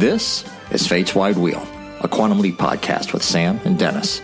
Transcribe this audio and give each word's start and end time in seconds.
This 0.00 0.44
is 0.70 0.86
Fate's 0.86 1.14
Wide 1.14 1.36
Wheel, 1.36 1.62
a 2.00 2.08
Quantum 2.08 2.38
Leap 2.38 2.56
podcast 2.56 3.12
with 3.12 3.22
Sam 3.22 3.60
and 3.66 3.78
Dennis. 3.78 4.22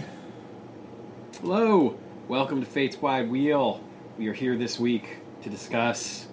Hello, 1.41 1.97
welcome 2.29 2.61
to 2.61 2.65
Fate's 2.65 3.01
Wide 3.01 3.29
Wheel. 3.29 3.83
We 4.17 4.29
are 4.29 4.33
here 4.33 4.57
this 4.57 4.79
week 4.79 5.17
to 5.43 5.49
discuss 5.49 6.27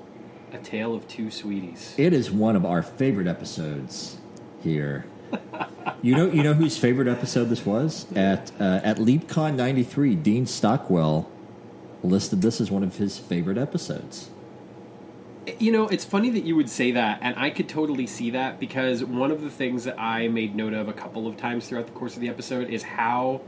A 0.53 0.59
Tale 0.59 0.95
of 0.95 1.09
Two 1.09 1.33
Sweeties. 1.33 1.97
It 1.99 2.13
is 2.13 2.31
one 2.31 2.55
of 2.55 2.65
our 2.65 2.81
favorite 2.81 3.27
episodes 3.27 4.19
here. 4.63 5.05
you 6.01 6.15
know, 6.15 6.31
you 6.31 6.45
know 6.45 6.55
whose 6.55 6.79
favorite 6.79 7.09
episode 7.09 7.47
this 7.47 7.67
was 7.67 8.07
at 8.15 8.53
uh, 8.61 8.81
at 8.85 8.99
LeapCon 8.99 9.57
'93. 9.57 10.15
Dean 10.15 10.47
Stockwell 10.47 11.29
listed 12.05 12.41
this 12.41 12.61
as 12.61 12.71
one 12.71 12.85
of 12.85 12.99
his 12.99 13.19
favorite 13.19 13.59
episodes. 13.59 14.31
You 15.59 15.71
know, 15.71 15.87
it's 15.89 16.05
funny 16.05 16.31
that 16.31 16.45
you 16.45 16.57
would 16.57 16.69
say 16.69 16.91
that, 16.93 17.21
and 17.23 17.37
I 17.39 17.51
could 17.51 17.69
totally 17.69 18.07
see 18.07 18.31
that 18.31 18.59
because 18.59 19.05
one 19.05 19.31
of 19.31 19.43
the 19.43 19.51
things 19.51 19.85
that 19.85 19.99
I 19.99 20.27
made 20.29 20.57
note 20.57 20.73
of 20.73 20.89
a 20.89 20.93
couple 20.93 21.27
of 21.27 21.37
times 21.37 21.69
throughout 21.69 21.87
the 21.87 21.93
course 21.93 22.15
of 22.15 22.21
the 22.21 22.29
episode 22.29 22.69
is 22.69 22.83
how 22.83 23.43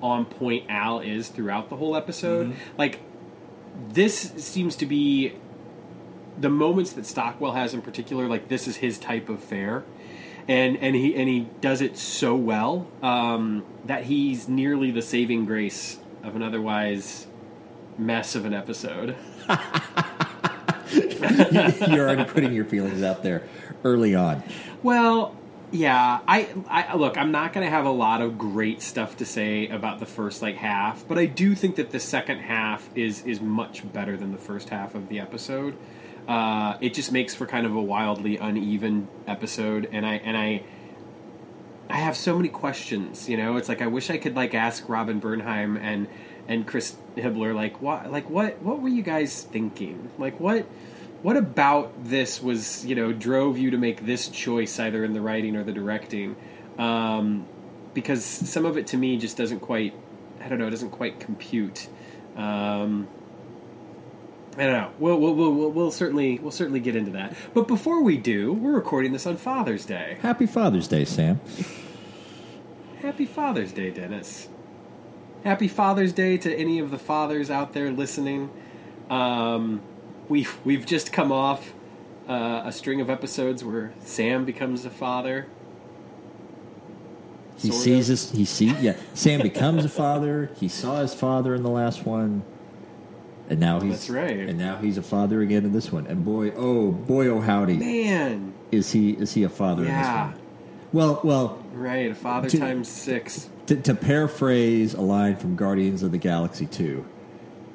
on 0.00 0.24
point 0.24 0.64
Al 0.68 1.00
is 1.00 1.28
throughout 1.28 1.68
the 1.68 1.76
whole 1.76 1.94
episode. 1.94 2.54
Like, 2.78 3.00
this 3.88 4.32
seems 4.36 4.76
to 4.76 4.86
be 4.86 5.34
the 6.38 6.48
moments 6.48 6.92
that 6.92 7.06
Stockwell 7.06 7.52
has 7.52 7.74
in 7.74 7.82
particular. 7.82 8.28
Like, 8.28 8.48
this 8.48 8.66
is 8.66 8.76
his 8.76 8.98
type 8.98 9.28
of 9.28 9.42
fare, 9.42 9.84
and 10.48 10.76
and 10.78 10.96
he 10.96 11.14
and 11.14 11.28
he 11.28 11.48
does 11.60 11.80
it 11.80 11.96
so 11.96 12.34
well 12.34 12.88
um, 13.02 13.64
that 13.84 14.04
he's 14.04 14.48
nearly 14.48 14.90
the 14.90 15.02
saving 15.02 15.44
grace 15.44 15.98
of 16.22 16.34
an 16.34 16.42
otherwise 16.42 17.26
mess 17.98 18.34
of 18.34 18.44
an 18.44 18.54
episode. 18.54 19.16
You're 21.88 22.08
already 22.08 22.24
putting 22.24 22.52
your 22.52 22.64
feelings 22.64 23.02
out 23.02 23.22
there 23.22 23.48
early 23.84 24.14
on. 24.14 24.42
Well, 24.82 25.36
yeah, 25.72 26.20
I, 26.28 26.48
I 26.68 26.96
look. 26.96 27.16
I'm 27.16 27.32
not 27.32 27.54
going 27.54 27.64
to 27.66 27.70
have 27.70 27.86
a 27.86 27.90
lot 27.90 28.20
of 28.20 28.36
great 28.36 28.82
stuff 28.82 29.16
to 29.18 29.24
say 29.24 29.68
about 29.68 30.00
the 30.00 30.06
first 30.06 30.42
like 30.42 30.56
half, 30.56 31.06
but 31.08 31.18
I 31.18 31.24
do 31.24 31.54
think 31.54 31.76
that 31.76 31.90
the 31.90 32.00
second 32.00 32.40
half 32.40 32.88
is 32.94 33.24
is 33.24 33.40
much 33.40 33.90
better 33.90 34.16
than 34.16 34.32
the 34.32 34.38
first 34.38 34.68
half 34.68 34.94
of 34.94 35.08
the 35.08 35.18
episode. 35.18 35.76
Uh, 36.28 36.76
it 36.80 36.94
just 36.94 37.10
makes 37.10 37.34
for 37.34 37.46
kind 37.46 37.66
of 37.66 37.74
a 37.74 37.80
wildly 37.80 38.36
uneven 38.36 39.08
episode, 39.26 39.88
and 39.90 40.04
I 40.04 40.16
and 40.16 40.36
I 40.36 40.62
I 41.88 41.96
have 41.96 42.16
so 42.16 42.36
many 42.36 42.50
questions. 42.50 43.28
You 43.28 43.38
know, 43.38 43.56
it's 43.56 43.68
like 43.68 43.80
I 43.80 43.86
wish 43.86 44.10
I 44.10 44.18
could 44.18 44.36
like 44.36 44.54
ask 44.54 44.88
Robin 44.88 45.20
Bernheim 45.20 45.78
and 45.78 46.06
and 46.48 46.66
Chris 46.66 46.96
Hibler 47.16 47.54
like 47.54 47.80
what 47.80 48.10
like 48.12 48.28
what 48.28 48.60
what 48.60 48.82
were 48.82 48.88
you 48.88 49.02
guys 49.02 49.42
thinking? 49.42 50.10
Like 50.18 50.38
what 50.38 50.66
what 51.22 51.36
about 51.36 52.04
this 52.04 52.42
was 52.42 52.84
you 52.84 52.94
know 52.94 53.12
drove 53.12 53.58
you 53.58 53.70
to 53.70 53.78
make 53.78 54.04
this 54.04 54.28
choice 54.28 54.78
either 54.78 55.04
in 55.04 55.12
the 55.12 55.20
writing 55.20 55.56
or 55.56 55.64
the 55.64 55.72
directing? 55.72 56.36
Um, 56.78 57.46
because 57.94 58.24
some 58.24 58.64
of 58.66 58.76
it 58.76 58.88
to 58.88 58.96
me 58.96 59.16
just 59.16 59.36
doesn't 59.36 59.60
quite 59.60 59.94
I 60.40 60.48
don't 60.48 60.58
know 60.58 60.66
it 60.66 60.70
doesn't 60.70 60.90
quite 60.90 61.20
compute. 61.20 61.88
Um, 62.36 63.08
I 64.56 64.64
don't 64.64 64.72
know. 64.72 64.90
We'll, 64.98 65.18
we'll, 65.18 65.34
we'll, 65.34 65.70
we'll 65.70 65.90
certainly 65.90 66.38
we'll 66.38 66.50
certainly 66.50 66.80
get 66.80 66.94
into 66.94 67.12
that. 67.12 67.34
But 67.54 67.66
before 67.66 68.02
we 68.02 68.18
do, 68.18 68.52
we're 68.52 68.72
recording 68.72 69.12
this 69.12 69.26
on 69.26 69.36
Father's 69.36 69.86
Day. 69.86 70.18
Happy 70.20 70.46
Father's 70.46 70.88
Day, 70.88 71.04
Sam. 71.04 71.40
Happy 73.00 73.24
Father's 73.24 73.72
Day, 73.72 73.90
Dennis. 73.90 74.48
Happy 75.42 75.68
Father's 75.68 76.12
Day 76.12 76.36
to 76.36 76.54
any 76.54 76.78
of 76.78 76.90
the 76.90 76.98
fathers 76.98 77.50
out 77.50 77.72
there 77.72 77.90
listening. 77.90 78.50
Um, 79.08 79.80
we've 80.32 80.58
we've 80.64 80.86
just 80.86 81.12
come 81.12 81.30
off 81.30 81.74
uh, 82.26 82.62
a 82.64 82.72
string 82.72 83.00
of 83.02 83.10
episodes 83.10 83.62
where 83.62 83.92
Sam 84.00 84.44
becomes 84.46 84.84
a 84.86 84.90
father. 84.90 85.46
He 87.58 87.70
sees 87.70 88.08
of. 88.08 88.12
his. 88.14 88.30
He 88.32 88.44
see. 88.46 88.74
Yeah, 88.80 88.96
Sam 89.14 89.42
becomes 89.42 89.84
a 89.84 89.88
father. 89.88 90.50
He 90.56 90.68
saw 90.68 91.00
his 91.02 91.14
father 91.14 91.54
in 91.54 91.62
the 91.62 91.70
last 91.70 92.04
one, 92.06 92.42
and 93.48 93.60
now 93.60 93.78
he's 93.80 93.92
That's 93.92 94.10
right. 94.10 94.38
And 94.48 94.58
now 94.58 94.76
he's 94.78 94.96
a 94.98 95.02
father 95.02 95.42
again 95.42 95.64
in 95.64 95.72
this 95.72 95.92
one. 95.92 96.06
And 96.06 96.24
boy, 96.24 96.50
oh 96.56 96.90
boy, 96.90 97.26
oh 97.28 97.40
howdy, 97.40 97.76
Man, 97.76 98.54
is 98.72 98.92
he 98.92 99.10
is 99.10 99.34
he 99.34 99.44
a 99.44 99.48
father 99.50 99.84
Yeah. 99.84 99.90
in 100.24 100.30
this 100.32 100.38
one? 100.38 100.46
Well, 100.94 101.20
well, 101.22 101.62
right? 101.72 102.10
A 102.10 102.14
father 102.14 102.48
To- 102.48 102.58
times 102.58 102.88
six. 102.88 103.48
to, 103.66 103.76
to 103.76 103.94
paraphrase 103.94 104.94
a 104.94 105.00
line 105.02 105.36
from 105.36 105.56
Guardians 105.56 106.02
of 106.02 106.10
the 106.12 106.18
Galaxy 106.18 106.66
2, 106.66 107.06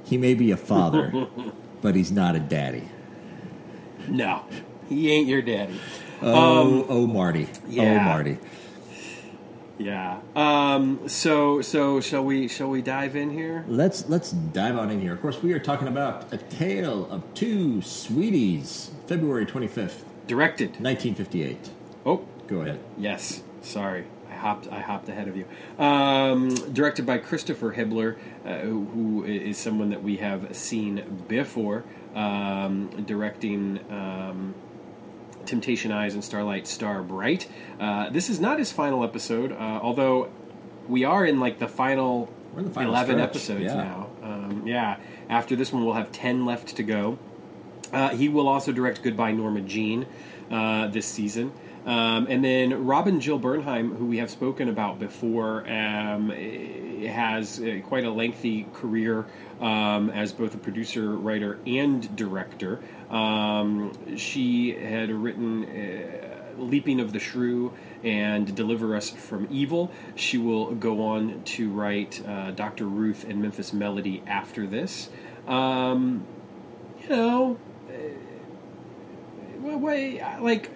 he 0.04 0.18
may 0.18 0.34
be 0.36 0.52
a 0.52 0.58
father, 0.58 1.28
but 1.82 1.96
he's 1.96 2.12
not 2.12 2.36
a 2.36 2.40
daddy. 2.40 2.90
No, 4.08 4.44
he 4.88 5.12
ain't 5.12 5.28
your 5.28 5.42
daddy. 5.42 5.80
Oh, 6.22 6.86
oh, 6.90 7.08
Marty. 7.08 7.48
Oh. 7.78 8.00
Marty. 8.00 8.38
Yeah. 9.78 10.20
Um, 10.36 11.08
so 11.08 11.62
so 11.62 12.02
shall 12.02 12.24
we 12.24 12.48
shall 12.48 12.70
we 12.70 12.82
dive 12.82 13.16
in 13.16 13.30
here? 13.30 13.64
Let's 13.68 14.10
let's 14.10 14.32
dive 14.32 14.76
on 14.78 14.90
in 14.90 15.00
here. 15.02 15.14
Of 15.14 15.22
course, 15.22 15.44
we 15.44 15.54
are 15.54 15.60
talking 15.60 15.88
about 15.88 16.34
A 16.34 16.38
Tale 16.38 17.08
of 17.12 17.22
Two 17.36 17.82
Sweeties, 17.84 18.90
February 19.06 19.46
25th, 19.46 20.04
Directed. 20.26 20.80
1958. 20.82 21.70
Oh, 22.06 22.26
Go 22.48 22.62
ahead. 22.62 22.80
Yes, 22.98 23.44
sorry, 23.62 24.06
I 24.32 24.34
hopped. 24.34 24.68
I 24.72 24.80
hopped 24.80 25.10
ahead 25.10 25.28
of 25.28 25.38
you. 25.38 25.46
Um, 25.78 26.50
directed 26.74 27.06
by 27.06 27.20
Christopher 27.20 27.74
Hibler, 27.76 28.18
who, 28.56 28.86
who 28.86 29.24
is 29.26 29.58
someone 29.58 29.90
that 29.90 30.04
we 30.04 30.18
have 30.18 30.56
seen 30.56 31.24
before, 31.28 31.84
um, 32.16 32.90
directing 33.06 33.80
um, 33.92 34.56
Temptation 35.46 35.92
Eyes 35.92 36.14
and 36.14 36.24
Starlight 36.24 36.68
Star 36.68 37.02
Bright. 37.02 37.48
Uh, 37.80 38.10
this 38.10 38.30
is 38.30 38.40
not 38.40 38.60
his 38.60 38.72
final 38.72 39.04
episode, 39.04 39.52
uh, 39.52 39.80
although 39.82 40.30
we 40.88 41.04
are 41.04 41.26
in 41.26 41.40
like 41.40 41.60
the 41.60 41.68
final, 41.68 42.30
We're 42.54 42.60
in 42.60 42.66
the 42.66 42.72
final 42.72 42.94
eleven 42.94 43.18
stretch, 43.18 43.30
episodes 43.30 43.64
yeah. 43.64 43.76
now. 43.76 44.10
Um, 44.24 44.64
yeah, 44.66 44.98
after 45.30 45.56
this 45.56 45.72
one, 45.72 45.86
we'll 45.86 45.96
have 45.96 46.12
ten 46.12 46.46
left 46.46 46.76
to 46.76 46.84
go. 46.84 47.18
Uh, 47.94 48.10
he 48.10 48.28
will 48.28 48.48
also 48.48 48.72
direct 48.72 49.02
Goodbye 49.02 49.32
Norma 49.32 49.62
Jean 49.62 50.06
uh, 50.52 50.88
this 50.88 51.06
season. 51.06 51.54
Um, 51.88 52.28
and 52.30 52.44
then 52.44 52.86
Robin 52.86 53.22
Jill 53.22 53.40
Bernheim, 53.40 53.96
who 53.96 54.06
we 54.06 54.18
have 54.18 54.30
spoken 54.30 54.68
about 54.68 55.00
before, 55.00 55.62
um, 55.72 56.32
eh, 56.32 57.08
has 57.08 57.62
uh, 57.62 57.80
quite 57.86 58.04
a 58.04 58.12
lengthy 58.12 58.64
career 58.74 59.26
um, 59.62 60.10
as 60.10 60.34
both 60.34 60.54
a 60.54 60.58
producer, 60.58 61.16
writer, 61.16 61.60
and 61.66 62.14
director. 62.18 62.82
Um, 63.10 64.18
she 64.18 64.72
had 64.76 65.10
written 65.12 65.64
uh, 65.64 66.62
Leaping 66.62 67.00
of 67.00 67.14
the 67.14 67.20
Shrew 67.20 67.72
and 68.04 68.54
Deliver 68.54 68.94
Us 68.94 69.10
from 69.10 69.48
Evil. 69.50 69.90
She 70.16 70.38
will 70.38 70.76
go 70.76 71.02
on 71.06 71.42
to 71.44 71.70
write 71.70 72.22
uh, 72.28 72.52
Dr. 72.52 72.86
Ruth 72.86 73.24
and 73.24 73.42
Memphis 73.42 73.72
Melody 73.72 74.24
after 74.28 74.68
this. 74.68 75.10
Um, 75.48 76.26
you 77.02 77.10
know, 77.10 77.58
uh, 77.90 79.78
way 79.78 80.22
like 80.42 80.72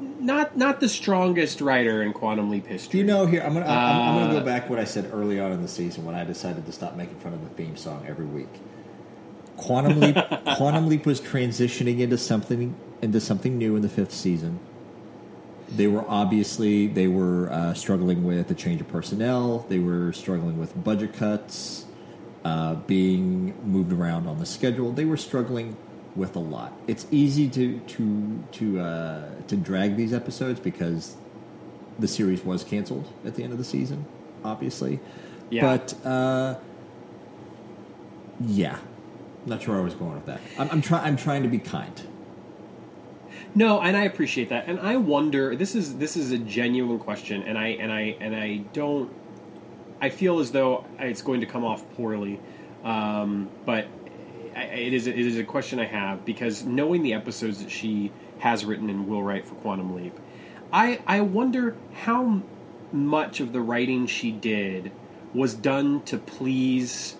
not 0.00 0.56
not 0.56 0.80
the 0.80 0.88
strongest 0.88 1.60
writer 1.60 2.02
in 2.02 2.12
quantum 2.12 2.50
leap 2.50 2.66
history. 2.66 2.92
Do 2.92 2.98
you 2.98 3.04
know 3.04 3.26
here? 3.26 3.42
I'm 3.42 3.54
gonna 3.54 3.66
I'm, 3.66 4.00
I'm 4.02 4.14
gonna 4.20 4.34
Uh, 4.36 4.40
go 4.40 4.44
back 4.44 4.64
to 4.64 4.70
what 4.70 4.78
I 4.78 4.84
said 4.84 5.10
early 5.12 5.40
on 5.40 5.52
in 5.52 5.62
the 5.62 5.68
season 5.68 6.04
when 6.04 6.14
I 6.14 6.24
decided 6.24 6.66
to 6.66 6.72
stop 6.72 6.96
making 6.96 7.16
fun 7.16 7.32
of 7.32 7.42
the 7.42 7.48
theme 7.50 7.76
song 7.76 8.04
every 8.06 8.26
week. 8.26 8.48
Quantum 9.56 10.00
Leap, 10.00 10.16
Quantum 10.56 10.88
Leap 10.88 11.06
was 11.06 11.20
transitioning 11.20 12.00
into 12.00 12.18
something 12.18 12.74
into 13.02 13.20
something 13.20 13.56
new 13.56 13.76
in 13.76 13.82
the 13.82 13.88
fifth 13.88 14.12
season. 14.12 14.58
They 15.68 15.86
were 15.86 16.04
obviously 16.08 16.86
they 16.86 17.08
were 17.08 17.50
uh, 17.50 17.74
struggling 17.74 18.22
with 18.24 18.50
a 18.50 18.54
change 18.54 18.80
of 18.80 18.88
personnel. 18.88 19.66
They 19.68 19.78
were 19.78 20.12
struggling 20.12 20.58
with 20.58 20.82
budget 20.84 21.14
cuts, 21.14 21.86
uh, 22.44 22.74
being 22.74 23.54
moved 23.64 23.92
around 23.92 24.26
on 24.28 24.38
the 24.38 24.46
schedule. 24.46 24.92
They 24.92 25.04
were 25.06 25.16
struggling 25.16 25.76
with 26.16 26.34
a 26.34 26.40
lot. 26.40 26.72
It's 26.86 27.06
easy 27.10 27.48
to 27.50 27.78
to 27.78 28.44
to 28.52 28.80
uh, 28.80 29.30
to 29.48 29.56
drag 29.56 29.96
these 29.96 30.12
episodes 30.12 30.60
because 30.60 31.16
the 31.98 32.08
series 32.08 32.44
was 32.44 32.64
canceled 32.64 33.12
at 33.24 33.34
the 33.34 33.42
end 33.42 33.52
of 33.52 33.58
the 33.58 33.64
season, 33.64 34.06
obviously. 34.44 35.00
Yeah. 35.50 35.62
But 35.62 36.06
uh, 36.06 36.56
yeah, 38.40 38.78
not 39.44 39.62
sure 39.62 39.74
where 39.74 39.82
I 39.82 39.84
was 39.84 39.94
going 39.94 40.14
with 40.14 40.26
that. 40.26 40.40
I'm, 40.58 40.68
I'm 40.70 40.82
trying. 40.82 41.04
I'm 41.04 41.16
trying 41.16 41.42
to 41.42 41.48
be 41.48 41.58
kind. 41.58 42.02
No, 43.54 43.80
and 43.80 43.96
I 43.96 44.04
appreciate 44.04 44.50
that, 44.50 44.66
and 44.66 44.78
I 44.80 44.96
wonder. 44.96 45.56
This 45.56 45.74
is 45.74 45.96
this 45.96 46.16
is 46.16 46.30
a 46.30 46.38
genuine 46.38 46.98
question, 46.98 47.42
and 47.42 47.56
I 47.56 47.68
and 47.68 47.92
I 47.92 48.16
and 48.20 48.34
I 48.34 48.58
don't. 48.72 49.10
I 50.00 50.10
feel 50.10 50.40
as 50.40 50.52
though 50.52 50.84
it's 50.98 51.22
going 51.22 51.40
to 51.40 51.46
come 51.46 51.64
off 51.64 51.88
poorly, 51.94 52.38
um, 52.84 53.48
but 53.64 53.86
I, 54.56 54.62
it 54.64 54.92
is 54.94 55.06
it 55.06 55.18
is 55.18 55.36
a 55.38 55.44
question 55.44 55.78
I 55.78 55.84
have 55.86 56.24
because 56.24 56.64
knowing 56.64 57.02
the 57.02 57.12
episodes 57.14 57.62
that 57.62 57.70
she 57.70 58.10
has 58.38 58.64
written 58.64 58.88
and 58.90 59.06
will 59.06 59.22
write 59.22 59.46
for 59.46 59.54
Quantum 59.56 59.94
Leap, 59.94 60.18
I 60.72 61.00
I 61.06 61.20
wonder 61.20 61.76
how 61.92 62.42
much 62.92 63.40
of 63.40 63.52
the 63.52 63.60
writing 63.60 64.06
she 64.06 64.32
did 64.32 64.90
was 65.34 65.54
done 65.54 66.02
to 66.04 66.16
please. 66.18 67.16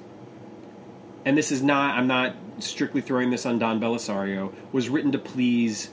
And 1.25 1.37
this 1.37 1.50
is 1.53 1.62
not. 1.62 1.97
I'm 1.99 2.06
not 2.06 2.37
strictly 2.61 3.00
throwing 3.00 3.31
this 3.31 3.44
on 3.44 3.59
Don 3.59 3.81
Bellisario. 3.81 4.53
Was 4.73 4.88
written 4.88 5.12
to 5.12 5.19
please 5.19 5.91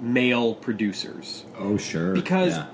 male 0.00 0.54
producers 0.54 1.44
Oh, 1.58 1.76
sure. 1.78 2.12
Because- 2.12 2.56
Yeah. 2.56 2.66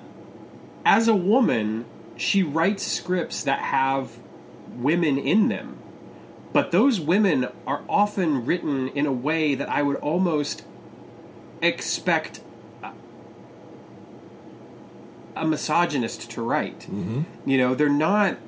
as 0.84 1.06
a 1.06 1.14
woman, 1.14 1.84
she 2.16 2.42
writes 2.42 2.82
scripts 2.84 3.44
that 3.44 3.60
have 3.60 4.10
women 4.76 5.18
in 5.18 5.48
them. 5.48 5.76
But 6.52 6.72
those 6.72 6.98
women 6.98 7.48
are 7.66 7.82
often 7.88 8.44
written 8.44 8.88
in 8.88 9.06
a 9.06 9.12
way 9.12 9.54
that 9.54 9.68
I 9.68 9.82
would 9.82 9.96
almost 9.96 10.64
expect 11.62 12.40
a, 12.82 12.92
a 15.36 15.46
misogynist 15.46 16.30
to 16.32 16.42
write. 16.42 16.80
Mm-hmm. 16.80 17.22
You 17.48 17.58
know, 17.58 17.74
they're 17.74 17.88
not 17.88 18.38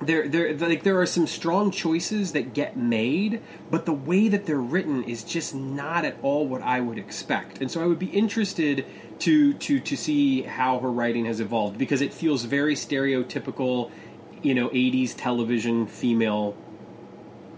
there 0.00 0.26
there 0.28 0.54
like 0.54 0.82
there 0.82 0.98
are 0.98 1.06
some 1.06 1.26
strong 1.26 1.70
choices 1.70 2.32
that 2.32 2.54
get 2.54 2.76
made 2.76 3.42
but 3.70 3.84
the 3.84 3.92
way 3.92 4.28
that 4.28 4.46
they're 4.46 4.56
written 4.56 5.04
is 5.04 5.22
just 5.22 5.54
not 5.54 6.04
at 6.04 6.16
all 6.22 6.46
what 6.46 6.62
I 6.62 6.80
would 6.80 6.96
expect 6.96 7.60
and 7.60 7.70
so 7.70 7.82
I 7.82 7.86
would 7.86 7.98
be 7.98 8.06
interested 8.06 8.86
to 9.20 9.52
to 9.52 9.78
to 9.78 9.96
see 9.96 10.42
how 10.42 10.78
her 10.78 10.90
writing 10.90 11.26
has 11.26 11.40
evolved 11.40 11.76
because 11.76 12.00
it 12.00 12.14
feels 12.14 12.44
very 12.44 12.74
stereotypical 12.74 13.90
you 14.42 14.54
know 14.54 14.70
80s 14.70 15.14
television 15.16 15.86
female 15.86 16.56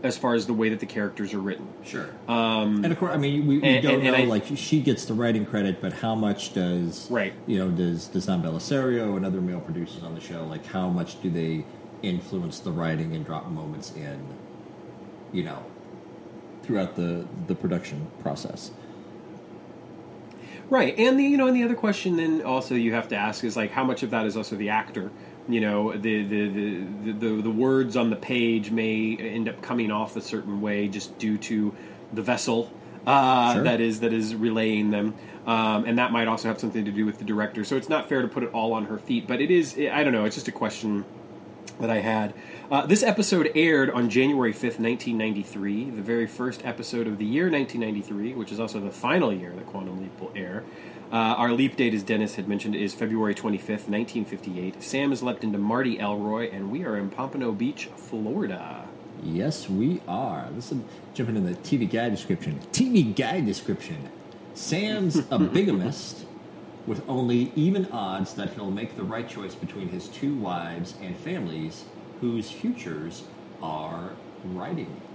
as 0.02 0.18
far 0.18 0.34
as 0.34 0.46
the 0.46 0.52
way 0.52 0.68
that 0.68 0.80
the 0.80 0.86
characters 0.86 1.32
are 1.32 1.38
written 1.38 1.66
Sure. 1.84 2.08
Um, 2.28 2.82
and 2.84 2.92
of 2.92 2.98
course, 2.98 3.12
I 3.14 3.18
mean, 3.18 3.46
we, 3.46 3.58
we 3.58 3.64
and- 3.68 3.82
don't 3.82 3.94
and- 3.96 4.08
and 4.08 4.16
know. 4.16 4.22
I- 4.24 4.26
like, 4.26 4.44
she 4.56 4.80
gets 4.80 5.04
the 5.04 5.14
writing 5.14 5.44
credit, 5.46 5.80
but 5.80 5.92
how 5.94 6.14
much 6.14 6.52
does 6.54 7.08
Right. 7.10 7.32
You 7.46 7.58
know, 7.58 7.70
does 7.70 8.08
does 8.08 8.26
Don 8.26 8.42
Bellisario 8.42 9.16
and 9.16 9.24
other 9.24 9.40
male 9.40 9.60
producers 9.60 10.02
on 10.02 10.14
the 10.14 10.20
show 10.20 10.44
like 10.46 10.66
how 10.66 10.88
much 10.88 11.20
do 11.22 11.30
they 11.30 11.64
influence 12.02 12.58
the 12.58 12.72
writing 12.72 13.14
and 13.14 13.24
drop 13.24 13.48
moments 13.48 13.92
in? 13.94 14.18
You 15.32 15.44
know, 15.44 15.62
throughout 16.62 16.96
the 16.96 17.26
the 17.46 17.54
production 17.54 18.08
process. 18.20 18.70
Right, 20.70 20.98
and 20.98 21.18
the 21.18 21.24
you 21.24 21.36
know, 21.36 21.46
and 21.48 21.56
the 21.56 21.64
other 21.64 21.74
question 21.74 22.16
then 22.16 22.42
also 22.42 22.74
you 22.74 22.94
have 22.94 23.08
to 23.08 23.16
ask 23.16 23.44
is 23.44 23.56
like 23.56 23.70
how 23.72 23.84
much 23.84 24.02
of 24.02 24.10
that 24.10 24.24
is 24.26 24.36
also 24.36 24.56
the 24.56 24.70
actor. 24.70 25.10
You 25.48 25.60
know, 25.60 25.92
the 25.92 26.22
the 26.22 26.48
the 26.48 27.12
the, 27.12 27.42
the 27.42 27.50
words 27.50 27.96
on 27.96 28.10
the 28.10 28.16
page 28.16 28.70
may 28.70 29.16
end 29.16 29.48
up 29.48 29.60
coming 29.60 29.90
off 29.90 30.16
a 30.16 30.20
certain 30.20 30.60
way 30.60 30.88
just 30.88 31.18
due 31.18 31.36
to 31.38 31.74
the 32.12 32.22
vessel 32.22 32.70
uh, 33.06 33.54
Sure. 33.54 33.62
that 33.64 33.80
is 33.80 34.00
that 34.00 34.12
is 34.12 34.34
relaying 34.34 34.90
them, 34.90 35.14
um, 35.46 35.84
and 35.84 35.98
that 35.98 36.12
might 36.12 36.28
also 36.28 36.46
have 36.48 36.60
something 36.60 36.84
to 36.84 36.92
do 36.92 37.04
with 37.04 37.18
the 37.18 37.24
director. 37.24 37.64
So 37.64 37.76
it's 37.76 37.88
not 37.88 38.08
fair 38.08 38.22
to 38.22 38.28
put 38.28 38.44
it 38.44 38.52
all 38.52 38.72
on 38.72 38.84
her 38.86 38.98
feet, 38.98 39.26
but 39.26 39.40
it 39.40 39.50
is. 39.50 39.76
I 39.76 40.04
don't 40.04 40.12
know. 40.12 40.24
It's 40.24 40.36
just 40.36 40.48
a 40.48 40.52
question 40.52 41.04
that 41.80 41.90
I 41.90 41.98
had. 41.98 42.34
Uh, 42.70 42.86
this 42.86 43.02
episode 43.02 43.50
aired 43.54 43.90
on 43.90 44.08
January 44.08 44.52
5th, 44.52 44.78
1993, 44.78 45.90
the 45.90 46.02
very 46.02 46.26
first 46.26 46.64
episode 46.64 47.06
of 47.08 47.18
the 47.18 47.24
year 47.24 47.50
1993, 47.50 48.34
which 48.34 48.52
is 48.52 48.60
also 48.60 48.78
the 48.78 48.90
final 48.90 49.32
year 49.32 49.52
that 49.56 49.66
Quantum 49.66 50.00
Leap 50.00 50.20
will 50.20 50.32
air. 50.36 50.64
Uh, 51.12 51.34
our 51.36 51.52
leap 51.52 51.76
date, 51.76 51.92
as 51.92 52.02
Dennis 52.02 52.36
had 52.36 52.48
mentioned, 52.48 52.74
is 52.74 52.94
February 52.94 53.34
25th, 53.34 53.86
1958. 53.86 54.82
Sam 54.82 55.10
has 55.10 55.22
leapt 55.22 55.44
into 55.44 55.58
Marty 55.58 55.98
Elroy, 55.98 56.50
and 56.50 56.70
we 56.70 56.84
are 56.84 56.96
in 56.96 57.10
Pompano 57.10 57.52
Beach, 57.52 57.90
Florida. 57.96 58.88
Yes, 59.22 59.68
we 59.68 60.00
are. 60.08 60.48
Listen, 60.54 60.86
jumping 61.12 61.36
in 61.36 61.44
the 61.44 61.52
TV 61.52 61.88
guide 61.88 62.12
description. 62.12 62.60
TV 62.72 63.14
guide 63.14 63.44
description. 63.44 64.08
Sam's 64.54 65.18
a 65.30 65.38
bigamist 65.54 66.24
with 66.86 67.06
only 67.06 67.52
even 67.54 67.92
odds 67.92 68.32
that 68.34 68.54
he'll 68.54 68.70
make 68.70 68.96
the 68.96 69.04
right 69.04 69.28
choice 69.28 69.54
between 69.54 69.90
his 69.90 70.08
two 70.08 70.34
wives 70.34 70.94
and 71.02 71.14
families 71.18 71.84
whose 72.22 72.50
futures 72.50 73.24
are 73.62 74.12
it. 74.54 75.11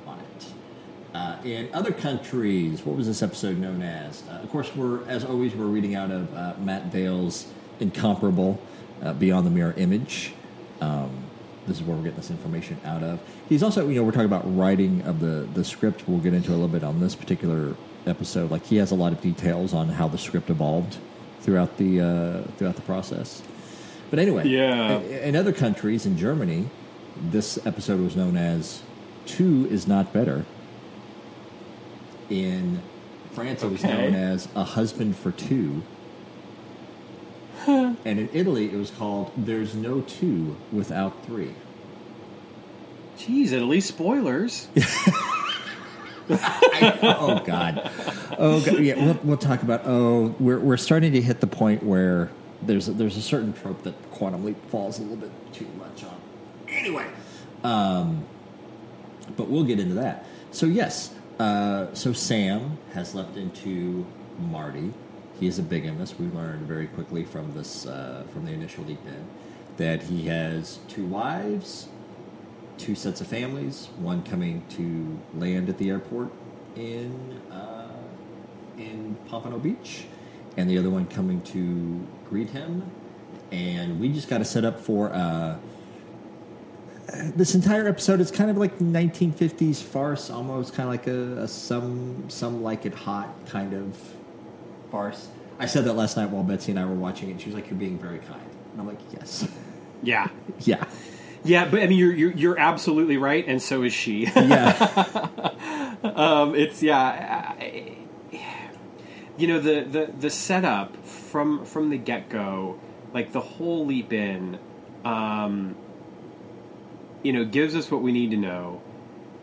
Uh, 1.13 1.37
in 1.43 1.69
other 1.73 1.91
countries, 1.91 2.85
what 2.85 2.95
was 2.95 3.07
this 3.07 3.23
episode 3.23 3.57
known 3.57 3.81
as? 3.81 4.23
Uh, 4.29 4.33
of 4.43 4.49
course, 4.49 4.75
we're 4.75 5.03
as 5.07 5.23
always 5.25 5.55
we're 5.55 5.65
reading 5.65 5.95
out 5.95 6.11
of 6.11 6.33
uh, 6.35 6.53
Matt 6.59 6.91
Dale's 6.91 7.47
incomparable 7.79 8.59
uh, 9.01 9.13
Beyond 9.13 9.45
the 9.47 9.51
Mirror 9.51 9.75
Image. 9.77 10.33
Um, 10.81 11.09
this 11.65 11.77
is 11.77 11.83
where 11.83 11.95
we're 11.97 12.03
getting 12.03 12.17
this 12.17 12.29
information 12.29 12.79
out 12.85 13.03
of. 13.03 13.19
He's 13.49 13.63
also, 13.63 13.87
you 13.89 13.95
know, 13.95 14.03
we're 14.03 14.11
talking 14.11 14.25
about 14.25 14.43
writing 14.57 15.01
of 15.03 15.19
the 15.19 15.47
the 15.53 15.63
script. 15.63 16.07
We'll 16.07 16.19
get 16.19 16.33
into 16.33 16.51
a 16.51 16.53
little 16.53 16.67
bit 16.67 16.83
on 16.83 16.99
this 16.99 17.15
particular 17.15 17.75
episode. 18.05 18.51
Like 18.51 18.65
he 18.65 18.77
has 18.77 18.91
a 18.91 18.95
lot 18.95 19.11
of 19.11 19.21
details 19.21 19.73
on 19.73 19.89
how 19.89 20.07
the 20.07 20.17
script 20.17 20.49
evolved 20.49 20.97
throughout 21.41 21.77
the 21.77 22.01
uh, 22.01 22.51
throughout 22.57 22.75
the 22.75 22.81
process. 22.83 23.41
But 24.09 24.19
anyway, 24.19 24.47
Yeah. 24.47 24.99
in, 24.99 25.29
in 25.29 25.35
other 25.35 25.51
countries, 25.51 26.05
in 26.05 26.17
Germany, 26.17 26.69
this 27.31 27.57
episode 27.65 27.99
was 28.01 28.15
known 28.15 28.37
as 28.37 28.81
Two 29.25 29.67
is 29.69 29.87
Not 29.87 30.13
Better. 30.13 30.45
In 32.29 32.81
France, 33.33 33.63
it 33.63 33.71
was 33.71 33.83
Okay. 33.83 33.93
known 33.93 34.15
as 34.15 34.47
A 34.55 34.63
Husband 34.63 35.15
for 35.15 35.31
Two. 35.31 35.83
And 37.65 37.97
in 38.05 38.29
Italy, 38.33 38.65
it 38.71 38.75
was 38.77 38.91
called 38.91 39.31
There's 39.35 39.75
No 39.75 40.01
Two 40.01 40.55
Without 40.71 41.25
Three. 41.25 41.53
Jeez, 43.17 43.51
at 43.51 43.63
least 43.63 43.87
spoilers. 43.89 44.67
oh 46.29 47.41
God, 47.45 47.91
oh 48.37 48.61
God. 48.65 48.79
yeah. 48.79 48.95
We'll, 49.03 49.19
we'll 49.23 49.37
talk 49.37 49.63
about. 49.63 49.81
Oh, 49.85 50.35
we're 50.39 50.59
we're 50.59 50.77
starting 50.77 51.13
to 51.13 51.21
hit 51.21 51.39
the 51.39 51.47
point 51.47 51.83
where 51.83 52.29
there's 52.61 52.87
a, 52.89 52.91
there's 52.91 53.15
a 53.17 53.21
certain 53.21 53.53
trope 53.53 53.83
that 53.83 53.93
Quantum 54.11 54.43
Leap 54.43 54.57
falls 54.69 54.99
a 54.99 55.03
little 55.03 55.17
bit 55.17 55.31
too 55.53 55.67
much 55.77 56.03
on. 56.03 56.19
Anyway, 56.69 57.05
um, 57.63 58.25
but 59.37 59.47
we'll 59.49 59.63
get 59.63 59.79
into 59.79 59.95
that. 59.95 60.25
So 60.51 60.65
yes, 60.65 61.13
uh, 61.39 61.93
so 61.93 62.13
Sam 62.13 62.77
has 62.93 63.13
leapt 63.13 63.37
into 63.37 64.05
Marty. 64.39 64.93
He 65.39 65.47
is 65.47 65.59
a 65.59 65.63
bigamist. 65.63 66.19
We 66.19 66.27
learned 66.27 66.67
very 66.67 66.87
quickly 66.87 67.23
from 67.23 67.53
this 67.53 67.85
uh, 67.85 68.25
from 68.33 68.45
the 68.45 68.51
initial 68.51 68.83
leap 68.85 69.05
in 69.05 69.27
that 69.77 70.03
he 70.03 70.27
has 70.27 70.79
two 70.87 71.05
wives 71.05 71.87
two 72.77 72.95
sets 72.95 73.21
of 73.21 73.27
families, 73.27 73.89
one 73.97 74.23
coming 74.23 74.63
to 74.69 75.19
land 75.39 75.69
at 75.69 75.77
the 75.77 75.89
airport 75.89 76.31
in 76.75 77.41
uh, 77.51 77.87
in 78.77 79.17
Pompano 79.27 79.57
Beach, 79.57 80.05
and 80.55 80.69
the 80.69 80.77
other 80.77 80.89
one 80.89 81.07
coming 81.07 81.41
to 81.41 82.05
greet 82.29 82.51
him. 82.51 82.89
And 83.51 83.99
we 83.99 84.09
just 84.09 84.27
got 84.27 84.39
to 84.39 84.45
set 84.45 84.65
up 84.65 84.79
for 84.79 85.11
uh, 85.11 85.57
this 87.35 87.55
entire 87.55 87.87
episode. 87.87 88.19
is 88.21 88.31
kind 88.31 88.49
of 88.49 88.57
like 88.57 88.77
1950s 88.79 89.81
farce, 89.81 90.29
almost 90.29 90.73
kind 90.73 90.87
of 90.87 90.93
like 90.93 91.07
a, 91.07 91.43
a 91.43 91.47
some 91.47 92.25
some 92.29 92.63
like 92.63 92.85
it 92.85 92.93
hot 92.93 93.29
kind 93.47 93.73
of 93.73 93.97
farce. 94.91 95.29
I 95.59 95.65
said 95.65 95.85
that 95.85 95.93
last 95.93 96.17
night 96.17 96.29
while 96.29 96.43
Betsy 96.43 96.71
and 96.71 96.79
I 96.79 96.85
were 96.85 96.93
watching 96.95 97.29
it. 97.29 97.33
and 97.33 97.41
She 97.41 97.47
was 97.47 97.55
like, 97.55 97.69
"You're 97.69 97.79
being 97.79 97.97
very 97.97 98.19
kind," 98.19 98.41
and 98.71 98.81
I'm 98.81 98.87
like, 98.87 98.99
"Yes, 99.11 99.47
Yeah. 100.03 100.27
yeah, 100.59 100.83
Yeah, 101.43 101.65
but 101.67 101.81
I 101.81 101.87
mean, 101.87 101.97
you're, 101.97 102.13
you're, 102.13 102.31
you're 102.31 102.59
absolutely 102.59 103.17
right, 103.17 103.43
and 103.47 103.59
so 103.61 103.81
is 103.83 103.93
she. 103.93 104.25
yeah." 104.35 105.27
um, 106.03 106.53
it's 106.55 106.83
yeah, 106.83 107.55
I- 107.59 107.93
you 109.37 109.47
know 109.47 109.59
the, 109.59 109.81
the 109.81 110.11
the 110.19 110.29
setup 110.31 111.05
from 111.05 111.63
from 111.65 111.89
the 111.91 111.97
get 111.97 112.27
go, 112.29 112.79
like 113.13 113.31
the 113.33 113.39
whole 113.41 113.85
leap 113.85 114.11
in, 114.11 114.57
um, 115.05 115.75
you 117.23 117.33
know, 117.33 117.45
gives 117.45 117.75
us 117.75 117.91
what 117.91 118.01
we 118.01 118.11
need 118.11 118.31
to 118.31 118.37
know. 118.37 118.81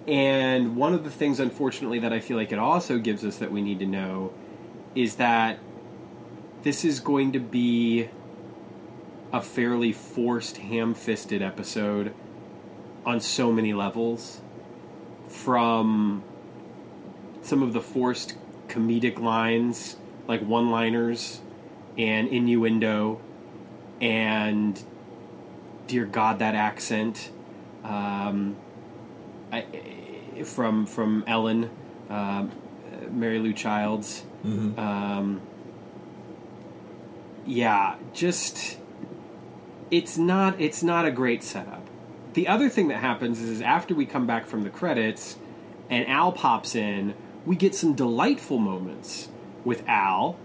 And 0.06 0.76
one 0.76 0.92
of 0.92 1.04
the 1.04 1.10
things, 1.10 1.40
unfortunately, 1.40 1.98
that 2.00 2.12
I 2.12 2.20
feel 2.20 2.36
like 2.36 2.52
it 2.52 2.58
also 2.58 2.98
gives 2.98 3.24
us 3.24 3.38
that 3.38 3.50
we 3.50 3.62
need 3.62 3.78
to 3.78 3.86
know 3.86 4.32
is 4.94 5.16
that 5.16 5.58
this 6.62 6.84
is 6.84 7.00
going 7.00 7.32
to 7.32 7.40
be 7.40 8.08
a 9.32 9.40
fairly 9.40 9.92
forced, 9.92 10.58
ham 10.58 10.94
fisted 10.94 11.42
episode 11.42 12.14
on 13.04 13.20
so 13.20 13.50
many 13.50 13.72
levels. 13.72 14.40
From 15.28 16.22
some 17.42 17.62
of 17.62 17.72
the 17.72 17.80
forced 17.80 18.36
comedic 18.68 19.18
lines, 19.18 19.96
like 20.28 20.40
one 20.42 20.70
liners 20.70 21.40
and 21.98 22.28
innuendo, 22.28 23.20
and 24.00 24.82
dear 25.86 26.04
God, 26.04 26.38
that 26.38 26.54
accent. 26.54 27.30
Um, 27.84 28.56
I, 29.52 29.64
from 30.44 30.86
from 30.86 31.22
Ellen, 31.26 31.70
um, 32.10 32.50
Mary 33.10 33.38
Lou 33.38 33.52
Childs. 33.52 34.24
Um, 34.78 35.40
yeah, 37.46 37.96
just 38.12 38.78
it's 39.90 40.16
not 40.16 40.60
it's 40.60 40.82
not 40.82 41.04
a 41.04 41.10
great 41.10 41.42
setup. 41.42 41.86
The 42.34 42.48
other 42.48 42.68
thing 42.68 42.88
that 42.88 42.98
happens 42.98 43.40
is, 43.40 43.48
is 43.48 43.60
after 43.60 43.94
we 43.94 44.06
come 44.06 44.26
back 44.26 44.46
from 44.46 44.64
the 44.64 44.70
credits 44.70 45.36
and 45.88 46.08
Al 46.08 46.32
pops 46.32 46.74
in, 46.74 47.14
we 47.46 47.54
get 47.54 47.74
some 47.74 47.94
delightful 47.94 48.58
moments 48.58 49.28
with 49.64 49.86
Al 49.88 50.36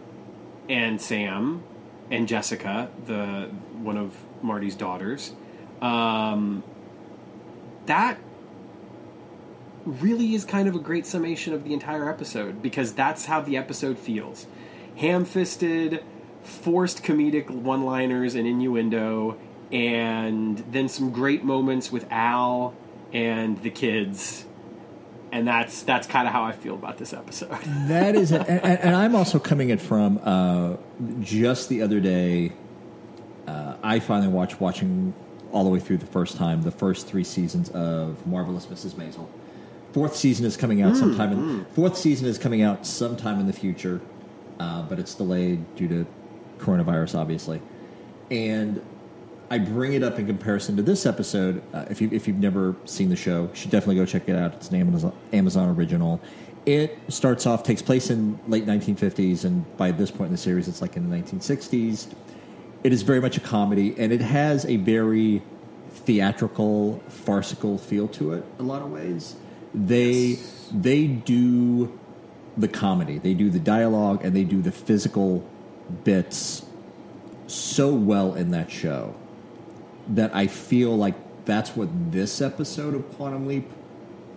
and 0.67 1.01
Sam 1.01 1.63
and 2.11 2.27
Jessica, 2.27 2.89
the 3.05 3.49
one 3.81 3.97
of 3.97 4.15
Marty's 4.41 4.75
daughters. 4.75 5.33
Um, 5.81 6.63
that 7.89 8.19
really 9.83 10.35
is 10.35 10.45
kind 10.45 10.67
of 10.67 10.75
a 10.75 10.79
great 10.79 11.05
summation 11.05 11.53
of 11.53 11.63
the 11.63 11.73
entire 11.73 12.07
episode 12.09 12.61
because 12.61 12.93
that's 12.93 13.25
how 13.25 13.41
the 13.41 13.57
episode 13.57 13.97
feels. 13.97 14.45
Ham 14.97 15.25
fisted, 15.25 16.03
forced 16.43 17.03
comedic 17.03 17.49
one 17.49 17.83
liners 17.83 18.35
and 18.35 18.47
innuendo, 18.47 19.37
and 19.71 20.59
then 20.71 20.87
some 20.87 21.11
great 21.11 21.43
moments 21.43 21.91
with 21.91 22.05
Al 22.11 22.75
and 23.11 23.59
the 23.63 23.71
kids. 23.71 24.45
And 25.31 25.47
that's 25.47 25.81
that's 25.83 26.07
kind 26.07 26.27
of 26.27 26.33
how 26.33 26.43
I 26.43 26.51
feel 26.51 26.75
about 26.75 26.97
this 26.97 27.11
episode. 27.11 27.51
That 27.87 28.15
is, 28.15 28.31
and, 28.31 28.47
and 28.47 28.95
I'm 28.95 29.15
also 29.15 29.39
coming 29.39 29.69
it 29.69 29.81
from 29.81 30.19
uh, 30.23 30.77
just 31.21 31.69
the 31.69 31.81
other 31.81 31.99
day. 31.99 32.51
Uh, 33.47 33.77
I 33.81 33.99
finally 33.99 34.27
watched 34.27 34.61
watching 34.61 35.13
all 35.51 35.63
the 35.63 35.69
way 35.69 35.79
through 35.79 35.97
the 35.97 36.05
first 36.05 36.37
time 36.37 36.61
the 36.61 36.71
first 36.71 37.07
three 37.07 37.23
seasons 37.23 37.69
of 37.69 38.25
Marvelous 38.25 38.67
Mrs. 38.67 38.93
Maisel. 38.93 39.27
Fourth 39.93 40.15
season 40.15 40.45
is 40.45 40.55
coming 40.55 40.81
out 40.81 40.95
sometime. 40.95 41.31
In, 41.31 41.65
fourth 41.73 41.97
season 41.97 42.27
is 42.27 42.37
coming 42.37 42.61
out 42.61 42.85
sometime 42.85 43.39
in 43.39 43.47
the 43.47 43.53
future, 43.53 43.99
uh, 44.59 44.83
but 44.83 44.99
it's 44.99 45.15
delayed 45.15 45.75
due 45.75 45.87
to 45.87 46.05
coronavirus, 46.59 47.17
obviously. 47.17 47.61
And 48.29 48.81
I 49.49 49.57
bring 49.57 49.93
it 49.93 50.03
up 50.03 50.19
in 50.19 50.27
comparison 50.27 50.75
to 50.75 50.83
this 50.83 51.07
episode. 51.07 51.63
Uh, 51.73 51.85
if 51.89 52.01
you 52.01 52.09
if 52.11 52.27
you've 52.27 52.37
never 52.37 52.75
seen 52.85 53.09
the 53.09 53.15
show, 53.15 53.43
you 53.43 53.55
should 53.55 53.71
definitely 53.71 53.95
go 53.95 54.05
check 54.05 54.29
it 54.29 54.35
out. 54.35 54.53
It's 54.53 54.69
an 54.69 54.75
Amazon, 54.75 55.13
Amazon 55.33 55.75
original. 55.75 56.21
It 56.65 56.99
starts 57.07 57.47
off 57.47 57.63
takes 57.63 57.81
place 57.81 58.11
in 58.11 58.37
late 58.47 58.67
1950s, 58.67 59.45
and 59.45 59.65
by 59.77 59.91
this 59.91 60.11
point 60.11 60.27
in 60.27 60.33
the 60.33 60.37
series, 60.37 60.67
it's 60.67 60.81
like 60.81 60.97
in 60.97 61.09
the 61.09 61.17
1960s. 61.17 62.13
It 62.83 62.93
is 62.93 63.01
very 63.01 63.19
much 63.19 63.37
a 63.37 63.41
comedy, 63.41 63.95
and 63.97 64.11
it 64.13 64.21
has 64.21 64.65
a 64.65 64.77
very 64.77 65.41
theatrical, 65.91 67.01
farcical 67.09 67.77
feel 67.77 68.07
to 68.09 68.33
it. 68.33 68.45
In 68.57 68.65
a 68.65 68.67
lot 68.67 68.81
of 68.81 68.91
ways, 68.91 69.35
they 69.73 70.39
they 70.71 71.07
do 71.07 71.97
the 72.57 72.67
comedy, 72.67 73.17
they 73.17 73.33
do 73.33 73.49
the 73.49 73.59
dialogue, 73.59 74.23
and 74.23 74.35
they 74.35 74.43
do 74.43 74.61
the 74.61 74.71
physical 74.71 75.47
bits 76.03 76.65
so 77.47 77.93
well 77.93 78.35
in 78.35 78.51
that 78.51 78.71
show 78.71 79.15
that 80.07 80.33
I 80.35 80.47
feel 80.47 80.95
like 80.95 81.15
that's 81.45 81.75
what 81.75 81.89
this 82.11 82.41
episode 82.41 82.93
of 82.93 83.09
Quantum 83.15 83.47
Leap 83.47 83.69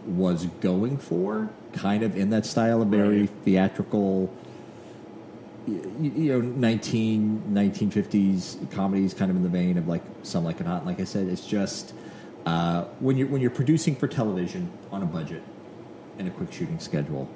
was 0.07 0.47
going 0.61 0.97
for, 0.99 1.51
kind 1.73 2.03
of 2.03 2.17
in 2.17 2.31
that 2.31 2.45
style 2.47 2.83
of 2.83 2.89
very 2.89 3.21
Right. 3.21 3.31
theatrical, 3.45 4.31
you 5.67 6.33
know, 6.33 6.41
19, 6.41 7.45
1950s 7.51 8.71
comedies, 8.71 9.15
kind 9.15 9.31
of 9.31 9.37
in 9.37 9.43
the 9.43 9.49
vein 9.49 9.79
of 9.79 9.87
like 9.87 10.03
Some 10.23 10.45
Like 10.45 10.61
It 10.61 10.67
Hot. 10.67 10.85
Like 10.85 11.01
I 11.01 11.05
said, 11.05 11.29
it's 11.29 11.47
just 11.47 11.95
uh, 12.47 12.85
when 13.01 13.17
you're 13.17 13.29
when 13.29 13.41
you're 13.41 13.51
producing 13.51 13.95
for 13.95 14.09
television 14.09 14.71
on 14.91 15.03
a 15.03 15.07
budget 15.07 15.43
and 16.19 16.27
a 16.27 16.31
quick 16.31 16.53
shooting 16.53 16.79
schedule. 16.81 17.29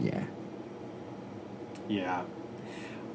Yeah, 0.00 0.24
Yeah. 1.88 2.24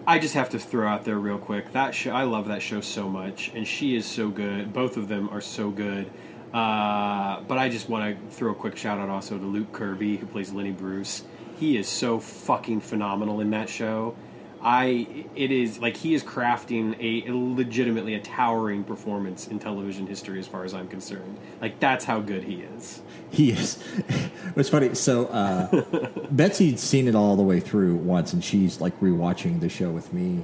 I 0.05 0.19
just 0.19 0.33
have 0.33 0.49
to 0.49 0.59
throw 0.59 0.85
out 0.85 1.05
there 1.05 1.17
real 1.17 1.37
quick 1.37 1.71
that 1.71 1.95
show. 1.95 2.11
I 2.11 2.23
love 2.23 2.49
that 2.49 2.61
show 2.61 2.81
so 2.81 3.07
much, 3.07 3.51
and 3.55 3.65
she 3.65 3.95
is 3.95 4.05
so 4.05 4.27
good. 4.29 4.73
Both 4.73 4.97
of 4.97 5.07
them 5.07 5.29
are 5.29 5.39
so 5.39 5.69
good. 5.71 6.11
Uh, 6.53 7.39
but 7.47 7.57
I 7.57 7.69
just 7.69 7.87
want 7.87 8.19
to 8.19 8.35
throw 8.35 8.51
a 8.51 8.55
quick 8.55 8.75
shout 8.75 8.99
out 8.99 9.09
also 9.09 9.37
to 9.37 9.45
Luke 9.45 9.71
Kirby, 9.71 10.17
who 10.17 10.25
plays 10.27 10.51
Lenny 10.51 10.71
Bruce. 10.71 11.23
He 11.57 11.77
is 11.77 11.87
so 11.87 12.19
fucking 12.19 12.81
phenomenal 12.81 13.39
in 13.39 13.51
that 13.51 13.69
show. 13.69 14.15
I 14.63 15.25
it 15.35 15.51
is 15.51 15.79
like 15.79 15.97
he 15.97 16.13
is 16.13 16.23
crafting 16.23 16.95
a 16.99 17.29
legitimately 17.33 18.15
a 18.15 18.21
towering 18.21 18.85
performance 18.85 19.47
in 19.47 19.59
television 19.59 20.07
history 20.07 20.39
as 20.39 20.47
far 20.47 20.63
as 20.63 20.73
I'm 20.73 20.87
concerned. 20.87 21.37
Like 21.59 21.81
that's 21.81 22.05
how 22.05 22.21
good 22.21 22.45
he 22.45 22.61
is. 22.61 23.01
He 23.29 23.51
is. 23.51 23.83
It's 24.55 24.69
funny. 24.69 24.93
So 24.93 25.25
uh, 25.27 25.81
Betsy'd 26.31 26.77
seen 26.77 27.07
it 27.07 27.15
all 27.15 27.35
the 27.35 27.41
way 27.41 27.59
through 27.59 27.95
once, 27.95 28.33
and 28.33 28.43
she's 28.43 28.79
like 28.79 28.99
rewatching 28.99 29.61
the 29.61 29.69
show 29.69 29.89
with 29.89 30.13
me 30.13 30.43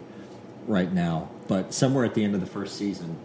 right 0.65 0.91
now. 0.91 1.29
But 1.47 1.75
somewhere 1.75 2.05
at 2.05 2.15
the 2.15 2.23
end 2.23 2.33
of 2.33 2.41
the 2.41 2.47
first 2.47 2.75
season, 2.75 3.17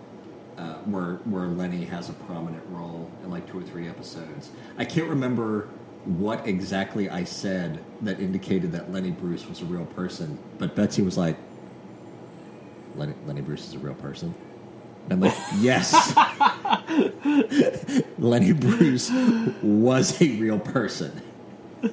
uh, 0.59 0.75
where 0.85 1.14
where 1.25 1.47
Lenny 1.47 1.87
has 1.87 2.11
a 2.11 2.12
prominent 2.12 2.64
role 2.69 3.11
in 3.23 3.31
like 3.31 3.50
two 3.50 3.61
or 3.61 3.62
three 3.62 3.88
episodes, 3.88 4.50
I 4.76 4.85
can't 4.85 5.09
remember 5.09 5.69
what 6.05 6.47
exactly 6.47 7.09
I 7.09 7.25
said 7.25 7.83
that 8.03 8.21
indicated 8.21 8.73
that 8.73 8.93
Lenny 8.93 9.11
Bruce 9.11 9.47
was 9.47 9.63
a 9.63 9.65
real 9.65 9.87
person. 9.87 10.39
But 10.59 10.75
Betsy 10.75 11.03
was 11.03 11.17
like, 11.17 11.37
"Lenny, 12.97 13.15
Lenny 13.27 13.41
Bruce 13.41 13.67
is 13.69 13.75
a 13.75 13.79
real 13.79 13.95
person." 13.95 14.35
I'm 15.11 15.21
like, 15.21 15.35
yes. 15.59 16.15
Lenny 18.19 18.53
Bruce 18.53 19.11
was 19.63 20.21
a 20.21 20.29
real 20.39 20.59
person. 20.59 21.21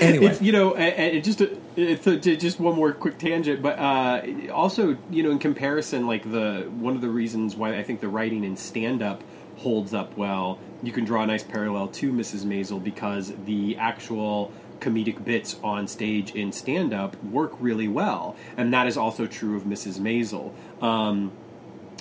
anyway, 0.00 0.26
It's, 0.26 0.40
you 0.40 0.52
know, 0.52 0.74
and, 0.74 1.16
and 1.16 1.24
just 1.24 1.40
a, 1.40 1.56
it's 1.76 2.06
a, 2.06 2.16
just 2.16 2.58
one 2.58 2.74
more 2.74 2.92
quick 2.92 3.18
tangent, 3.18 3.60
but 3.62 3.78
uh, 3.78 4.22
also, 4.52 4.96
you 5.10 5.22
know, 5.22 5.30
in 5.30 5.38
comparison, 5.38 6.06
like 6.06 6.30
the 6.30 6.70
one 6.78 6.94
of 6.94 7.02
the 7.02 7.10
reasons 7.10 7.54
why 7.56 7.76
I 7.76 7.82
think 7.82 8.00
the 8.00 8.08
writing 8.08 8.44
in 8.44 8.56
stand 8.56 9.02
up 9.02 9.22
holds 9.56 9.92
up 9.92 10.16
well, 10.16 10.58
you 10.82 10.92
can 10.92 11.04
draw 11.04 11.22
a 11.22 11.26
nice 11.26 11.42
parallel 11.42 11.88
to 11.88 12.12
Mrs. 12.12 12.44
Maisel 12.44 12.82
because 12.82 13.32
the 13.44 13.76
actual 13.76 14.52
comedic 14.80 15.24
bits 15.24 15.56
on 15.62 15.88
stage 15.88 16.34
in 16.34 16.52
stand 16.52 16.94
up 16.94 17.22
work 17.24 17.52
really 17.58 17.88
well, 17.88 18.36
and 18.56 18.72
that 18.72 18.86
is 18.86 18.96
also 18.96 19.26
true 19.26 19.56
of 19.56 19.64
Mrs. 19.64 19.98
Maisel. 19.98 20.52
Um, 20.82 21.32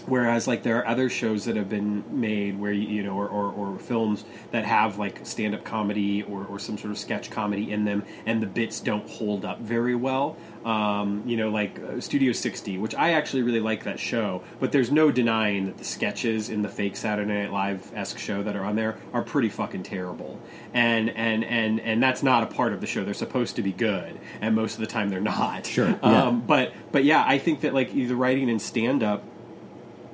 Whereas, 0.07 0.47
like, 0.47 0.63
there 0.63 0.77
are 0.77 0.87
other 0.87 1.09
shows 1.09 1.45
that 1.45 1.57
have 1.57 1.69
been 1.69 2.03
made 2.09 2.57
where, 2.57 2.71
you 2.71 3.03
know, 3.03 3.13
or, 3.13 3.27
or, 3.27 3.51
or 3.51 3.77
films 3.77 4.23
that 4.51 4.65
have, 4.65 4.97
like, 4.97 5.25
stand 5.25 5.53
up 5.53 5.63
comedy 5.65 6.23
or, 6.23 6.45
or 6.45 6.59
some 6.59 6.77
sort 6.77 6.91
of 6.91 6.97
sketch 6.97 7.29
comedy 7.29 7.71
in 7.71 7.83
them, 7.83 8.03
and 8.25 8.41
the 8.41 8.47
bits 8.47 8.79
don't 8.79 9.07
hold 9.09 9.43
up 9.43 9.59
very 9.59 9.95
well. 9.95 10.37
Um, 10.65 11.23
you 11.25 11.37
know, 11.37 11.49
like 11.49 11.79
uh, 11.79 12.01
Studio 12.01 12.33
60, 12.33 12.77
which 12.77 12.93
I 12.93 13.13
actually 13.13 13.43
really 13.43 13.61
like 13.61 13.85
that 13.85 14.01
show, 14.01 14.43
but 14.59 14.73
there's 14.73 14.91
no 14.91 15.11
denying 15.11 15.67
that 15.67 15.77
the 15.77 15.85
sketches 15.85 16.49
in 16.49 16.61
the 16.61 16.67
fake 16.67 16.97
Saturday 16.97 17.31
Night 17.41 17.53
Live 17.53 17.89
esque 17.95 18.17
show 18.17 18.43
that 18.43 18.53
are 18.55 18.65
on 18.65 18.75
there 18.75 18.97
are 19.13 19.21
pretty 19.21 19.47
fucking 19.47 19.83
terrible. 19.83 20.41
And, 20.73 21.09
and, 21.11 21.45
and, 21.45 21.79
and 21.79 22.03
that's 22.03 22.21
not 22.21 22.43
a 22.43 22.47
part 22.47 22.73
of 22.73 22.81
the 22.81 22.87
show. 22.87 23.05
They're 23.05 23.13
supposed 23.13 23.55
to 23.57 23.61
be 23.61 23.71
good, 23.71 24.19
and 24.41 24.55
most 24.55 24.73
of 24.73 24.81
the 24.81 24.87
time 24.87 25.09
they're 25.09 25.21
not. 25.21 25.65
Sure, 25.65 25.87
yeah. 25.87 26.23
Um, 26.23 26.41
but, 26.41 26.73
but 26.91 27.05
yeah, 27.05 27.23
I 27.25 27.37
think 27.37 27.61
that, 27.61 27.73
like, 27.73 27.93
the 27.93 28.13
writing 28.13 28.49
in 28.49 28.59
stand 28.59 29.03
up 29.03 29.23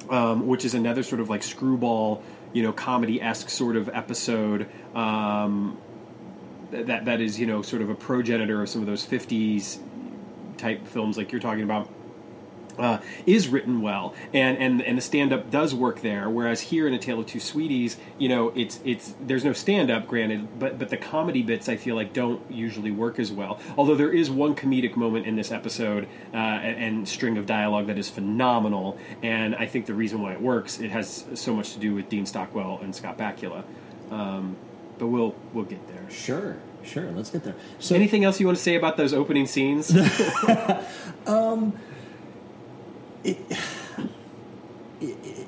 um, 0.10 0.48
which 0.48 0.66
is 0.66 0.74
another 0.74 1.04
sort 1.04 1.22
of 1.22 1.30
like 1.30 1.44
screwball, 1.44 2.24
you 2.54 2.64
know, 2.64 2.74
comedy 2.74 3.22
esque 3.22 3.50
sort 3.50 3.76
of 3.76 3.90
episode. 3.90 4.70
Um, 4.96 5.78
that 6.72 7.06
that 7.06 7.22
is 7.22 7.40
you 7.40 7.46
know 7.46 7.62
sort 7.62 7.82
of 7.82 7.90
a 7.90 7.96
progenitor 7.96 8.62
of 8.62 8.70
some 8.70 8.82
of 8.82 8.88
those 8.88 9.06
'50s 9.06 9.80
type 10.58 10.88
films 10.88 11.18
like 11.18 11.32
you're 11.32 11.42
talking 11.42 11.64
about. 11.64 11.90
Uh, 12.78 12.98
is 13.28 13.48
written 13.50 13.82
well, 13.82 14.16
and 14.34 14.58
and 14.58 14.82
and 14.82 14.98
the 14.98 15.02
stand 15.02 15.32
up 15.32 15.52
does 15.52 15.76
work 15.76 16.02
there. 16.02 16.28
Whereas 16.28 16.60
here 16.60 16.88
in 16.88 16.94
A 16.96 16.98
Tale 16.98 17.20
of 17.20 17.28
Two 17.28 17.40
Sweeties, 17.40 17.98
you 18.18 18.28
know, 18.28 18.52
it's 18.56 18.80
it's 18.84 19.14
there's 19.22 19.46
no 19.46 19.54
stand 19.54 19.92
up, 19.92 20.08
granted, 20.08 20.58
but 20.58 20.80
but 20.80 20.90
the 20.90 20.98
comedy 20.98 21.44
bits 21.44 21.70
I 21.70 21.76
feel 21.76 21.96
like 21.96 22.14
don't 22.14 22.42
usually 22.52 22.90
work 22.90 23.20
as 23.20 23.32
well. 23.32 23.60
Although 23.78 23.96
there 23.96 24.12
is 24.12 24.32
one 24.32 24.56
comedic 24.56 24.96
moment 24.96 25.28
in 25.28 25.36
this 25.36 25.52
episode 25.52 26.08
uh, 26.34 26.38
and, 26.38 26.84
and 26.84 27.08
string 27.08 27.38
of 27.38 27.46
dialogue 27.46 27.88
that 27.88 28.00
is 28.00 28.10
phenomenal, 28.10 28.98
and 29.22 29.54
I 29.56 29.68
think 29.68 29.86
the 29.86 29.94
reason 29.94 30.22
why 30.24 30.34
it 30.34 30.42
works 30.42 30.80
it 30.80 30.90
has 30.90 31.26
so 31.36 31.54
much 31.54 31.74
to 31.74 31.80
do 31.80 31.94
with 31.94 32.10
Dean 32.10 32.26
Stockwell 32.26 32.80
and 32.82 32.96
Scott 32.96 33.20
Bakula. 33.20 33.64
Um, 34.10 34.56
but 34.98 35.08
we'll 35.08 35.36
we'll 35.54 35.66
get 35.66 35.88
there. 35.88 36.10
sure, 36.10 36.58
sure. 36.84 37.12
Let's 37.12 37.30
get 37.30 37.44
there. 37.44 37.56
So, 37.80 37.94
Anything 37.96 38.24
else 38.24 38.40
you 38.40 38.46
want 38.46 38.58
to 38.58 38.64
say 38.64 38.76
about 38.76 38.98
those 38.98 39.14
opening 39.14 39.46
scenes? 39.46 39.96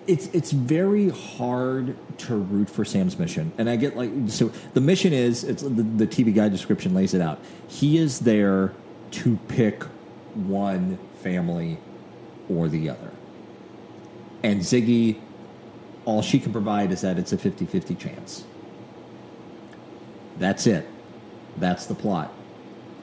it's 0.07 0.27
it's 0.27 0.51
very 0.51 1.09
hard 1.09 1.95
to 2.19 2.35
root 2.35 2.69
for 2.69 2.85
Sam's 2.85 3.17
mission, 3.17 3.51
and 3.57 3.69
I 3.69 3.75
get 3.75 3.95
like 3.97 4.11
so. 4.27 4.51
The 4.73 4.81
mission 4.81 5.13
is 5.13 5.43
it's 5.43 5.63
the, 5.63 5.69
the 5.69 6.07
TV 6.07 6.33
guide 6.33 6.51
description 6.51 6.93
lays 6.93 7.13
it 7.13 7.21
out. 7.21 7.39
He 7.67 7.97
is 7.97 8.19
there 8.19 8.73
to 9.11 9.37
pick 9.47 9.83
one 10.33 10.97
family 11.21 11.77
or 12.49 12.67
the 12.67 12.89
other, 12.89 13.11
and 14.43 14.61
Ziggy, 14.61 15.19
all 16.05 16.21
she 16.21 16.39
can 16.39 16.51
provide 16.51 16.91
is 16.91 17.01
that 17.01 17.17
it's 17.17 17.33
a 17.33 17.37
50-50 17.37 17.97
chance. 17.97 18.43
That's 20.37 20.67
it. 20.67 20.87
That's 21.57 21.85
the 21.85 21.95
plot. 21.95 22.31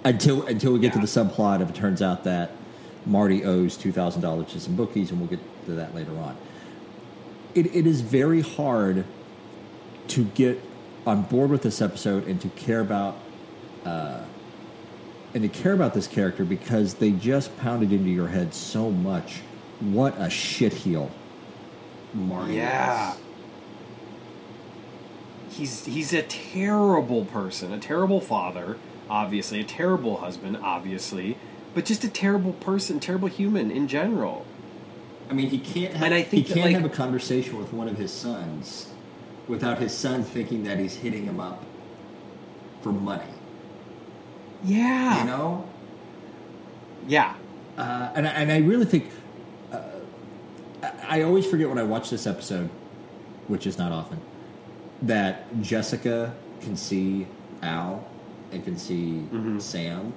until 0.04 0.44
until 0.46 0.74
we 0.74 0.78
get 0.80 0.88
Yeah. 0.94 1.00
to 1.00 1.06
the 1.06 1.06
subplot 1.06 1.62
if 1.62 1.70
it 1.70 1.74
turns 1.74 2.02
out 2.02 2.24
that 2.24 2.50
Marty 3.06 3.44
owes 3.44 3.76
two 3.76 3.92
thousand 3.92 4.22
dollars 4.22 4.52
to 4.52 4.60
some 4.60 4.76
bookies, 4.76 5.10
and 5.10 5.20
we'll 5.20 5.28
get 5.28 5.40
to 5.66 5.72
that 5.72 5.94
later 5.94 6.12
on. 6.18 6.36
It, 7.54 7.74
it 7.74 7.86
is 7.86 8.00
very 8.00 8.40
hard 8.40 9.04
to 10.08 10.24
get 10.24 10.60
on 11.06 11.22
board 11.22 11.50
with 11.50 11.62
this 11.62 11.82
episode 11.82 12.26
and 12.26 12.40
to 12.40 12.48
care 12.50 12.80
about 12.80 13.16
uh, 13.84 14.22
and 15.34 15.42
to 15.42 15.48
care 15.48 15.72
about 15.72 15.94
this 15.94 16.06
character 16.06 16.44
because 16.44 16.94
they 16.94 17.10
just 17.10 17.56
pounded 17.58 17.92
into 17.92 18.10
your 18.10 18.28
head 18.28 18.54
so 18.54 18.90
much. 18.90 19.40
What 19.80 20.14
a 20.16 20.26
shitheel 20.26 21.10
Marty 22.14 22.54
Yeah. 22.54 23.14
is. 23.14 23.18
He's 25.50 25.84
he's 25.86 26.12
a 26.12 26.22
terrible 26.22 27.24
person, 27.26 27.72
a 27.72 27.78
terrible 27.78 28.20
father, 28.20 28.78
obviously, 29.10 29.60
a 29.60 29.64
terrible 29.64 30.18
husband, 30.18 30.56
obviously, 30.62 31.36
but 31.74 31.84
just 31.84 32.04
a 32.04 32.08
terrible 32.08 32.52
person, 32.54 33.00
terrible 33.00 33.28
human 33.28 33.70
in 33.70 33.88
general. 33.88 34.44
I 35.30 35.34
mean, 35.34 35.48
he 35.50 35.58
can't. 35.58 35.94
Have, 35.94 36.02
And 36.04 36.14
I 36.14 36.22
think 36.22 36.46
he 36.46 36.54
can't 36.54 36.66
like- 36.66 36.76
have 36.76 36.84
a 36.84 36.94
conversation 36.94 37.56
with 37.58 37.72
one 37.72 37.88
of 37.88 37.96
his 37.96 38.10
sons 38.12 38.88
without 39.48 39.78
his 39.78 39.92
son 39.92 40.22
thinking 40.22 40.64
that 40.64 40.78
he's 40.78 40.96
hitting 40.96 41.24
him 41.24 41.40
up 41.40 41.64
for 42.82 42.92
money. 42.92 43.24
Yeah. 44.64 45.20
You 45.20 45.24
know, 45.26 45.64
Yeah. 47.08 47.34
uh, 47.76 48.10
and 48.14 48.26
I, 48.26 48.30
and 48.30 48.52
I 48.52 48.58
really 48.58 48.84
think 48.84 49.10
uh, 49.72 49.78
I, 50.82 51.18
I 51.18 51.22
always 51.22 51.46
forget 51.46 51.68
when 51.68 51.78
I 51.78 51.82
watch 51.82 52.10
this 52.10 52.26
episode, 52.26 52.68
which 53.48 53.66
is 53.66 53.78
not 53.78 53.90
often, 53.92 54.20
that 55.02 55.60
Jessica 55.62 56.34
can 56.60 56.76
see 56.76 57.26
Al 57.62 58.06
and 58.52 58.64
can 58.64 58.76
see 58.78 59.24
Sam. 59.58 60.12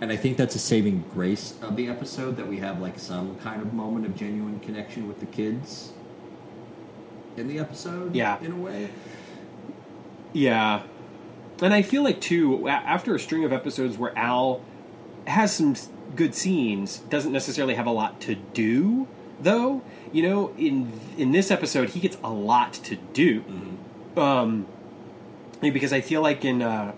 And 0.00 0.12
I 0.12 0.16
think 0.16 0.36
that's 0.36 0.54
a 0.54 0.58
saving 0.58 1.04
grace 1.12 1.54
of 1.62 1.76
the 1.76 1.88
episode 1.88 2.36
that 2.36 2.46
we 2.46 2.58
have 2.58 2.80
like 2.80 2.98
some 2.98 3.36
kind 3.38 3.62
of 3.62 3.72
moment 3.72 4.04
of 4.04 4.14
genuine 4.14 4.60
connection 4.60 5.08
with 5.08 5.20
the 5.20 5.26
kids 5.26 5.92
in 7.36 7.48
the 7.48 7.58
episode. 7.58 8.14
Yeah. 8.14 8.38
in 8.40 8.52
a 8.52 8.56
way. 8.56 8.90
Yeah. 10.32 10.82
And 11.62 11.72
I 11.72 11.80
feel 11.80 12.02
like 12.02 12.20
too 12.20 12.68
after 12.68 13.14
a 13.14 13.18
string 13.18 13.44
of 13.44 13.52
episodes 13.52 13.96
where 13.96 14.16
Al 14.18 14.60
has 15.26 15.54
some 15.54 15.74
good 16.14 16.34
scenes, 16.34 16.98
doesn't 16.98 17.32
necessarily 17.32 17.74
have 17.74 17.86
a 17.86 17.90
lot 17.90 18.20
to 18.22 18.34
do 18.34 19.08
though. 19.40 19.82
You 20.12 20.22
know, 20.28 20.54
in 20.58 20.92
in 21.16 21.32
this 21.32 21.50
episode 21.50 21.90
he 21.90 22.00
gets 22.00 22.18
a 22.22 22.30
lot 22.30 22.74
to 22.74 22.96
do. 22.96 23.44
Um 24.16 24.66
because 25.62 25.92
I 25.94 26.02
feel 26.02 26.20
like 26.20 26.44
in 26.44 26.60
uh 26.60 26.92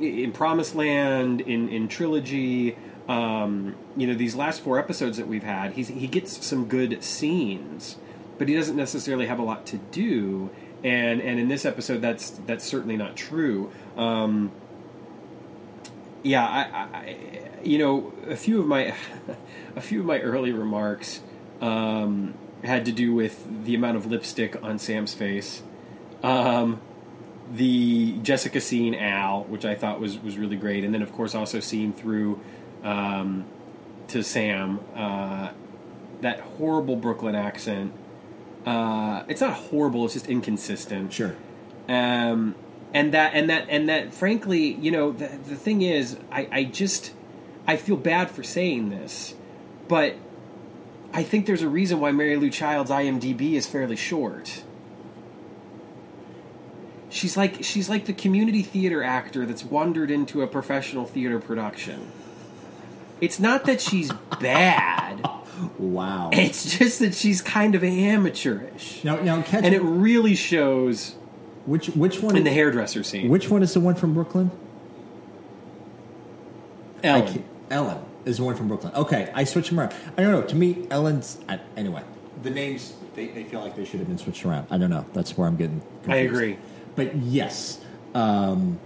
in 0.00 0.32
Promised 0.32 0.74
Land, 0.74 1.40
in 1.40 1.68
in 1.68 1.88
Trilogy, 1.88 2.76
um, 3.08 3.74
you 3.96 4.06
know, 4.06 4.14
these 4.14 4.34
last 4.34 4.60
four 4.60 4.78
episodes 4.78 5.16
that 5.16 5.26
we've 5.26 5.42
had, 5.42 5.72
he's, 5.72 5.88
he 5.88 6.06
gets 6.06 6.44
some 6.44 6.66
good 6.66 7.02
scenes, 7.02 7.96
but 8.36 8.48
he 8.48 8.54
doesn't 8.54 8.76
necessarily 8.76 9.26
have 9.26 9.38
a 9.38 9.42
lot 9.42 9.66
to 9.66 9.78
do. 9.78 10.50
And 10.84 11.20
and 11.20 11.40
in 11.40 11.48
this 11.48 11.64
episode, 11.64 12.02
that's 12.02 12.30
that's 12.46 12.64
certainly 12.64 12.96
not 12.96 13.16
true. 13.16 13.72
Um, 13.96 14.52
yeah, 16.22 16.46
I, 16.46 16.98
I, 16.98 17.16
you 17.64 17.78
know, 17.78 18.12
a 18.28 18.36
few 18.36 18.60
of 18.60 18.66
my 18.66 18.94
a 19.76 19.80
few 19.80 20.00
of 20.00 20.06
my 20.06 20.20
early 20.20 20.52
remarks 20.52 21.20
um, 21.60 22.34
had 22.62 22.84
to 22.84 22.92
do 22.92 23.14
with 23.14 23.64
the 23.64 23.74
amount 23.74 23.96
of 23.96 24.06
lipstick 24.06 24.62
on 24.62 24.78
Sam's 24.78 25.14
face. 25.14 25.62
Um, 26.22 26.80
the 27.52 28.18
Jessica 28.22 28.60
scene 28.60 28.94
Al, 28.94 29.44
which 29.44 29.64
I 29.64 29.74
thought 29.74 30.00
was 30.00 30.18
was 30.18 30.38
really 30.38 30.56
great, 30.56 30.84
and 30.84 30.92
then 30.92 31.02
of 31.02 31.12
course 31.12 31.34
also 31.34 31.60
seeing 31.60 31.92
through 31.92 32.40
um, 32.82 33.46
to 34.08 34.22
Sam 34.22 34.80
uh, 34.94 35.50
that 36.20 36.40
horrible 36.40 36.96
Brooklyn 36.96 37.34
accent. 37.34 37.92
Uh, 38.66 39.24
it's 39.28 39.40
not 39.40 39.54
horrible; 39.54 40.04
it's 40.04 40.14
just 40.14 40.28
inconsistent. 40.28 41.12
Sure. 41.12 41.36
Um, 41.88 42.54
and 42.92 43.12
that 43.14 43.34
and 43.34 43.48
that 43.50 43.66
and 43.68 43.88
that. 43.88 44.12
Frankly, 44.12 44.74
you 44.74 44.90
know, 44.90 45.12
the, 45.12 45.28
the 45.28 45.56
thing 45.56 45.82
is, 45.82 46.18
I, 46.30 46.48
I 46.50 46.64
just 46.64 47.14
I 47.66 47.76
feel 47.76 47.96
bad 47.96 48.30
for 48.30 48.42
saying 48.42 48.90
this, 48.90 49.34
but 49.88 50.16
I 51.12 51.22
think 51.22 51.46
there's 51.46 51.62
a 51.62 51.68
reason 51.68 52.00
why 52.00 52.12
Mary 52.12 52.36
Lou 52.36 52.50
Child's 52.50 52.90
IMDb 52.90 53.52
is 53.52 53.66
fairly 53.66 53.96
short. 53.96 54.64
She's 57.10 57.36
like 57.36 57.64
she's 57.64 57.88
like 57.88 58.04
the 58.06 58.12
community 58.12 58.62
theater 58.62 59.02
actor 59.02 59.46
that's 59.46 59.64
wandered 59.64 60.10
into 60.10 60.42
a 60.42 60.46
professional 60.46 61.04
theater 61.06 61.38
production. 61.38 62.10
It's 63.20 63.40
not 63.40 63.64
that 63.64 63.80
she's 63.80 64.12
bad. 64.40 65.26
Wow. 65.78 66.30
It's 66.32 66.78
just 66.78 67.00
that 67.00 67.14
she's 67.14 67.42
kind 67.42 67.74
of 67.74 67.82
amateurish. 67.82 69.02
now, 69.04 69.16
now, 69.16 69.42
catch 69.42 69.64
And 69.64 69.74
it 69.74 69.82
really 69.82 70.34
shows 70.36 71.16
which 71.66 71.88
which 71.88 72.20
one 72.22 72.36
in 72.36 72.44
the 72.44 72.50
hairdresser 72.52 73.02
scene. 73.02 73.28
Which 73.28 73.48
one 73.50 73.62
is 73.62 73.74
the 73.74 73.80
one 73.80 73.94
from 73.94 74.14
Brooklyn? 74.14 74.50
Ellen. 77.02 77.26
can't- 77.32 77.44
Ellen 77.70 77.98
is 78.24 78.38
the 78.38 78.44
one 78.44 78.54
from 78.54 78.68
Brooklyn. 78.68 78.94
Okay, 78.94 79.30
I 79.34 79.44
switched 79.44 79.70
them 79.70 79.80
around. 79.80 79.94
I 80.16 80.22
don't 80.22 80.32
know. 80.32 80.42
To 80.42 80.54
me, 80.56 80.86
Ellen's 80.90 81.38
I, 81.48 81.60
anyway. 81.76 82.02
The 82.42 82.50
names 82.50 82.94
they, 83.14 83.26
they 83.28 83.44
feel 83.44 83.60
like 83.60 83.76
they 83.76 83.84
should 83.84 83.98
have 84.00 84.08
been 84.08 84.18
switched 84.18 84.44
around. 84.46 84.68
I 84.70 84.78
don't 84.78 84.90
know. 84.90 85.04
That's 85.12 85.36
where 85.36 85.46
I'm 85.48 85.56
getting. 85.56 85.80
Confused. 86.04 86.10
I 86.10 86.16
agree. 86.16 86.58
But 86.98 87.14
yes, 87.14 87.78
um, 88.12 88.80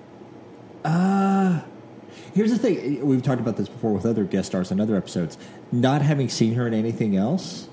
uh, 0.85 1.63
here's 2.35 2.51
the 2.51 2.59
thing. 2.59 3.07
We've 3.07 3.23
talked 3.23 3.41
about 3.41 3.57
this 3.57 3.71
before 3.71 3.91
with 3.95 4.05
other 4.05 4.25
guest 4.25 4.49
stars 4.49 4.71
in 4.71 4.81
other 4.83 4.97
episodes. 4.97 5.39
Not 5.73 6.03
having 6.03 6.29
seen 6.29 6.53
her 6.57 6.67
in 6.67 6.75
anything 6.75 7.17
else, 7.17 7.69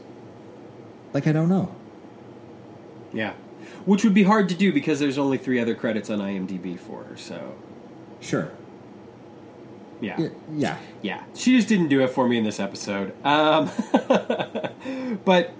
like 1.11 1.27
I 1.27 1.33
don't 1.33 1.49
know. 1.49 1.75
Yeah. 3.11 3.33
Which 3.83 4.05
would 4.05 4.13
be 4.13 4.23
hard 4.23 4.47
to 4.47 4.55
do 4.55 4.71
because 4.71 5.01
there's 5.01 5.17
only 5.17 5.37
three 5.37 5.59
other 5.59 5.75
credits 5.75 6.09
on 6.09 6.19
IMDb 6.19 6.79
for 6.79 7.03
her, 7.03 7.17
so 7.17 7.55
Sure. 8.21 8.49
yeah. 9.99 10.15
Yeah. 10.21 10.29
yeah. 10.53 10.77
Yeah. 11.01 11.23
She 11.35 11.57
just 11.57 11.67
didn't 11.67 11.89
do 11.89 12.01
it 12.01 12.11
for 12.11 12.29
me 12.29 12.37
in 12.37 12.45
this 12.45 12.61
episode. 12.61 13.13
Um, 13.25 13.69
but 15.25 15.51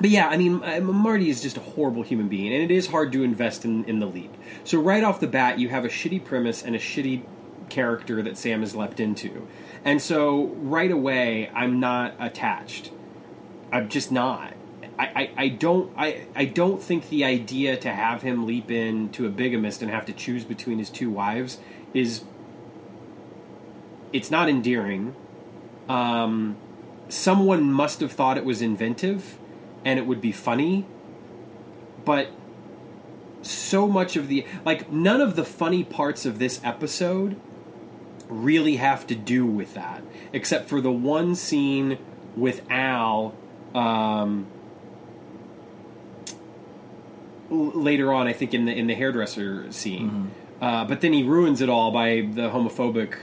but 0.00 0.10
yeah, 0.10 0.28
I 0.28 0.36
mean, 0.36 0.62
uh, 0.62 0.80
Marty 0.80 1.28
is 1.28 1.42
just 1.42 1.56
a 1.56 1.60
horrible 1.60 2.02
human 2.02 2.28
being, 2.28 2.52
and 2.52 2.62
it 2.62 2.70
is 2.70 2.88
hard 2.88 3.12
to 3.12 3.22
invest 3.22 3.64
in, 3.64 3.84
in 3.84 3.98
the 3.98 4.06
leap. 4.06 4.32
So 4.64 4.80
right 4.80 5.02
off 5.02 5.20
the 5.20 5.26
bat, 5.26 5.58
you 5.58 5.68
have 5.70 5.84
a 5.84 5.88
shitty 5.88 6.24
premise 6.24 6.62
and 6.62 6.76
a 6.76 6.78
shitty 6.78 7.22
character 7.68 8.22
that 8.22 8.38
Sam 8.38 8.60
has 8.60 8.74
leapt 8.74 9.00
into, 9.00 9.46
and 9.84 10.00
so 10.00 10.46
right 10.56 10.90
away, 10.90 11.50
I'm 11.54 11.80
not 11.80 12.14
attached. 12.18 12.92
I'm 13.72 13.88
just 13.88 14.10
not. 14.12 14.54
I, 14.98 15.04
I, 15.04 15.30
I 15.36 15.48
don't 15.48 15.92
I, 15.96 16.26
I 16.34 16.44
don't 16.44 16.82
think 16.82 17.08
the 17.08 17.24
idea 17.24 17.76
to 17.76 17.90
have 17.90 18.22
him 18.22 18.46
leap 18.46 18.70
into 18.70 19.26
a 19.26 19.30
bigamist 19.30 19.80
and 19.80 19.90
have 19.90 20.06
to 20.06 20.12
choose 20.12 20.44
between 20.44 20.78
his 20.78 20.90
two 20.90 21.10
wives 21.10 21.58
is 21.94 22.24
it's 24.12 24.30
not 24.30 24.48
endearing. 24.48 25.14
Um, 25.88 26.56
someone 27.08 27.70
must 27.72 28.00
have 28.00 28.12
thought 28.12 28.36
it 28.36 28.44
was 28.44 28.60
inventive 28.60 29.37
and 29.84 29.98
it 29.98 30.06
would 30.06 30.20
be 30.20 30.32
funny, 30.32 30.86
but 32.04 32.28
so 33.42 33.86
much 33.86 34.16
of 34.16 34.28
the 34.28 34.44
like 34.64 34.90
none 34.90 35.20
of 35.20 35.36
the 35.36 35.44
funny 35.44 35.84
parts 35.84 36.26
of 36.26 36.38
this 36.38 36.60
episode 36.64 37.40
really 38.28 38.76
have 38.76 39.06
to 39.06 39.14
do 39.14 39.46
with 39.46 39.74
that, 39.74 40.02
except 40.32 40.68
for 40.68 40.80
the 40.80 40.92
one 40.92 41.34
scene 41.34 41.98
with 42.36 42.62
Al. 42.70 43.34
Um, 43.74 44.46
later 47.50 48.12
on, 48.12 48.26
I 48.26 48.32
think 48.32 48.52
in 48.54 48.66
the 48.66 48.72
in 48.72 48.86
the 48.86 48.94
hairdresser 48.94 49.70
scene, 49.72 50.30
uh, 50.60 50.84
but 50.84 51.00
then 51.00 51.12
he 51.12 51.22
ruins 51.22 51.60
it 51.60 51.68
all 51.68 51.90
by 51.90 52.28
the 52.32 52.50
homophobic 52.50 53.14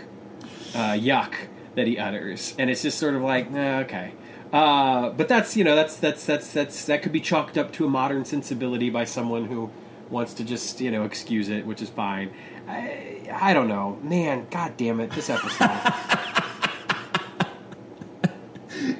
uh, 0.73 0.93
yuck 0.93 1.33
that 1.75 1.87
he 1.87 1.97
utters, 1.97 2.55
and 2.57 2.69
it's 2.69 2.81
just 2.81 2.97
sort 2.97 3.15
of 3.15 3.21
like, 3.21 3.51
okay. 3.53 4.13
Uh, 4.55 5.09
but 5.09 5.27
that's 5.27 5.57
you 5.57 5.65
know 5.65 5.75
that's 5.75 5.97
that's 5.97 6.25
that's 6.25 6.53
that's 6.53 6.85
that 6.85 7.01
could 7.01 7.11
be 7.11 7.19
chalked 7.19 7.57
up 7.57 7.73
to 7.73 7.85
a 7.85 7.89
modern 7.89 8.23
sensibility 8.23 8.89
by 8.89 9.03
someone 9.03 9.43
who 9.47 9.69
wants 10.09 10.33
to 10.33 10.45
just 10.45 10.79
you 10.79 10.89
know 10.89 11.03
excuse 11.03 11.49
it, 11.49 11.65
which 11.65 11.81
is 11.81 11.89
fine. 11.89 12.31
I, 12.65 13.19
I 13.33 13.53
don't 13.53 13.67
know, 13.67 13.99
man. 14.01 14.47
God 14.49 14.77
damn 14.77 15.01
it, 15.01 15.11
this 15.11 15.29
episode. 15.29 15.69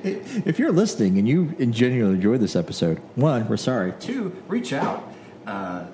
If 0.06 0.60
you're 0.60 0.72
listening 0.72 1.18
and 1.18 1.28
you 1.28 1.48
genuinely 1.72 2.15
enjoyed 2.15 2.39
this 2.39 2.56
episode, 2.56 3.00
one, 3.15 3.48
we're 3.48 3.58
sorry. 3.58 3.94
Two, 4.00 4.36
reach 4.48 4.72
out. 4.72 5.12
Uh, 5.48 5.86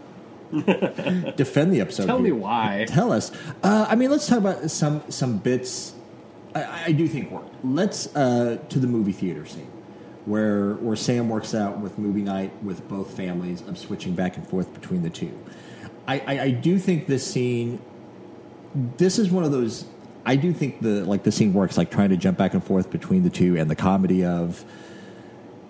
defend 0.52 1.72
the 1.72 1.80
episode. 1.80 2.08
Tell 2.08 2.20
me 2.20 2.34
why. 2.34 2.86
Tell 2.90 3.14
us. 3.14 3.32
Uh, 3.64 3.86
I 3.88 3.96
mean, 3.96 4.12
let's 4.12 4.28
talk 4.28 4.40
about 4.40 4.70
some 4.70 5.02
some 5.10 5.38
bits. 5.38 5.94
I, 6.54 6.84
I 6.88 6.92
do 6.92 7.08
think 7.08 7.32
work. 7.32 7.46
Let's 7.64 8.14
uh, 8.16 8.58
to 8.70 8.80
the 8.80 8.88
movie 8.88 9.12
theater 9.12 9.46
scene 9.46 9.72
where 10.26 10.74
where 10.76 10.96
Sam 10.96 11.30
works 11.30 11.56
out 11.56 11.80
with 11.80 11.98
movie 11.98 12.22
night 12.22 12.52
with 12.64 12.88
both 12.88 13.16
families 13.16 13.62
of 13.62 13.78
switching 13.78 14.14
back 14.14 14.38
and 14.38 14.48
forth 14.48 14.74
between 14.74 15.02
the 15.04 15.10
two. 15.10 15.38
I, 16.08 16.20
I, 16.20 16.40
I 16.40 16.52
do 16.52 16.78
think 16.78 17.08
this 17.08 17.26
scene. 17.26 17.82
This 18.98 19.20
is 19.20 19.30
one 19.30 19.44
of 19.44 19.52
those 19.52 19.86
I 20.26 20.36
do 20.36 20.54
think 20.54 20.82
the 20.82 21.04
like 21.06 21.24
the 21.24 21.32
scene 21.32 21.54
works, 21.54 21.78
like 21.78 21.90
trying 21.90 22.10
to 22.10 22.18
jump 22.18 22.38
back 22.38 22.54
and 22.54 22.64
forth 22.64 22.90
between 22.90 23.24
the 23.24 23.30
two, 23.30 23.58
and 23.58 23.70
the 23.70 23.76
comedy 23.76 24.24
of 24.24 24.64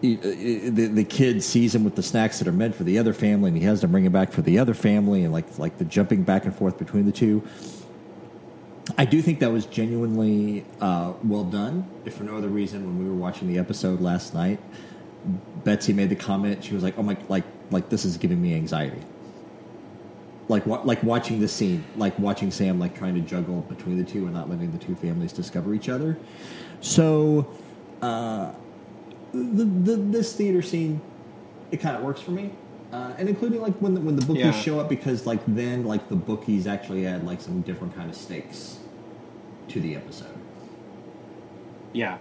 the, 0.01 0.89
the 0.93 1.03
kid 1.03 1.43
sees 1.43 1.75
him 1.75 1.83
with 1.83 1.95
the 1.95 2.03
snacks 2.03 2.39
that 2.39 2.47
are 2.47 2.53
meant 2.53 2.75
for 2.75 2.83
the 2.83 2.97
other 2.97 3.13
family, 3.13 3.49
and 3.49 3.57
he 3.57 3.63
has 3.63 3.81
to 3.81 3.87
bring 3.87 4.05
it 4.05 4.11
back 4.11 4.31
for 4.31 4.41
the 4.41 4.59
other 4.59 4.73
family, 4.73 5.23
and 5.23 5.31
like 5.31 5.57
like 5.57 5.77
the 5.77 5.85
jumping 5.85 6.23
back 6.23 6.45
and 6.45 6.55
forth 6.55 6.77
between 6.77 7.05
the 7.05 7.11
two. 7.11 7.47
I 8.97 9.05
do 9.05 9.21
think 9.21 9.39
that 9.39 9.51
was 9.51 9.65
genuinely 9.65 10.65
uh, 10.79 11.13
well 11.23 11.43
done. 11.43 11.87
If 12.05 12.15
for 12.15 12.23
no 12.23 12.37
other 12.37 12.47
reason, 12.47 12.85
when 12.85 12.99
we 12.99 13.09
were 13.09 13.15
watching 13.15 13.47
the 13.47 13.59
episode 13.59 14.01
last 14.01 14.33
night, 14.33 14.59
Betsy 15.63 15.93
made 15.93 16.09
the 16.09 16.15
comment. 16.15 16.63
She 16.63 16.73
was 16.73 16.83
like, 16.83 16.97
"Oh 16.97 17.03
my, 17.03 17.15
like 17.29 17.43
like 17.69 17.89
this 17.89 18.05
is 18.05 18.17
giving 18.17 18.41
me 18.41 18.55
anxiety." 18.55 19.01
Like 20.47 20.65
wa- 20.65 20.81
like 20.83 21.03
watching 21.03 21.39
the 21.39 21.47
scene, 21.47 21.85
like 21.95 22.17
watching 22.17 22.51
Sam 22.51 22.79
like 22.79 22.97
trying 22.97 23.13
to 23.15 23.21
juggle 23.21 23.61
between 23.61 23.97
the 23.97 24.03
two 24.03 24.25
and 24.25 24.33
not 24.33 24.49
letting 24.49 24.71
the 24.71 24.79
two 24.79 24.95
families 24.95 25.31
discover 25.31 25.73
each 25.73 25.87
other. 25.87 26.17
So, 26.81 27.47
uh, 28.01 28.51
the, 29.31 29.63
the 29.63 29.95
this 29.95 30.33
theater 30.35 30.61
scene, 30.63 31.01
it 31.71 31.77
kind 31.77 31.95
of 31.95 32.01
works 32.01 32.19
for 32.19 32.31
me. 32.31 32.51
Uh, 32.91 33.13
and 33.17 33.29
including 33.29 33.61
like 33.61 33.75
when 33.81 33.93
the, 33.93 34.01
when 34.01 34.15
the 34.17 34.25
bookies 34.25 34.43
Yeah. 34.43 34.51
show 34.51 34.79
up 34.79 34.89
because 34.89 35.25
like 35.25 35.39
then 35.47 35.85
like 35.85 36.09
the 36.09 36.15
bookies 36.15 36.67
actually 36.67 37.07
add 37.07 37.25
like 37.25 37.39
some 37.39 37.61
different 37.61 37.95
kind 37.95 38.09
of 38.09 38.15
stakes 38.17 38.79
to 39.69 39.79
the 39.79 39.95
episode. 39.95 40.27
Yeah, 41.93 42.17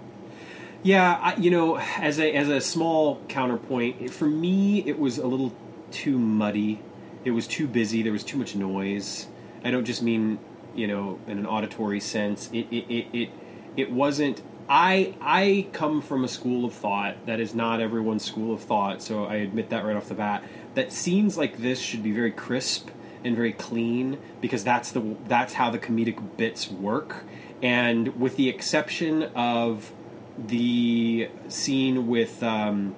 yeah. 0.82 1.18
I, 1.20 1.36
you 1.36 1.50
know, 1.50 1.78
as 1.78 2.18
a 2.18 2.32
as 2.34 2.48
a 2.48 2.60
small 2.60 3.20
counterpoint, 3.28 3.96
it- 4.00 4.10
for 4.10 4.26
me, 4.26 4.80
it 4.86 4.98
was 4.98 5.18
a 5.18 5.26
little 5.26 5.52
too 5.90 6.18
muddy. 6.18 6.80
It 7.24 7.32
was 7.32 7.46
too 7.46 7.66
busy. 7.66 8.02
There 8.02 8.12
was 8.12 8.24
too 8.24 8.38
much 8.38 8.54
noise. 8.56 9.26
I 9.64 9.70
don't 9.70 9.84
just 9.84 10.02
mean 10.02 10.38
you 10.74 10.86
know 10.86 11.18
in 11.26 11.38
an 11.38 11.46
auditory 11.46 12.00
sense. 12.00 12.48
It 12.52 12.66
it 12.70 12.84
it 12.90 13.06
it, 13.12 13.30
it 13.76 13.92
wasn't. 13.92 14.42
I 14.68 15.14
I 15.20 15.66
come 15.72 16.00
from 16.00 16.22
a 16.24 16.28
school 16.28 16.64
of 16.64 16.72
thought 16.72 17.26
that 17.26 17.40
is 17.40 17.54
not 17.54 17.80
everyone's 17.80 18.24
school 18.24 18.54
of 18.54 18.60
thought, 18.62 19.02
so 19.02 19.24
I 19.24 19.36
admit 19.36 19.70
that 19.70 19.84
right 19.84 19.96
off 19.96 20.08
the 20.08 20.14
bat. 20.14 20.44
That 20.74 20.92
scenes 20.92 21.36
like 21.36 21.58
this 21.58 21.80
should 21.80 22.02
be 22.02 22.12
very 22.12 22.30
crisp 22.30 22.90
and 23.24 23.36
very 23.36 23.52
clean 23.52 24.18
because 24.40 24.64
that's 24.64 24.92
the 24.92 25.16
that's 25.26 25.54
how 25.54 25.70
the 25.70 25.78
comedic 25.78 26.36
bits 26.36 26.70
work. 26.70 27.24
And 27.62 28.18
with 28.18 28.36
the 28.36 28.48
exception 28.48 29.24
of 29.34 29.92
the 30.38 31.28
scene 31.48 32.06
with 32.06 32.42
um, 32.42 32.94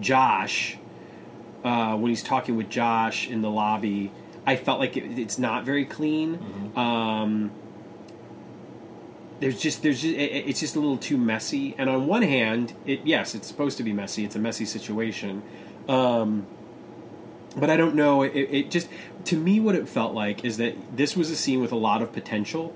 Josh, 0.00 0.78
uh, 1.62 1.96
when 1.96 2.08
he's 2.08 2.22
talking 2.22 2.56
with 2.56 2.68
Josh 2.68 3.28
in 3.28 3.42
the 3.42 3.50
lobby, 3.50 4.10
I 4.44 4.56
felt 4.56 4.80
like 4.80 4.96
it, 4.96 5.18
it's 5.18 5.38
not 5.38 5.64
very 5.64 5.84
clean. 5.84 6.72
Um, 6.74 7.52
there's 9.38 9.60
just 9.60 9.82
there's 9.82 10.02
just, 10.02 10.14
it, 10.14 10.46
it's 10.48 10.60
just 10.60 10.74
a 10.74 10.80
little 10.80 10.96
too 10.96 11.16
messy. 11.16 11.74
And 11.78 11.88
on 11.88 12.06
one 12.06 12.22
hand, 12.22 12.74
it 12.86 13.00
yes, 13.04 13.34
it's 13.34 13.46
supposed 13.46 13.76
to 13.76 13.84
be 13.84 13.92
messy. 13.92 14.24
It's 14.24 14.36
a 14.36 14.40
messy 14.40 14.64
situation. 14.64 15.42
Um, 15.88 16.46
but 17.56 17.70
I 17.70 17.76
don't 17.76 17.94
know. 17.94 18.22
It, 18.22 18.34
it 18.34 18.70
just 18.70 18.88
to 19.26 19.36
me, 19.36 19.60
what 19.60 19.74
it 19.74 19.88
felt 19.88 20.14
like 20.14 20.44
is 20.44 20.56
that 20.56 20.96
this 20.96 21.16
was 21.16 21.30
a 21.30 21.36
scene 21.36 21.60
with 21.60 21.72
a 21.72 21.76
lot 21.76 22.02
of 22.02 22.12
potential. 22.12 22.74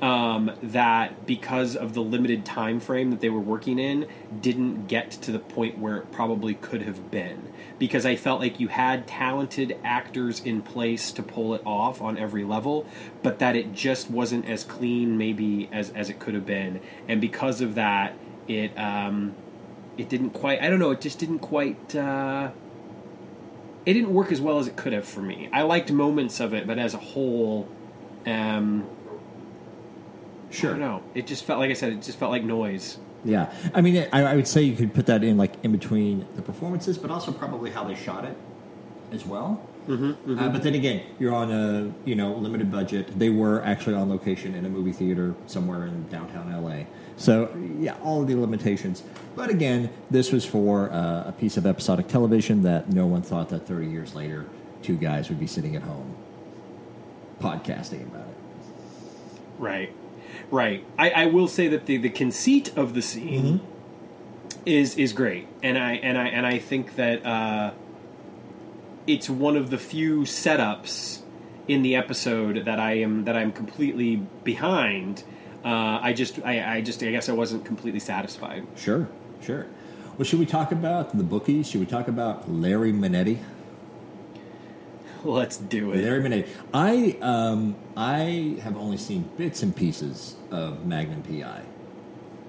Um, 0.00 0.52
that 0.62 1.26
because 1.26 1.74
of 1.74 1.94
the 1.94 2.02
limited 2.02 2.44
time 2.44 2.78
frame 2.78 3.10
that 3.10 3.20
they 3.20 3.30
were 3.30 3.40
working 3.40 3.80
in, 3.80 4.06
didn't 4.40 4.86
get 4.86 5.10
to 5.10 5.32
the 5.32 5.40
point 5.40 5.78
where 5.78 5.96
it 5.96 6.12
probably 6.12 6.54
could 6.54 6.82
have 6.82 7.10
been. 7.10 7.52
Because 7.80 8.06
I 8.06 8.14
felt 8.14 8.40
like 8.40 8.60
you 8.60 8.68
had 8.68 9.08
talented 9.08 9.76
actors 9.82 10.38
in 10.38 10.62
place 10.62 11.10
to 11.10 11.22
pull 11.24 11.52
it 11.54 11.62
off 11.66 12.00
on 12.00 12.16
every 12.16 12.44
level, 12.44 12.86
but 13.24 13.40
that 13.40 13.56
it 13.56 13.72
just 13.74 14.08
wasn't 14.08 14.48
as 14.48 14.62
clean, 14.62 15.18
maybe 15.18 15.68
as 15.72 15.90
as 15.90 16.08
it 16.08 16.20
could 16.20 16.34
have 16.34 16.46
been. 16.46 16.80
And 17.08 17.20
because 17.20 17.60
of 17.60 17.74
that, 17.74 18.14
it 18.46 18.78
um, 18.78 19.34
it 19.98 20.08
didn't 20.08 20.30
quite. 20.30 20.62
I 20.62 20.70
don't 20.70 20.78
know. 20.78 20.92
It 20.92 21.00
just 21.00 21.18
didn't 21.18 21.40
quite. 21.40 21.94
Uh, 21.94 22.50
it 23.84 23.92
didn't 23.92 24.14
work 24.14 24.32
as 24.32 24.40
well 24.40 24.58
as 24.58 24.68
it 24.68 24.76
could 24.76 24.92
have 24.92 25.06
for 25.06 25.20
me. 25.20 25.48
I 25.52 25.62
liked 25.62 25.90
moments 25.90 26.40
of 26.40 26.54
it, 26.54 26.66
but 26.66 26.78
as 26.78 26.94
a 26.94 26.98
whole, 26.98 27.68
um, 28.26 28.88
I 30.50 30.78
don't. 30.78 31.02
It 31.14 31.26
just 31.26 31.44
felt 31.44 31.58
like 31.58 31.70
I 31.70 31.74
said. 31.74 31.92
It 31.92 32.02
just 32.02 32.18
felt 32.18 32.30
like 32.30 32.44
noise. 32.44 32.98
Yeah, 33.24 33.52
I 33.74 33.80
mean, 33.80 34.06
I, 34.12 34.22
I 34.22 34.36
would 34.36 34.46
say 34.46 34.62
you 34.62 34.76
could 34.76 34.94
put 34.94 35.06
that 35.06 35.24
in 35.24 35.36
like 35.36 35.54
in 35.64 35.72
between 35.72 36.26
the 36.36 36.42
performances, 36.42 36.96
but 36.96 37.10
also 37.10 37.32
probably 37.32 37.70
how 37.70 37.82
they 37.84 37.96
shot 37.96 38.24
it 38.24 38.36
as 39.10 39.26
well. 39.26 39.67
Mm-hmm, 39.88 40.38
Uh, 40.38 40.48
but 40.50 40.62
then 40.62 40.74
again, 40.74 41.02
you're 41.18 41.34
on 41.34 41.50
a 41.50 41.92
you 42.04 42.14
know 42.14 42.34
limited 42.34 42.70
budget. 42.70 43.18
They 43.18 43.30
were 43.30 43.62
actually 43.64 43.94
on 43.94 44.08
location 44.10 44.54
in 44.54 44.66
a 44.66 44.68
movie 44.68 44.92
theater 44.92 45.34
somewhere 45.46 45.86
in 45.86 46.06
downtown 46.08 46.52
LA. 46.52 46.84
So 47.16 47.48
yeah, 47.80 47.96
all 48.02 48.20
of 48.22 48.28
the 48.28 48.34
limitations. 48.36 49.02
But 49.34 49.48
again, 49.50 49.90
this 50.10 50.30
was 50.30 50.44
for 50.44 50.92
uh, 50.92 51.28
a 51.28 51.32
piece 51.32 51.56
of 51.56 51.66
episodic 51.66 52.06
television 52.08 52.62
that 52.62 52.90
no 52.92 53.06
one 53.06 53.22
thought 53.22 53.48
that 53.48 53.66
30 53.66 53.86
years 53.88 54.14
later, 54.14 54.44
two 54.82 54.96
guys 54.96 55.28
would 55.30 55.40
be 55.40 55.46
sitting 55.46 55.74
at 55.74 55.82
home 55.82 56.14
podcasting 57.40 58.02
about 58.02 58.26
it. 58.28 58.36
Right, 59.58 59.92
right. 60.50 60.84
I, 60.98 61.10
I 61.10 61.26
will 61.26 61.48
say 61.48 61.66
that 61.68 61.86
the, 61.86 61.96
the 61.96 62.10
conceit 62.10 62.76
of 62.76 62.94
the 62.94 63.02
scene 63.02 63.60
is 64.66 64.96
is 64.96 65.12
great, 65.12 65.46
and 65.62 65.78
I 65.78 65.94
and 65.94 66.18
I 66.18 66.26
and 66.28 66.46
I 66.46 66.58
think 66.58 66.96
that 66.96 67.24
uh, 67.24 67.72
it's 69.08 69.28
one 69.30 69.56
of 69.56 69.70
the 69.70 69.78
few 69.78 70.20
setups 70.20 71.22
in 71.66 71.82
the 71.82 71.96
episode 71.96 72.66
that 72.66 72.78
I 72.78 72.98
am 72.98 73.24
that 73.24 73.36
I'm 73.36 73.50
completely 73.50 74.16
behind. 74.44 75.24
Uh, 75.64 75.98
I 76.00 76.12
just 76.12 76.38
I, 76.44 76.76
I 76.76 76.80
just 76.82 77.02
I 77.02 77.10
guess 77.10 77.28
I 77.28 77.32
wasn't 77.32 77.64
completely 77.64 78.00
satisfied. 78.00 78.66
Sure, 78.76 79.08
sure. 79.40 79.66
Well, 80.16 80.24
should 80.24 80.38
we 80.38 80.46
talk 80.46 80.72
about 80.72 81.16
the 81.16 81.24
bookies? 81.24 81.68
Should 81.70 81.80
we 81.80 81.86
talk 81.86 82.06
about 82.06 82.50
Larry 82.50 82.92
Manetti? 82.92 83.38
Let's 85.24 85.56
do 85.56 85.92
it. 85.92 86.04
Larry 86.04 86.22
Manetti. 86.22 86.48
I 86.74 87.16
um, 87.22 87.76
I 87.96 88.58
have 88.62 88.76
only 88.76 88.98
seen 88.98 89.30
bits 89.38 89.62
and 89.62 89.74
pieces 89.74 90.36
of 90.50 90.84
Magnum 90.84 91.22
PI 91.22 91.62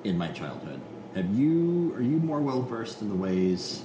in 0.04 0.17
my 0.17 0.28
childhood. 0.28 0.82
Have 1.15 1.34
you? 1.34 1.93
Are 1.95 2.02
you 2.02 2.19
more 2.19 2.41
well 2.41 2.62
versed 2.62 3.02
in 3.02 3.08
the 3.08 3.15
ways 3.15 3.84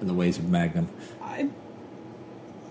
in 0.00 0.08
the 0.08 0.14
ways 0.14 0.36
of 0.38 0.48
Magnum? 0.48 0.88
I, 1.22 1.48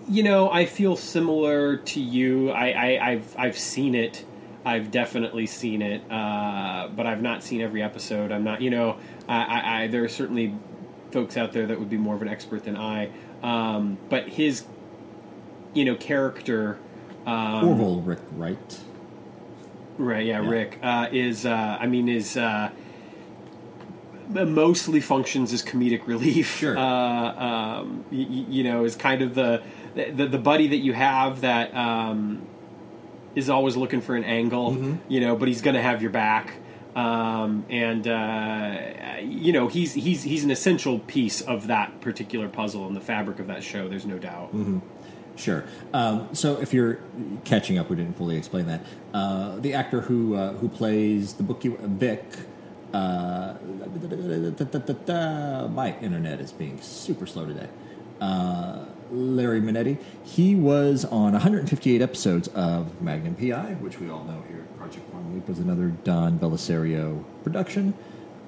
you 0.08 0.22
know, 0.22 0.50
I 0.50 0.66
feel 0.66 0.96
similar 0.96 1.76
to 1.78 2.00
you. 2.00 2.50
I, 2.50 2.68
I, 2.70 3.10
I've 3.10 3.36
I've 3.38 3.58
seen 3.58 3.94
it. 3.94 4.24
I've 4.64 4.90
definitely 4.90 5.46
seen 5.46 5.80
it, 5.80 6.02
uh, 6.10 6.88
but 6.94 7.06
I've 7.06 7.22
not 7.22 7.42
seen 7.44 7.60
every 7.60 7.82
episode. 7.82 8.32
I'm 8.32 8.42
not, 8.42 8.60
you 8.62 8.70
know, 8.70 8.98
I, 9.28 9.36
I, 9.44 9.82
I 9.82 9.86
there 9.86 10.02
are 10.02 10.08
certainly 10.08 10.54
folks 11.12 11.36
out 11.36 11.52
there 11.52 11.66
that 11.66 11.78
would 11.78 11.88
be 11.90 11.96
more 11.96 12.16
of 12.16 12.22
an 12.22 12.28
expert 12.28 12.64
than 12.64 12.76
I. 12.76 13.10
Um, 13.44 13.96
but 14.08 14.28
his, 14.28 14.64
you 15.72 15.84
know, 15.84 15.94
character, 15.94 16.78
um, 17.26 17.68
Orville 17.68 18.00
Rick 18.00 18.18
Wright. 18.32 18.80
right? 19.98 20.26
Yeah, 20.26 20.42
Yeah. 20.42 20.48
Rick 20.50 20.78
uh, 20.82 21.08
is. 21.12 21.46
Uh, 21.46 21.78
I 21.80 21.86
mean, 21.86 22.08
is. 22.08 22.36
Uh, 22.36 22.70
mostly 24.28 25.00
functions 25.00 25.52
as 25.52 25.62
comedic 25.62 26.06
relief. 26.06 26.56
Sure. 26.58 26.76
Uh, 26.76 26.82
um, 26.82 28.04
y- 28.10 28.26
you 28.28 28.64
know, 28.64 28.84
is 28.84 28.96
kind 28.96 29.22
of 29.22 29.34
the, 29.36 29.62
the 29.96 30.26
the 30.26 30.38
buddy 30.38 30.68
that 30.68 30.76
you 30.76 30.92
have 30.92 31.40
that 31.40 31.74
um, 31.74 32.46
is 33.34 33.50
always 33.50 33.76
looking 33.76 34.00
for 34.00 34.14
an 34.14 34.24
angle. 34.24 34.72
Mm-hmm. 34.72 34.94
You 35.08 35.20
know, 35.20 35.36
but 35.36 35.48
he's 35.48 35.62
going 35.62 35.74
to 35.74 35.82
have 35.82 36.02
your 36.02 36.10
back. 36.10 36.54
Um, 36.94 37.66
and 37.68 38.08
uh, 38.08 39.16
you 39.20 39.52
know 39.52 39.68
he's 39.68 39.92
he's 39.92 40.22
he's 40.22 40.44
an 40.44 40.50
essential 40.50 40.98
piece 41.00 41.42
of 41.42 41.66
that 41.66 42.00
particular 42.00 42.48
puzzle 42.48 42.86
and 42.86 42.96
the 42.96 43.02
fabric 43.02 43.38
of 43.38 43.48
that 43.48 43.62
show. 43.62 43.88
There's 43.88 44.06
no 44.06 44.18
doubt. 44.18 44.52
Sure. 45.36 45.66
Um, 45.92 46.34
so 46.34 46.58
if 46.58 46.72
you're 46.72 47.00
catching 47.44 47.76
up, 47.76 47.90
we 47.90 47.96
didn't 47.96 48.16
fully 48.16 48.38
explain 48.38 48.66
that. 48.66 48.80
Uh, 49.12 49.56
the 49.56 49.74
actor 49.74 50.00
who 50.00 50.34
uh, 50.34 50.54
who 50.54 50.68
plays 50.70 51.34
the 51.34 51.42
bookie 51.42 51.76
Vic. 51.78 52.24
Uh, 52.94 53.56
my 55.68 55.98
internet 56.00 56.40
is 56.40 56.52
being 56.52 56.80
super 56.80 57.26
slow 57.26 57.44
today. 57.44 57.68
Larry 59.10 59.60
Manetti. 59.60 59.98
He 60.24 60.54
was 60.54 61.04
on 61.04 61.32
158 61.32 62.00
episodes 62.02 62.48
of 62.48 63.00
Magnum 63.02 63.34
PI, 63.34 63.74
which 63.80 63.98
we 64.00 64.10
all 64.10 64.24
know 64.24 64.42
here 64.48 64.60
at 64.60 64.76
Project 64.78 65.12
One 65.14 65.34
Week 65.34 65.46
was 65.48 65.58
another 65.58 65.88
Don 66.04 66.38
Bellisario 66.38 67.22
production. 67.44 67.94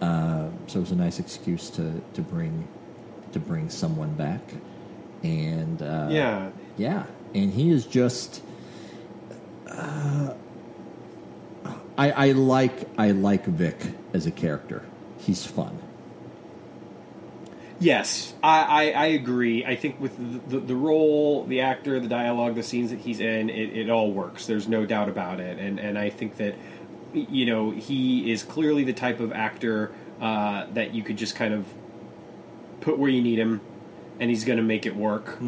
Uh, 0.01 0.49
so 0.67 0.79
it 0.79 0.83
was 0.83 0.93
a 0.93 0.97
nice 0.97 1.19
excuse 1.19 1.71
to, 1.71 2.01
to 2.15 2.23
bring 2.23 2.67
to 3.33 3.39
bring 3.41 3.69
someone 3.69 4.15
back. 4.15 4.41
And 5.23 5.83
uh, 5.83 6.09
Yeah. 6.11 6.51
yeah, 6.77 7.05
and 7.35 7.53
he 7.53 7.71
is 7.71 7.85
just. 7.87 8.43
Uh, 9.69 10.35
I 11.97 12.11
I 12.13 12.33
like 12.33 12.89
I 12.97 13.11
like 13.11 13.45
Vic 13.47 13.77
as 14.15 14.27
a 14.27 14.31
character. 14.31 14.85
He's 15.19 15.45
fun. 15.45 15.79
Yes, 17.81 18.35
I, 18.43 18.63
I, 18.63 18.91
I 18.91 19.07
agree. 19.07 19.65
I 19.65 19.77
think 19.77 20.01
with 20.01 20.17
the, 20.17 20.59
the, 20.59 20.67
the 20.67 20.75
role, 20.75 21.45
the 21.45 21.61
actor, 21.61 22.01
the 22.01 22.09
dialogue, 22.09 22.57
the 22.57 22.63
scenes 22.63 22.91
that 22.91 22.99
he's 23.01 23.21
in, 23.21 23.51
it, 23.51 23.77
it 23.77 23.91
all 23.91 24.11
works. 24.13 24.47
There's 24.47 24.67
no 24.67 24.85
doubt 24.85 25.09
about 25.09 25.39
it. 25.39 25.59
And 25.59 25.79
and 25.79 25.97
I 25.97 26.11
think 26.11 26.37
that 26.39 26.57
you 27.13 27.47
know 27.47 27.71
he 27.71 28.33
is 28.33 28.43
clearly 28.43 28.85
the 28.85 28.93
type 28.93 29.21
of 29.21 29.33
actor 29.33 29.93
uh, 30.21 30.67
that 30.75 30.93
you 30.93 31.03
could 31.05 31.17
just 31.17 31.37
kind 31.37 31.55
of 31.55 31.67
put 32.81 32.99
where 32.99 33.11
you 33.11 33.23
need 33.23 33.39
him, 33.39 33.61
and 34.19 34.29
he's 34.29 34.45
going 34.45 34.59
to 34.59 34.65
make 34.65 34.85
it 34.85 34.97
work. 34.97 35.39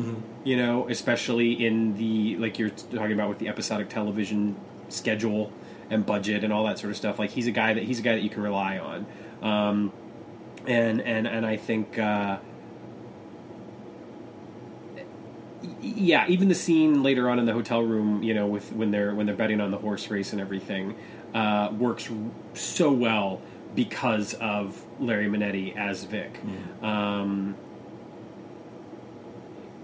You 0.45 0.57
know, 0.57 0.88
especially 0.88 1.64
in 1.66 1.97
the 1.97 2.37
like 2.37 2.59
you're 2.61 2.71
talking 2.71 3.12
about 3.12 3.29
with 3.29 3.38
the 3.38 3.49
episodic 3.49 3.88
television 3.88 4.57
schedule 4.88 5.53
and 5.90 6.07
budget 6.07 6.45
and 6.45 6.53
all 6.53 6.64
that 6.64 6.79
sort 6.79 6.93
of 6.93 6.97
stuff. 6.97 7.19
Like 7.19 7.31
he's 7.31 7.49
a 7.49 7.53
guy 7.53 7.75
that 7.75 7.83
he's 7.83 7.99
a 7.99 8.03
guy 8.03 8.14
that 8.14 8.23
you 8.23 8.31
can 8.31 8.43
rely 8.43 8.79
on. 8.79 9.07
Um, 9.43 9.93
and 10.66 11.01
and 11.01 11.27
and 11.27 11.46
I 11.46 11.57
think 11.57 11.99
uh, 11.99 12.38
yeah, 15.81 16.27
even 16.29 16.49
the 16.49 16.55
scene 16.55 17.03
later 17.03 17.29
on 17.29 17.38
in 17.38 17.46
the 17.46 17.53
hotel 17.53 17.83
room, 17.83 18.23
you 18.23 18.35
know, 18.35 18.46
with 18.46 18.73
when 18.73 18.90
they're 18.90 19.14
when 19.14 19.27
they're 19.27 19.37
betting 19.37 19.61
on 19.61 19.70
the 19.70 19.79
horse 19.79 20.09
race 20.11 20.33
and 20.33 20.40
everything, 20.40 20.96
uh, 21.35 21.70
works 21.77 22.09
so 22.55 22.90
well 22.92 23.40
because 23.75 24.35
of 24.35 24.85
Larry 24.99 25.27
Manetti 25.29 25.77
as 25.77 26.05
Vic. 26.05 26.40
Um, 26.83 27.57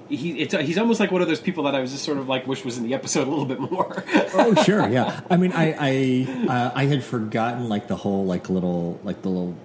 he 0.08 0.38
it's 0.40 0.54
he's 0.54 0.78
almost 0.78 1.00
like 1.00 1.10
one 1.10 1.20
of 1.22 1.28
those 1.28 1.40
people 1.40 1.64
that 1.64 1.74
I 1.74 1.80
was 1.80 1.92
just 1.92 2.04
sort 2.04 2.18
of 2.18 2.28
like 2.28 2.46
wish 2.46 2.64
was 2.64 2.78
in 2.78 2.84
the 2.84 2.94
episode 2.94 3.26
a 3.26 3.30
little 3.30 3.44
bit 3.46 3.60
more. 3.60 4.04
oh 4.34 4.54
sure 4.62 4.88
yeah 4.88 5.20
i 5.30 5.36
mean 5.36 5.52
i 5.52 5.74
i 5.78 6.46
uh, 6.48 6.70
i 6.74 6.84
had 6.84 7.02
forgotten 7.02 7.68
like 7.68 7.88
the 7.88 7.96
whole 7.96 8.24
like 8.24 8.48
little 8.48 9.00
like 9.02 9.22
the 9.22 9.28
little 9.28 9.56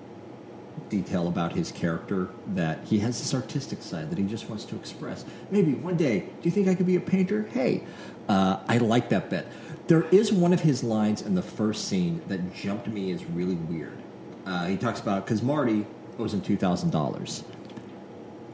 detail 0.89 1.27
about 1.27 1.53
his 1.53 1.71
character 1.71 2.29
that 2.47 2.79
he 2.85 2.99
has 2.99 3.19
this 3.19 3.33
artistic 3.33 3.81
side 3.81 4.09
that 4.09 4.17
he 4.17 4.25
just 4.25 4.49
wants 4.49 4.65
to 4.65 4.75
express 4.75 5.25
maybe 5.49 5.73
one 5.73 5.95
day 5.95 6.19
do 6.19 6.27
you 6.43 6.51
think 6.51 6.67
i 6.67 6.75
could 6.75 6.85
be 6.85 6.95
a 6.95 7.01
painter 7.01 7.47
hey 7.53 7.83
uh, 8.27 8.59
i 8.67 8.77
like 8.77 9.09
that 9.09 9.29
bit 9.29 9.47
there 9.87 10.03
is 10.09 10.31
one 10.31 10.53
of 10.53 10.61
his 10.61 10.83
lines 10.83 11.21
in 11.21 11.35
the 11.35 11.41
first 11.41 11.87
scene 11.87 12.21
that 12.27 12.53
jumped 12.53 12.87
me 12.87 13.11
as 13.11 13.23
really 13.25 13.55
weird 13.55 13.97
uh, 14.45 14.65
he 14.65 14.75
talks 14.75 14.99
about 14.99 15.25
because 15.25 15.41
marty 15.41 15.85
owes 16.19 16.33
him 16.33 16.41
$2000 16.41 17.43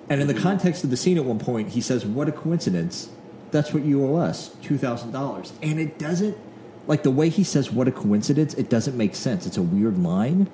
and 0.09 0.21
in 0.21 0.27
the 0.27 0.33
context 0.33 0.83
of 0.83 0.89
the 0.89 0.97
scene 0.97 1.17
at 1.17 1.25
one 1.25 1.39
point, 1.39 1.69
he 1.69 1.81
says, 1.81 2.05
What 2.05 2.29
a 2.29 2.31
coincidence. 2.31 3.09
That's 3.51 3.73
what 3.73 3.83
you 3.83 4.05
owe 4.05 4.15
us 4.15 4.55
$2,000. 4.61 5.51
And 5.61 5.79
it 5.79 5.97
doesn't, 5.97 6.37
like 6.85 7.03
the 7.03 7.11
way 7.11 7.29
he 7.29 7.43
says, 7.43 7.71
What 7.71 7.87
a 7.87 7.91
coincidence, 7.91 8.53
it 8.53 8.69
doesn't 8.69 8.95
make 8.95 9.15
sense. 9.15 9.45
It's 9.45 9.57
a 9.57 9.61
weird 9.61 9.97
line. 9.97 10.49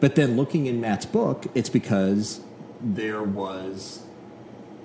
But 0.00 0.14
then 0.14 0.36
looking 0.36 0.66
in 0.66 0.80
Matt's 0.80 1.06
book, 1.06 1.46
it's 1.54 1.70
because 1.70 2.40
there 2.80 3.22
was 3.22 4.02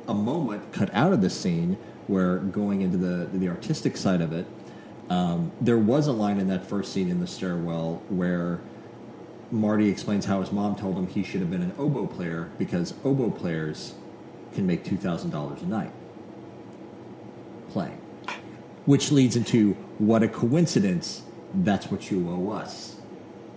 a 0.08 0.14
moment 0.14 0.72
cut 0.72 0.94
out 0.94 1.14
of 1.14 1.22
the 1.22 1.30
scene 1.30 1.78
where 2.08 2.38
going 2.38 2.82
into 2.82 2.98
the, 2.98 3.26
the 3.38 3.50
artistic 3.50 3.98
side 3.98 4.22
of 4.22 4.32
it, 4.32 4.46
um, 5.10 5.52
there 5.60 5.78
was 5.78 6.08
a 6.08 6.14
line 6.14 6.40
in 6.40 6.48
that 6.48 6.66
first 6.66 6.94
scene 6.94 7.10
in 7.10 7.20
the 7.20 7.28
stairwell 7.28 8.02
where 8.08 8.62
Marty 9.52 9.90
explains 9.90 10.26
how 10.26 10.40
his 10.40 10.52
mom 10.52 10.76
told 10.76 10.98
him 10.98 11.08
he 11.08 11.24
should 11.24 11.42
have 11.42 11.52
been 11.52 11.62
an 11.62 11.74
oboe 11.78 12.08
player 12.08 12.50
because 12.58 12.94
oboe 13.04 13.30
players 13.30 13.96
can 14.54 14.66
make 14.66 14.86
$2,000 14.86 15.62
a 15.62 15.66
night 15.66 15.92
playing. 17.70 18.00
Which 18.86 19.12
leads 19.12 19.36
into 19.36 19.74
what 19.98 20.24
a 20.24 20.30
coincidence, 20.30 21.24
that's 21.54 21.92
what 21.92 22.10
you 22.10 22.30
owe 22.30 22.52
us 22.52 23.01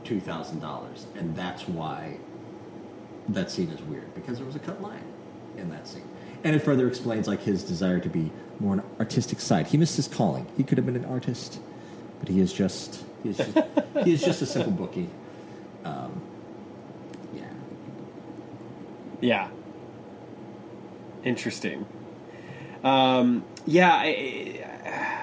$2,000. 0.05 1.05
And 1.17 1.35
that's 1.37 1.67
why 1.69 2.19
that 3.29 3.51
scene 3.51 3.71
is 3.71 3.81
weird 3.83 4.15
because 4.15 4.39
there 4.39 4.47
was 4.47 4.57
a 4.57 4.61
cut 4.61 4.83
line 4.83 5.03
in 5.57 5.71
that 5.71 5.89
scene. 5.89 6.09
And 6.43 6.55
it 6.55 6.61
further 6.61 6.87
explains 6.87 7.27
like 7.27 7.43
his 7.43 7.63
desire 7.65 7.99
to 8.01 8.09
be 8.09 8.31
more 8.61 8.75
an 8.75 8.83
artistic 9.01 9.41
side. 9.41 9.69
He 9.69 9.79
missed 9.79 9.97
his 9.97 10.09
calling. 10.09 10.47
He 10.57 10.63
could 10.63 10.77
have 10.79 10.85
been 10.87 10.97
an 10.97 11.07
artist, 11.07 11.59
but 12.21 12.29
he 12.29 12.39
is 12.41 12.53
just 12.53 13.03
he 13.23 13.31
is 13.31 13.39
just, 13.39 13.59
he 14.05 14.13
is 14.13 14.23
just 14.23 14.43
a 14.43 14.47
simple 14.47 14.73
bookie. 14.87 15.09
Um, 15.85 16.21
yeah. 17.35 17.43
Yeah. 19.23 19.49
Interesting. 21.25 21.87
Um, 22.83 23.45
yeah, 23.67 23.95
I, 23.95 24.05
I- 24.85 25.14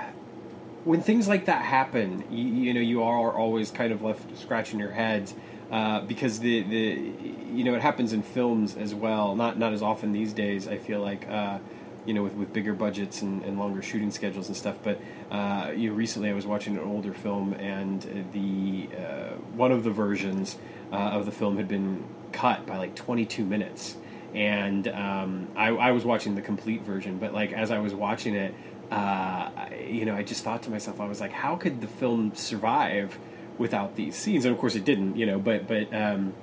when 0.84 1.02
things 1.02 1.28
like 1.28 1.46
that 1.46 1.64
happen, 1.64 2.24
you, 2.30 2.44
you 2.44 2.74
know, 2.74 2.80
you 2.80 3.04
are 3.04 3.32
always 3.32 3.72
kind 3.72 3.92
of 3.92 4.02
left 4.02 4.38
scratching 4.38 4.80
your 4.80 4.92
heads 4.92 5.34
uh, 5.72 6.02
because 6.02 6.40
the, 6.40 6.64
the 6.64 7.12
you 7.54 7.64
know 7.64 7.76
it 7.76 7.82
happens 7.82 8.14
in 8.14 8.24
films 8.24 8.76
as 8.76 8.94
well. 8.94 9.36
Not 9.36 9.58
not 9.58 9.74
as 9.74 9.82
often 9.82 10.12
these 10.12 10.34
days. 10.34 10.68
I 10.68 10.78
feel 10.78 11.02
like. 11.02 11.28
Uh, 11.28 11.60
you 12.06 12.14
know, 12.14 12.24
with, 12.24 12.34
with 12.34 12.52
bigger 12.52 12.74
budgets 12.74 13.22
and, 13.22 13.44
and 13.44 13.60
longer 13.60 13.82
shooting 13.82 14.12
schedules 14.12 14.48
and 14.48 14.58
stuff. 14.58 14.78
But 14.82 15.00
uh, 15.30 15.72
you 15.76 15.90
know, 15.90 15.96
recently 15.96 16.30
I 16.30 16.34
was 16.34 16.46
watching 16.48 16.78
an 16.78 16.84
older 16.84 17.14
film, 17.14 17.54
and 17.54 18.02
the 18.34 18.90
uh, 18.98 19.36
one 19.54 19.72
of 19.72 19.84
the 19.84 19.92
versions 19.92 20.58
uh, 20.92 20.96
of 20.96 21.26
the 21.26 21.32
film 21.32 21.58
had 21.58 21.68
been 21.68 22.04
cut 22.32 22.66
by 22.66 22.78
like 22.78 22.96
22 22.96 23.46
minutes, 23.46 23.98
and 24.34 24.88
um, 24.88 25.48
I, 25.56 25.70
I 25.70 25.92
was 25.92 26.04
watching 26.04 26.36
the 26.36 26.42
complete 26.42 26.82
version. 26.82 27.20
But 27.20 27.34
like 27.34 27.54
as 27.54 27.70
I 27.70 27.80
was 27.80 27.94
watching 27.94 28.34
it, 28.34 28.56
uh, 28.92 29.50
you 29.90 30.06
know, 30.06 30.16
I 30.16 30.24
just 30.24 30.44
thought 30.44 30.62
to 30.64 30.70
myself, 30.70 31.00
I 31.00 31.08
was 31.08 31.20
like, 31.20 31.32
how 31.32 31.56
could 31.56 31.82
the 31.82 31.88
film 31.88 32.36
survive 32.36 33.18
without 33.58 33.96
these 33.96 34.16
scenes? 34.16 34.46
And 34.46 34.54
of 34.54 34.60
course, 34.60 34.76
it 34.76 34.86
didn't. 34.86 35.16
You 35.18 35.26
know, 35.26 35.40
but 35.40 35.68
but. 35.68 35.94
Um, 35.94 36.34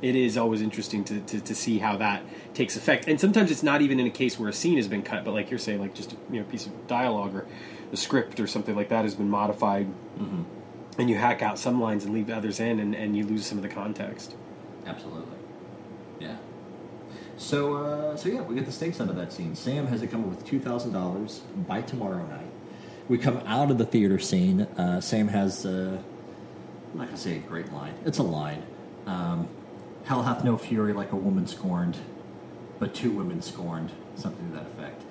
it 0.00 0.16
is 0.16 0.36
always 0.36 0.62
interesting 0.62 1.04
to, 1.04 1.20
to, 1.20 1.40
to 1.40 1.54
see 1.54 1.78
how 1.78 1.96
that 1.98 2.22
takes 2.54 2.76
effect. 2.76 3.06
And 3.06 3.20
sometimes 3.20 3.50
it's 3.50 3.62
not 3.62 3.82
even 3.82 4.00
in 4.00 4.06
a 4.06 4.10
case 4.10 4.38
where 4.38 4.48
a 4.48 4.52
scene 4.52 4.76
has 4.76 4.88
been 4.88 5.02
cut, 5.02 5.24
but 5.24 5.32
like 5.32 5.50
you're 5.50 5.58
saying, 5.58 5.80
like 5.80 5.94
just 5.94 6.12
a 6.12 6.16
you 6.30 6.40
know 6.40 6.46
piece 6.46 6.66
of 6.66 6.86
dialogue 6.86 7.34
or 7.34 7.46
the 7.90 7.96
script 7.96 8.40
or 8.40 8.46
something 8.46 8.74
like 8.74 8.88
that 8.88 9.04
has 9.04 9.14
been 9.14 9.28
modified, 9.28 9.86
and 10.98 11.10
you 11.10 11.16
hack 11.16 11.42
out 11.42 11.58
some 11.58 11.80
lines 11.80 12.04
and 12.04 12.14
leave 12.14 12.30
others 12.30 12.60
in, 12.60 12.80
and, 12.80 12.94
and 12.94 13.16
you 13.16 13.24
lose 13.26 13.46
some 13.46 13.58
of 13.58 13.62
the 13.62 13.68
context. 13.68 14.36
Absolutely. 14.86 15.36
So, 17.36 17.74
uh, 17.76 18.16
so 18.16 18.28
yeah, 18.28 18.42
we 18.42 18.54
get 18.54 18.66
the 18.66 18.72
stakes 18.72 19.00
out 19.00 19.08
of 19.08 19.16
that 19.16 19.32
scene. 19.32 19.54
Sam 19.56 19.86
has 19.88 20.00
to 20.00 20.06
come 20.06 20.22
up 20.24 20.30
with 20.30 20.46
two 20.46 20.60
thousand 20.60 20.92
dollars 20.92 21.40
by 21.68 21.82
tomorrow 21.82 22.24
night. 22.26 22.46
We 23.08 23.18
come 23.18 23.38
out 23.46 23.70
of 23.70 23.78
the 23.78 23.84
theater 23.84 24.18
scene. 24.18 24.62
Uh, 24.62 25.00
Sam 25.00 25.28
has, 25.28 25.66
uh, 25.66 25.98
I'm 26.92 26.98
not 26.98 27.06
gonna 27.06 27.16
say 27.18 27.36
a 27.36 27.40
great 27.40 27.72
line. 27.72 27.94
It's 28.04 28.18
a 28.18 28.22
line. 28.22 28.62
Um, 29.06 29.48
Hell 30.04 30.22
hath 30.22 30.44
no 30.44 30.58
fury 30.58 30.92
like 30.92 31.12
a 31.12 31.16
woman 31.16 31.46
scorned, 31.46 31.96
but 32.78 32.94
two 32.94 33.10
women 33.10 33.40
scorned. 33.40 33.90
Something 34.16 34.50
to 34.50 34.56
that 34.56 34.66
effect. 34.66 35.02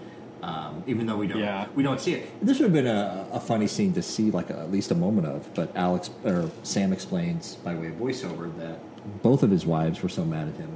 Um, 0.44 0.84
even 0.88 1.08
though 1.08 1.18
we 1.18 1.26
don't, 1.28 1.40
Yeah. 1.40 1.68
we 1.74 1.84
don't 1.84 2.00
see 2.00 2.14
it. 2.14 2.46
This 2.46 2.60
would 2.60 2.66
have 2.66 2.74
been 2.74 2.86
a, 2.88 3.28
a 3.32 3.40
funny 3.40 3.66
scene 3.68 3.94
to 3.94 4.02
see, 4.04 4.30
like 4.30 4.52
at 4.52 4.72
least 4.72 4.92
a 4.92 4.96
moment 4.96 5.26
of. 5.28 5.52
But 5.56 5.76
Alex 5.76 6.10
or 6.24 6.52
Sam 6.64 6.94
explains 6.94 7.56
by 7.56 7.74
way 7.76 7.88
of 7.88 7.96
voiceover 7.96 8.56
that 8.60 8.80
both 9.24 9.42
of 9.42 9.50
his 9.52 9.66
wives 9.66 10.04
were 10.04 10.10
so 10.10 10.24
mad 10.26 10.48
at 10.50 10.56
him 10.56 10.70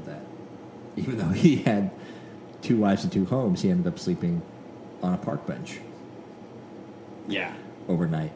even 1.02 1.18
though 1.18 1.30
he 1.30 1.58
had 1.58 1.92
two 2.62 2.78
wives 2.78 3.04
and 3.04 3.12
two 3.14 3.26
homes, 3.26 3.62
he 3.62 3.70
ended 3.70 3.88
up 3.92 4.00
sleeping 4.00 4.42
on 5.04 5.14
a 5.14 5.18
park 5.18 5.46
bench 5.46 5.80
Yeah. 7.28 7.54
overnight. 7.88 8.32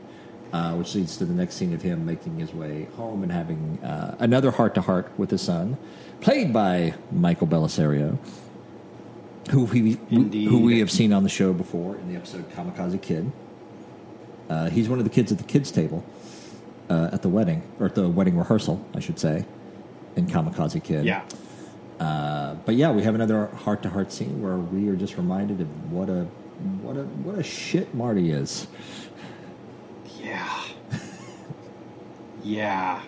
Uh, 0.53 0.75
which 0.75 0.93
leads 0.95 1.15
to 1.15 1.23
the 1.23 1.33
next 1.33 1.55
scene 1.55 1.73
of 1.73 1.81
him 1.81 2.05
making 2.05 2.37
his 2.37 2.53
way 2.53 2.83
home 2.97 3.23
and 3.23 3.31
having 3.31 3.79
uh, 3.81 4.17
another 4.19 4.51
heart 4.51 4.75
to 4.75 4.81
heart 4.81 5.09
with 5.17 5.31
his 5.31 5.41
son, 5.41 5.77
played 6.19 6.51
by 6.51 6.93
Michael 7.09 7.47
Bellisario, 7.47 8.17
who 9.49 9.63
we 9.63 9.97
Indeed. 10.09 10.49
who 10.49 10.59
we 10.59 10.79
have 10.79 10.91
seen 10.91 11.13
on 11.13 11.23
the 11.23 11.29
show 11.29 11.53
before 11.53 11.95
in 11.95 12.09
the 12.11 12.17
episode 12.17 12.51
Kamikaze 12.51 13.01
Kid. 13.01 13.31
Uh, 14.49 14.69
he's 14.69 14.89
one 14.89 14.99
of 14.99 15.05
the 15.05 15.09
kids 15.09 15.31
at 15.31 15.37
the 15.37 15.45
kids' 15.45 15.71
table 15.71 16.03
uh, 16.89 17.11
at 17.13 17.21
the 17.21 17.29
wedding 17.29 17.63
or 17.79 17.85
at 17.85 17.95
the 17.95 18.09
wedding 18.09 18.37
rehearsal, 18.37 18.85
I 18.93 18.99
should 18.99 19.19
say, 19.19 19.45
in 20.17 20.27
Kamikaze 20.27 20.83
Kid. 20.83 21.05
Yeah. 21.05 21.21
Uh, 22.01 22.55
but 22.65 22.73
yeah, 22.73 22.91
we 22.91 23.03
have 23.03 23.13
another 23.13 23.45
heart 23.47 23.83
to 23.83 23.89
heart 23.89 24.11
scene 24.11 24.41
where 24.41 24.57
we 24.57 24.89
are 24.89 24.95
just 24.95 25.17
reminded 25.17 25.61
of 25.61 25.91
what 25.91 26.09
a 26.09 26.23
what 26.81 26.97
a 26.97 27.03
what 27.03 27.37
a 27.37 27.43
shit 27.43 27.93
Marty 27.93 28.31
is. 28.31 28.65
Yeah. 30.19 30.63
yeah. 32.43 33.03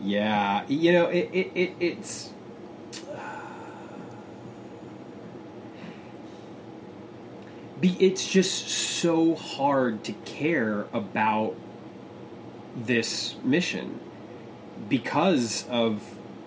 Yeah. 0.00 0.64
You 0.68 0.92
know, 0.92 1.06
it, 1.08 1.28
it, 1.34 1.52
it 1.54 1.74
it's. 1.80 2.30
Be, 7.78 7.94
it's 8.00 8.26
just 8.26 8.68
so 8.68 9.34
hard 9.34 10.02
to 10.04 10.12
care 10.24 10.86
about 10.94 11.56
this 12.74 13.36
mission 13.44 14.00
because 14.88 15.68
of 15.68 16.02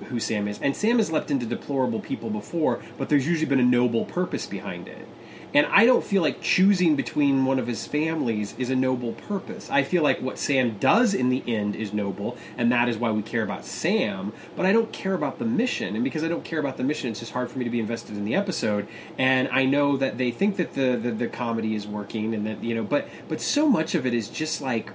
who 0.05 0.19
Sam 0.19 0.47
is. 0.47 0.59
And 0.61 0.75
Sam 0.75 0.97
has 0.97 1.11
leapt 1.11 1.31
into 1.31 1.45
deplorable 1.45 1.99
people 1.99 2.29
before, 2.29 2.81
but 2.97 3.09
there's 3.09 3.27
usually 3.27 3.47
been 3.47 3.59
a 3.59 3.63
noble 3.63 4.05
purpose 4.05 4.45
behind 4.45 4.87
it. 4.87 5.07
And 5.53 5.65
I 5.67 5.85
don't 5.85 6.03
feel 6.03 6.21
like 6.21 6.41
choosing 6.41 6.95
between 6.95 7.45
one 7.45 7.57
of 7.57 7.67
his 7.67 7.87
families 7.87 8.53
is 8.57 8.69
a 8.69 8.75
noble 8.75 9.13
purpose. 9.13 9.69
I 9.69 9.83
feel 9.83 10.03
like 10.03 10.21
what 10.21 10.37
Sam 10.37 10.77
does 10.77 11.13
in 11.13 11.29
the 11.29 11.41
end 11.47 11.75
is 11.75 11.93
noble, 11.93 12.37
and 12.57 12.71
that 12.71 12.89
is 12.89 12.97
why 12.97 13.11
we 13.11 13.21
care 13.21 13.43
about 13.43 13.65
Sam. 13.65 14.33
But 14.57 14.65
I 14.65 14.73
don't 14.73 14.91
care 14.91 15.13
about 15.13 15.39
the 15.39 15.45
mission, 15.45 15.95
and 15.95 16.03
because 16.03 16.23
I 16.23 16.27
don't 16.27 16.43
care 16.43 16.59
about 16.59 16.75
the 16.75 16.83
mission, 16.83 17.09
it's 17.09 17.21
just 17.21 17.31
hard 17.31 17.49
for 17.49 17.59
me 17.59 17.63
to 17.63 17.71
be 17.71 17.79
invested 17.79 18.17
in 18.17 18.25
the 18.25 18.35
episode. 18.35 18.87
And 19.17 19.47
I 19.47 19.63
know 19.63 19.95
that 19.95 20.17
they 20.17 20.31
think 20.31 20.57
that 20.57 20.73
the 20.73 20.97
the, 20.97 21.11
the 21.11 21.27
comedy 21.27 21.75
is 21.75 21.87
working, 21.87 22.35
and 22.35 22.45
that 22.45 22.61
you 22.61 22.75
know, 22.75 22.83
but 22.83 23.07
but 23.29 23.39
so 23.39 23.69
much 23.69 23.95
of 23.95 24.05
it 24.05 24.13
is 24.13 24.29
just 24.29 24.61
like 24.61 24.91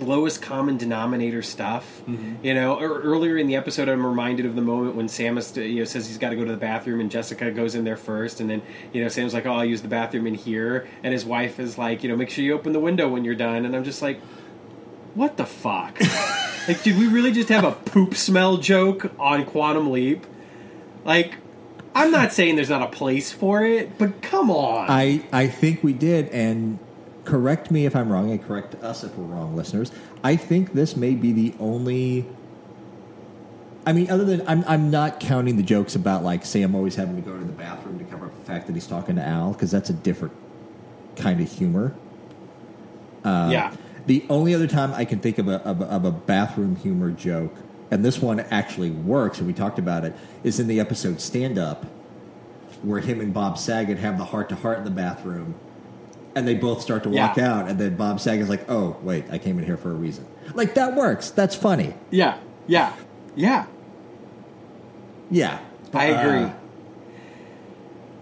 lowest 0.00 0.42
common 0.42 0.76
denominator 0.76 1.42
stuff. 1.42 2.02
Mm-hmm. 2.06 2.44
You 2.44 2.54
know, 2.54 2.78
or, 2.78 3.00
earlier 3.00 3.36
in 3.36 3.46
the 3.46 3.56
episode, 3.56 3.88
I'm 3.88 4.04
reminded 4.04 4.46
of 4.46 4.54
the 4.54 4.62
moment 4.62 4.94
when 4.94 5.06
Samus, 5.06 5.56
you 5.56 5.80
know, 5.80 5.84
says 5.84 6.06
he's 6.06 6.18
got 6.18 6.30
to 6.30 6.36
go 6.36 6.44
to 6.44 6.50
the 6.50 6.56
bathroom, 6.56 7.00
and 7.00 7.10
Jessica 7.10 7.50
goes 7.50 7.74
in 7.74 7.84
there 7.84 7.96
first, 7.96 8.40
and 8.40 8.48
then 8.48 8.62
you 8.92 9.02
know, 9.02 9.08
Sam's 9.08 9.34
like, 9.34 9.46
"Oh, 9.46 9.52
I'll 9.52 9.64
use 9.64 9.82
the 9.82 9.88
bathroom 9.88 10.26
in 10.26 10.34
here," 10.34 10.88
and 11.02 11.12
his 11.12 11.24
wife 11.24 11.58
is 11.58 11.78
like, 11.78 12.02
"You 12.02 12.08
know, 12.08 12.16
make 12.16 12.30
sure 12.30 12.44
you 12.44 12.54
open 12.54 12.72
the 12.72 12.80
window 12.80 13.08
when 13.08 13.24
you're 13.24 13.34
done," 13.34 13.64
and 13.64 13.74
I'm 13.74 13.84
just 13.84 14.02
like, 14.02 14.20
"What 15.14 15.36
the 15.36 15.46
fuck?" 15.46 16.00
like, 16.68 16.82
did 16.82 16.98
we 16.98 17.06
really 17.06 17.32
just 17.32 17.48
have 17.48 17.64
a 17.64 17.72
poop 17.72 18.14
smell 18.14 18.56
joke 18.56 19.12
on 19.18 19.44
Quantum 19.44 19.90
Leap? 19.90 20.26
Like. 21.04 21.34
I'm 21.94 22.12
not 22.12 22.32
saying 22.32 22.54
there's 22.54 22.70
not 22.70 22.82
a 22.82 22.86
place 22.88 23.32
for 23.32 23.64
it, 23.64 23.98
but 23.98 24.22
come 24.22 24.52
on. 24.52 24.86
I, 24.88 25.24
I 25.32 25.48
think 25.48 25.82
we 25.82 25.92
did, 25.92 26.28
and 26.28 26.78
correct 27.28 27.70
me 27.70 27.84
if 27.84 27.94
I'm 27.94 28.10
wrong, 28.10 28.30
and 28.30 28.42
correct 28.42 28.74
us 28.76 29.04
if 29.04 29.14
we're 29.14 29.26
wrong, 29.26 29.54
listeners. 29.54 29.92
I 30.24 30.36
think 30.36 30.72
this 30.72 30.96
may 30.96 31.14
be 31.14 31.32
the 31.32 31.54
only. 31.60 32.26
I 33.86 33.92
mean, 33.92 34.10
other 34.10 34.24
than 34.24 34.46
I'm, 34.48 34.64
I'm 34.66 34.90
not 34.90 35.20
counting 35.20 35.56
the 35.56 35.62
jokes 35.62 35.94
about 35.94 36.24
like 36.24 36.44
Sam 36.44 36.74
always 36.74 36.96
having 36.96 37.16
to 37.16 37.22
go 37.22 37.38
to 37.38 37.44
the 37.44 37.52
bathroom 37.52 37.98
to 37.98 38.04
cover 38.06 38.26
up 38.26 38.34
the 38.34 38.44
fact 38.44 38.66
that 38.66 38.72
he's 38.72 38.86
talking 38.86 39.16
to 39.16 39.22
Al 39.22 39.52
because 39.52 39.70
that's 39.70 39.90
a 39.90 39.94
different 39.94 40.34
kind 41.16 41.40
of 41.40 41.50
humor. 41.50 41.94
Uh, 43.24 43.48
yeah. 43.52 43.76
The 44.06 44.24
only 44.30 44.54
other 44.54 44.66
time 44.66 44.94
I 44.94 45.04
can 45.04 45.20
think 45.20 45.36
of 45.36 45.48
a, 45.48 45.56
of 45.62 45.82
a, 45.82 45.84
of 45.84 46.04
a 46.06 46.10
bathroom 46.10 46.76
humor 46.76 47.10
joke, 47.10 47.54
and 47.90 48.02
this 48.02 48.20
one 48.20 48.40
actually 48.40 48.90
works, 48.90 49.38
and 49.38 49.46
we 49.46 49.52
talked 49.52 49.78
about 49.78 50.04
it, 50.04 50.14
is 50.42 50.58
in 50.58 50.66
the 50.66 50.80
episode 50.80 51.20
Stand 51.20 51.58
Up, 51.58 51.84
where 52.82 53.00
him 53.00 53.20
and 53.20 53.34
Bob 53.34 53.58
Saget 53.58 53.98
have 53.98 54.16
the 54.16 54.26
heart 54.26 54.48
to 54.48 54.54
heart 54.54 54.78
in 54.78 54.84
the 54.84 54.90
bathroom, 54.90 55.56
and 56.34 56.46
they 56.46 56.54
both 56.54 56.80
start 56.82 57.02
to 57.04 57.08
walk 57.08 57.36
Yeah. 57.36 57.52
out, 57.60 57.68
and 57.68 57.78
then 57.78 57.96
Bob 57.96 58.20
Saget's 58.20 58.48
like, 58.50 58.68
"Oh, 58.70 58.96
wait, 59.02 59.24
I 59.30 59.38
came 59.38 59.58
in 59.58 59.64
here 59.64 59.76
for 59.76 59.90
a 59.90 59.94
reason." 59.94 60.24
Like 60.54 60.74
that 60.74 60.94
works. 60.96 61.30
That's 61.30 61.54
funny. 61.54 61.94
Yeah. 62.10 62.36
Yeah. 62.66 62.92
Yeah. 63.36 63.66
Yeah, 65.30 65.58
I 65.92 66.06
agree. 66.06 66.44
Uh, 66.44 66.50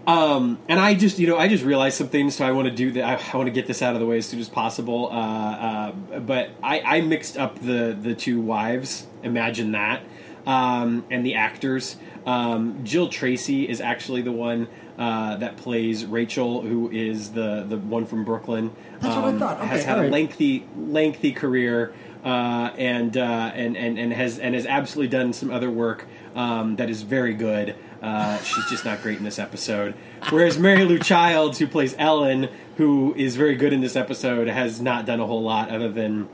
Um, 0.05 0.59
and 0.69 0.79
I 0.79 0.93
just, 0.93 1.19
you 1.19 1.27
know, 1.27 1.37
I 1.37 1.49
just 1.49 1.65
realized 1.65 1.97
some 1.97 2.07
things, 2.07 2.35
so 2.35 2.45
I 2.45 2.51
want 2.53 2.69
to 2.69 2.73
do 2.73 2.91
that. 2.91 3.03
I, 3.03 3.33
I 3.33 3.37
want 3.37 3.47
to 3.47 3.51
get 3.51 3.67
this 3.67 3.81
out 3.81 3.93
of 3.93 3.99
the 3.99 4.05
way 4.05 4.17
as 4.19 4.25
soon 4.25 4.39
as 4.39 4.47
possible. 4.47 5.09
Uh, 5.11 5.15
uh, 5.15 6.19
but 6.21 6.49
I, 6.63 6.79
I 6.79 7.01
mixed 7.01 7.37
up 7.37 7.59
the 7.59 7.97
the 7.99 8.15
two 8.15 8.39
wives. 8.39 9.05
Imagine 9.23 9.73
that, 9.73 10.01
um, 10.45 11.05
and 11.11 11.25
the 11.25 11.35
actors. 11.35 11.97
Um, 12.25 12.81
Jill 12.85 13.09
Tracy 13.09 13.67
is 13.67 13.81
actually 13.81 14.21
the 14.21 14.31
one 14.31 14.67
uh, 14.97 15.35
that 15.37 15.57
plays 15.57 16.05
Rachel, 16.05 16.61
who 16.61 16.89
is 16.91 17.31
the 17.31 17.63
the 17.67 17.77
one 17.77 18.05
from 18.05 18.23
Brooklyn. 18.25 18.71
That's 18.99 19.15
what 19.15 19.25
I 19.25 19.27
Um, 19.29 19.39
thought. 19.39 19.59
has 19.59 19.81
Okay, 19.81 19.89
had 19.89 19.99
all 19.99 20.05
a 20.05 20.09
lengthy 20.09 20.65
lengthy 20.77 21.31
career. 21.31 21.93
Uh, 22.25 22.71
and, 22.77 23.15
uh, 23.15 23.21
and 23.53 23.77
and 23.77 23.97
and 23.97 24.11
has 24.11 24.37
and 24.37 24.53
has 24.53 24.65
absolutely 24.65 25.07
done 25.09 25.31
some 25.31 25.49
other 25.49 25.69
work 25.69 26.05
um, 26.35 26.75
that 26.75 26.89
is 26.89 27.03
very 27.03 27.33
good. 27.33 27.73
Uh, 28.01 28.37
she's 28.39 28.65
just 28.69 28.83
not 28.83 29.01
great 29.01 29.17
in 29.17 29.23
this 29.23 29.39
episode. 29.39 29.93
Whereas 30.29 30.57
Mary 30.57 30.83
Lou 30.83 30.99
Childs, 30.99 31.57
who 31.59 31.67
plays 31.67 31.95
Ellen, 31.97 32.49
who 32.75 33.13
is 33.15 33.37
very 33.37 33.55
good 33.55 33.71
in 33.71 33.79
this 33.79 33.95
episode, 33.95 34.49
has 34.49 34.81
not 34.81 35.05
done 35.05 35.21
a 35.21 35.25
whole 35.25 35.41
lot 35.43 35.69
other 35.69 35.89
than 35.89 36.27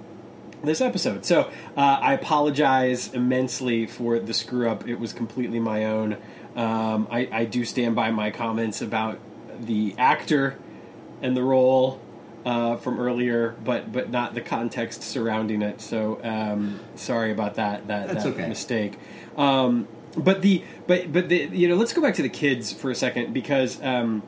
this 0.64 0.82
episode. 0.82 1.26
So 1.26 1.42
uh, 1.78 2.00
I 2.02 2.14
apologize 2.14 3.14
immensely 3.14 3.86
for 3.86 4.18
the 4.18 4.34
screw 4.34 4.68
up. 4.70 4.88
It 4.88 4.96
was 4.96 5.14
completely 5.14 5.60
my 5.60 5.86
own. 5.86 6.18
Um, 6.56 7.08
I, 7.10 7.28
I 7.32 7.46
do 7.46 7.66
stand 7.66 7.96
by 7.96 8.12
my 8.12 8.32
comments 8.32 8.82
about 8.82 9.20
the 9.60 9.96
actor 9.98 10.58
and 11.22 11.36
the 11.36 11.44
role 11.44 12.00
uh, 12.46 12.76
from 12.78 13.00
earlier, 13.00 13.56
but 13.64 13.92
but 13.92 14.10
not 14.10 14.34
the 14.34 14.42
context 14.42 15.02
surrounding 15.02 15.62
it. 15.62 15.82
So 15.82 16.20
um, 16.24 16.80
sorry 16.96 17.32
about 17.32 17.56
that 17.56 17.88
that, 17.88 18.10
that 18.10 18.26
okay. 18.26 18.48
mistake. 18.48 18.98
Um, 19.38 19.88
but 20.16 20.42
the 20.42 20.64
but 20.88 21.12
but 21.12 21.30
the 21.30 21.50
you 21.52 21.68
know 21.68 21.76
let's 21.76 21.94
go 21.94 22.02
back 22.02 22.16
to 22.16 22.22
the 22.22 22.30
kids 22.30 22.72
for 22.72 22.92
a 22.92 22.96
second 22.96 23.34
because 23.34 23.82
um, 23.82 24.22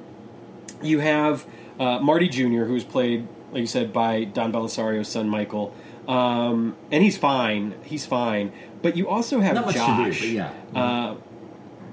you 0.82 1.00
have 1.00 1.46
uh, 1.80 2.00
Marty 2.00 2.30
Jr., 2.30 2.64
who's 2.64 2.84
played, 2.84 3.28
like 3.52 3.62
you 3.62 3.68
said, 3.68 3.92
by 3.92 4.24
Don 4.24 4.52
Bellisario's 4.52 5.10
son 5.10 5.30
Michael, 5.30 5.76
um, 6.08 6.76
and 6.92 7.04
he's 7.04 7.18
fine. 7.18 7.76
He's 7.84 8.06
fine. 8.06 8.52
But 8.82 8.96
you 8.96 9.10
also 9.10 9.42
have 9.42 9.56
Not 9.56 9.66
much 9.66 9.76
to 9.76 9.80
do, 9.80 9.86
Josh, 9.88 10.20
but 10.20 10.30
yeah. 10.30 10.54
Uh, 10.74 11.16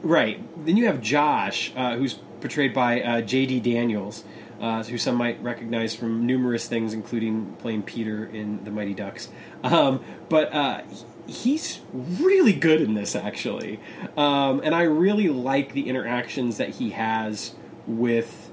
right. 0.02 0.64
Then 0.64 0.76
you 0.76 0.86
have 0.86 1.00
Josh, 1.00 1.72
uh, 1.76 1.96
who's 1.96 2.14
portrayed 2.40 2.74
by 2.74 3.00
uh, 3.00 3.20
J.D. 3.20 3.60
Daniels, 3.60 4.24
uh, 4.60 4.82
who 4.84 4.98
some 4.98 5.16
might 5.16 5.42
recognize 5.42 5.94
from 5.94 6.26
numerous 6.26 6.68
things, 6.68 6.92
including 6.92 7.54
playing 7.58 7.82
Peter 7.82 8.26
in 8.26 8.62
The 8.64 8.70
Mighty 8.70 8.94
Ducks. 8.94 9.28
Um, 9.62 10.04
but 10.28 10.52
uh, 10.52 10.82
he's 11.26 11.80
really 11.94 12.52
good 12.52 12.80
in 12.80 12.94
this, 12.94 13.14
actually, 13.14 13.80
um, 14.16 14.60
and 14.64 14.74
I 14.74 14.82
really 14.82 15.28
like 15.28 15.72
the 15.72 15.88
interactions 15.88 16.58
that 16.58 16.70
he 16.70 16.90
has 16.90 17.54
with 17.86 18.50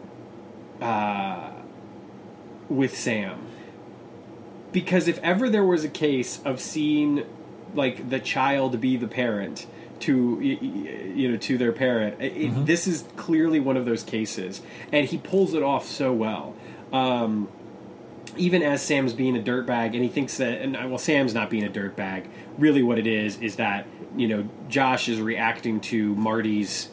uh, 0.81 1.51
with 2.69 2.97
Sam. 2.97 3.47
Because 4.71 5.07
if 5.07 5.17
ever 5.19 5.49
there 5.49 5.63
was 5.63 5.83
a 5.83 5.89
case 5.89 6.41
of 6.45 6.59
seeing 6.59 7.25
like 7.73 8.09
the 8.09 8.19
child 8.19 8.79
be 8.79 8.97
the 8.97 9.07
parent 9.07 9.67
to 10.01 10.39
you 10.41 11.31
know 11.31 11.37
to 11.37 11.57
their 11.57 11.71
parent, 11.71 12.21
it, 12.21 12.33
it- 12.35 12.65
this 12.65 12.87
is 12.87 13.05
clearly 13.17 13.59
one 13.59 13.77
of 13.77 13.85
those 13.85 14.03
cases, 14.03 14.61
and 14.91 15.07
he 15.07 15.17
pulls 15.17 15.53
it 15.53 15.63
off 15.63 15.85
so 15.85 16.11
well. 16.13 16.55
Um, 16.91 17.49
even 18.37 18.61
as 18.61 18.81
Sam's 18.81 19.13
being 19.13 19.35
a 19.35 19.41
dirtbag, 19.41 19.87
and 19.93 20.03
he 20.03 20.07
thinks 20.07 20.37
that, 20.37 20.61
and 20.61 20.75
uh, 20.77 20.85
well, 20.87 20.97
Sam's 20.97 21.33
not 21.33 21.49
being 21.49 21.65
a 21.65 21.69
dirtbag. 21.69 22.27
Really, 22.57 22.83
what 22.83 22.97
it 22.99 23.07
is 23.07 23.39
is 23.41 23.55
that 23.57 23.85
you 24.15 24.27
know 24.27 24.47
Josh 24.69 25.09
is 25.09 25.19
reacting 25.19 25.79
to 25.81 26.15
Marty's 26.15 26.89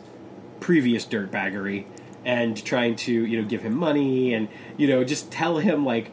previous 0.61 1.05
dirtbaggery 1.07 1.85
and 2.25 2.63
trying 2.65 2.97
to 2.97 3.13
you 3.13 3.41
know 3.41 3.47
give 3.49 3.63
him 3.63 3.77
money 3.77 4.35
and 4.35 4.49
you 4.77 4.89
know 4.89 5.05
just 5.05 5.31
tell 5.31 5.59
him 5.59 5.85
like 5.85 6.11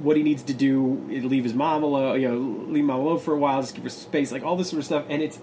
what 0.00 0.16
he 0.16 0.22
needs 0.22 0.42
to 0.44 0.54
do, 0.54 1.04
leave 1.10 1.44
his 1.44 1.52
mom 1.54 1.82
alone, 1.82 2.18
you 2.20 2.26
know, 2.28 2.38
leave 2.72 2.84
mom 2.84 3.00
alone 3.00 3.18
for 3.18 3.34
a 3.34 3.38
while, 3.38 3.60
just 3.60 3.74
give 3.74 3.84
her 3.84 3.90
space, 3.90 4.32
like 4.32 4.42
all 4.42 4.56
this 4.56 4.70
sort 4.70 4.78
of 4.78 4.86
stuff, 4.86 5.04
and 5.10 5.20
it's 5.22 5.38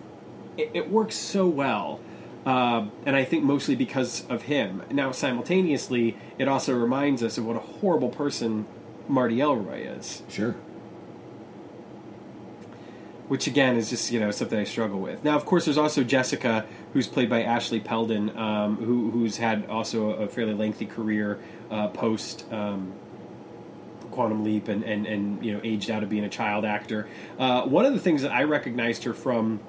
it, 0.58 0.72
it 0.74 0.90
works 0.90 1.16
so 1.16 1.48
well. 1.48 2.00
Uh, 2.46 2.88
and 3.08 3.16
I 3.16 3.24
think 3.24 3.44
mostly 3.44 3.76
because 3.76 4.24
of 4.30 4.44
him. 4.44 4.84
Now, 4.92 5.12
simultaneously, 5.12 6.16
it 6.38 6.48
also 6.48 6.76
reminds 6.76 7.24
us 7.24 7.40
of 7.40 7.46
what 7.46 7.56
a 7.56 7.60
horrible 7.60 8.10
person 8.10 8.68
Marty 9.08 9.42
Elroy 9.42 9.82
is, 9.82 10.22
sure. 10.30 10.56
which 13.28 13.48
again 13.48 13.76
is 13.76 13.90
just 13.90 14.12
you 14.12 14.20
know 14.20 14.32
something 14.32 14.60
I 14.60 14.64
struggle 14.64 15.00
with. 15.00 15.24
Now, 15.24 15.36
of 15.36 15.46
course, 15.46 15.66
there's 15.66 15.78
also 15.78 16.04
Jessica, 16.04 16.66
who's 16.94 17.08
played 17.08 17.30
by 17.30 17.44
Ashley 17.44 17.80
Peldon, 17.80 18.36
um, 18.38 18.78
who, 18.78 19.12
who's 19.12 19.38
had 19.38 19.66
also 19.68 20.12
a 20.12 20.28
fairly 20.28 20.54
lengthy 20.54 20.86
career 20.86 21.40
uh, 21.72 21.88
post. 21.90 22.46
Um, 22.52 22.94
Quantum 24.12 24.46
Leap 24.46 24.70
and, 24.70 24.82
and, 24.84 25.06
and 25.06 25.44
you 25.44 25.52
know 25.52 25.60
aged 25.62 25.92
out 25.92 26.02
of 26.02 26.10
being 26.10 26.24
a 26.24 26.30
child 26.30 26.64
actor. 26.64 27.08
Uh, 27.38 27.64
one 27.64 27.86
of 27.86 27.94
the 27.94 28.00
things 28.00 28.22
that 28.22 28.32
I 28.32 28.44
recognized 28.44 29.04
her 29.04 29.14
from 29.14 29.60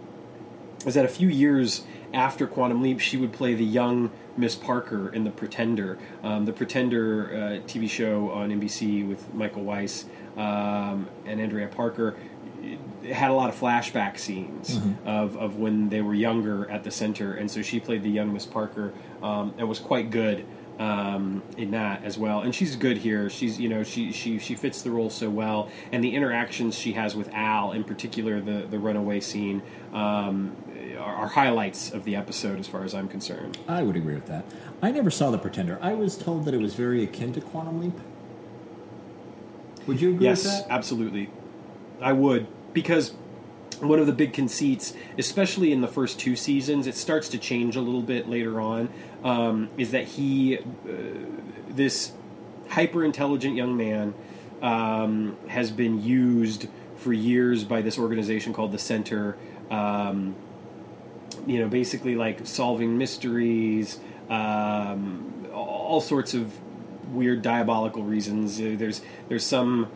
is 0.87 0.95
that 0.95 1.05
a 1.05 1.09
few 1.09 1.29
years 1.29 1.85
after 2.15 2.47
Quantum 2.47 2.81
Leap, 2.81 3.01
she 3.01 3.17
would 3.17 3.33
play 3.33 3.55
the 3.55 3.65
young 3.65 4.11
Miss 4.37 4.55
Parker 4.55 5.09
in 5.13 5.25
The 5.25 5.31
Pretender, 5.31 5.99
um, 6.23 6.45
the 6.45 6.53
Pretender 6.53 7.31
uh, 7.31 7.69
TV 7.69 7.91
show 7.91 8.31
on 8.31 8.51
NBC 8.51 9.07
with 9.07 9.35
Michael 9.35 9.65
Weiss 9.65 10.07
um, 10.37 11.09
and 11.27 11.41
Andrea 11.41 11.67
Parker. 11.69 12.17
It 13.03 13.13
had 13.13 13.31
a 13.31 13.35
lot 13.35 13.49
of 13.49 13.59
flashback 13.59 14.19
scenes 14.19 14.81
of, 15.05 15.37
of 15.37 15.57
when 15.57 15.89
they 15.89 16.01
were 16.01 16.15
younger 16.15 16.69
at 16.71 16.85
the 16.85 16.91
center, 16.91 17.35
and 17.35 17.51
so 17.51 17.63
she 17.63 17.81
played 17.81 18.03
the 18.03 18.11
young 18.11 18.33
Miss 18.33 18.47
Parker 18.47 18.93
um, 19.23 19.55
and 19.59 19.69
was 19.69 19.79
quite 19.79 20.11
good 20.11 20.45
um, 20.79 21.43
in 21.57 21.71
that 21.71 22.05
as 22.05 22.19
well. 22.19 22.41
And 22.41 22.55
she's 22.55 22.77
good 22.77 22.99
here. 22.99 23.31
She's 23.31 23.59
you 23.59 23.69
know 23.69 23.83
she 23.83 24.13
she 24.13 24.39
she 24.39 24.55
fits 24.55 24.83
the 24.83 24.91
role 24.91 25.11
so 25.11 25.31
well, 25.31 25.71
and 25.93 26.03
the 26.05 26.15
interactions 26.15 26.79
she 26.79 26.93
has 26.93 27.17
with 27.17 27.29
Al, 27.33 27.73
in 27.73 27.85
particular 27.85 28.41
the 28.41 28.67
the 28.71 28.79
runaway 28.79 29.21
scene, 29.21 29.63
um, 29.93 30.57
are, 30.99 31.15
are 31.15 31.29
highlights 31.29 31.91
of 31.93 32.05
the 32.05 32.15
episode 32.17 32.59
as 32.59 32.67
far 32.69 32.85
as 32.85 32.95
I'm 32.95 33.09
concerned. 33.09 33.59
I 33.69 33.83
would 33.83 33.97
agree 33.97 34.15
with 34.15 34.27
that. 34.27 34.45
I 34.83 34.91
never 34.91 35.11
saw 35.11 35.31
The 35.31 35.39
Pretender. 35.39 35.79
I 35.81 35.95
was 35.95 36.17
told 36.17 36.45
that 36.45 36.53
it 36.55 36.61
was 36.61 36.75
very 36.75 37.03
akin 37.03 37.33
to 37.33 37.41
Quantum 37.41 37.81
Leap. 37.81 37.99
Would 39.87 40.01
you 40.01 40.11
agree 40.11 40.25
Yes, 40.27 40.43
with 40.45 40.53
that? 40.53 40.59
Yes, 40.63 40.67
absolutely. 40.71 41.31
I 42.01 42.13
would 42.13 42.47
because 42.73 43.15
one 43.81 43.99
of 43.99 44.07
the 44.07 44.13
big 44.13 44.33
conceits, 44.33 44.95
especially 45.19 45.73
in 45.73 45.81
the 45.81 45.89
first 45.89 46.19
two 46.19 46.37
seasons, 46.37 46.87
it 46.87 46.95
starts 46.95 47.29
to 47.31 47.39
change 47.39 47.77
a 47.77 47.81
little 47.81 48.03
bit 48.03 48.29
later 48.29 48.61
on, 48.61 48.89
um, 49.25 49.69
is 49.77 49.91
that 49.91 50.05
he, 50.05 50.59
uh, 50.59 50.63
this 51.69 52.13
hyper 52.69 53.05
intelligent 53.05 53.57
young 53.57 53.77
man, 53.77 54.15
um, 54.63 55.37
has 55.49 55.71
been 55.71 56.03
used 56.03 56.69
for 56.97 57.13
years 57.13 57.65
by 57.65 57.83
this 57.83 57.99
organization 57.99 58.53
called 58.53 58.73
the 58.73 58.79
Center. 58.79 59.37
Um, 59.71 60.35
you 61.47 61.61
know, 61.61 61.69
basically 61.69 62.17
like 62.17 62.47
solving 62.47 62.99
mysteries, 62.99 64.01
um, 64.31 65.47
all 65.53 66.01
sorts 66.01 66.35
of 66.35 66.53
weird 67.13 67.43
diabolical 67.43 68.03
reasons. 68.03 68.59
There's 68.59 69.01
there's 69.29 69.45
some 69.45 69.89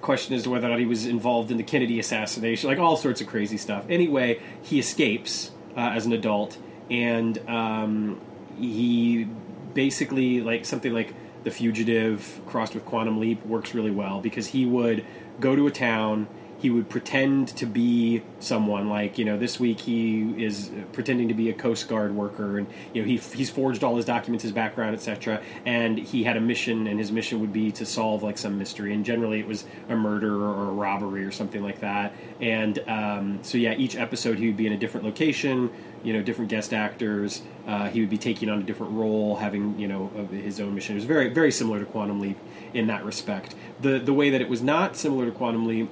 question 0.00 0.34
as 0.34 0.44
to 0.44 0.50
whether 0.50 0.66
or 0.66 0.70
not 0.70 0.78
he 0.78 0.86
was 0.86 1.06
involved 1.06 1.50
in 1.50 1.56
the 1.56 1.62
Kennedy 1.62 1.98
assassination, 1.98 2.68
like 2.68 2.78
all 2.78 2.96
sorts 2.96 3.20
of 3.20 3.26
crazy 3.26 3.56
stuff. 3.56 3.84
Anyway, 3.88 4.40
he 4.62 4.78
escapes 4.78 5.50
uh, 5.76 5.80
as 5.80 6.06
an 6.06 6.12
adult, 6.12 6.58
and 6.90 7.38
um, 7.48 8.20
he 8.58 9.28
basically 9.74 10.40
like 10.40 10.64
something 10.64 10.92
like 10.92 11.14
the 11.44 11.50
fugitive 11.50 12.40
crossed 12.46 12.74
with 12.74 12.84
quantum 12.84 13.20
leap 13.20 13.44
works 13.46 13.74
really 13.74 13.90
well 13.90 14.20
because 14.20 14.48
he 14.48 14.66
would 14.66 15.04
go 15.38 15.54
to 15.54 15.66
a 15.66 15.70
town 15.70 16.26
he 16.66 16.70
would 16.70 16.88
pretend 16.88 17.46
to 17.46 17.64
be 17.64 18.20
someone 18.40 18.88
like 18.88 19.18
you 19.18 19.24
know 19.24 19.38
this 19.38 19.60
week 19.60 19.78
he 19.78 20.34
is 20.44 20.72
pretending 20.92 21.28
to 21.28 21.34
be 21.34 21.48
a 21.48 21.52
coast 21.52 21.86
guard 21.86 22.12
worker 22.12 22.58
and 22.58 22.66
you 22.92 23.00
know 23.00 23.06
he, 23.06 23.16
he's 23.18 23.48
forged 23.48 23.84
all 23.84 23.94
his 23.94 24.04
documents 24.04 24.42
his 24.42 24.50
background 24.50 24.92
etc 24.92 25.40
and 25.64 25.96
he 25.96 26.24
had 26.24 26.36
a 26.36 26.40
mission 26.40 26.88
and 26.88 26.98
his 26.98 27.12
mission 27.12 27.38
would 27.38 27.52
be 27.52 27.70
to 27.70 27.86
solve 27.86 28.24
like 28.24 28.36
some 28.36 28.58
mystery. 28.58 28.92
And 28.92 29.04
generally 29.04 29.38
it 29.38 29.46
was 29.46 29.64
a 29.88 29.94
murder 29.94 30.34
or 30.34 30.70
a 30.70 30.72
robbery 30.72 31.24
or 31.24 31.30
something 31.30 31.62
like 31.62 31.78
that. 31.82 32.12
And 32.40 32.80
um, 32.88 33.38
so 33.42 33.58
yeah 33.58 33.74
each 33.74 33.94
episode 33.94 34.40
he 34.40 34.48
would 34.48 34.56
be 34.56 34.66
in 34.66 34.72
a 34.72 34.76
different 34.76 35.06
location 35.06 35.70
you 36.02 36.12
know 36.12 36.22
different 36.22 36.50
guest 36.50 36.72
actors. 36.72 37.42
Uh, 37.66 37.88
he 37.88 38.00
would 38.00 38.10
be 38.10 38.18
taking 38.18 38.48
on 38.48 38.60
a 38.60 38.62
different 38.62 38.92
role 38.92 39.36
having 39.36 39.78
you 39.78 39.88
know 39.88 40.06
his 40.30 40.60
own 40.60 40.74
mission. 40.74 40.94
It 40.94 40.98
was 40.98 41.04
very 41.04 41.28
very 41.28 41.50
similar 41.50 41.80
to 41.80 41.84
quantum 41.84 42.20
leap 42.20 42.38
in 42.74 42.86
that 42.86 43.04
respect. 43.04 43.56
The 43.80 43.98
the 43.98 44.12
way 44.12 44.30
that 44.30 44.40
it 44.40 44.48
was 44.48 44.62
not 44.62 44.96
similar 44.96 45.26
to 45.26 45.32
quantum 45.32 45.66
leap 45.66 45.90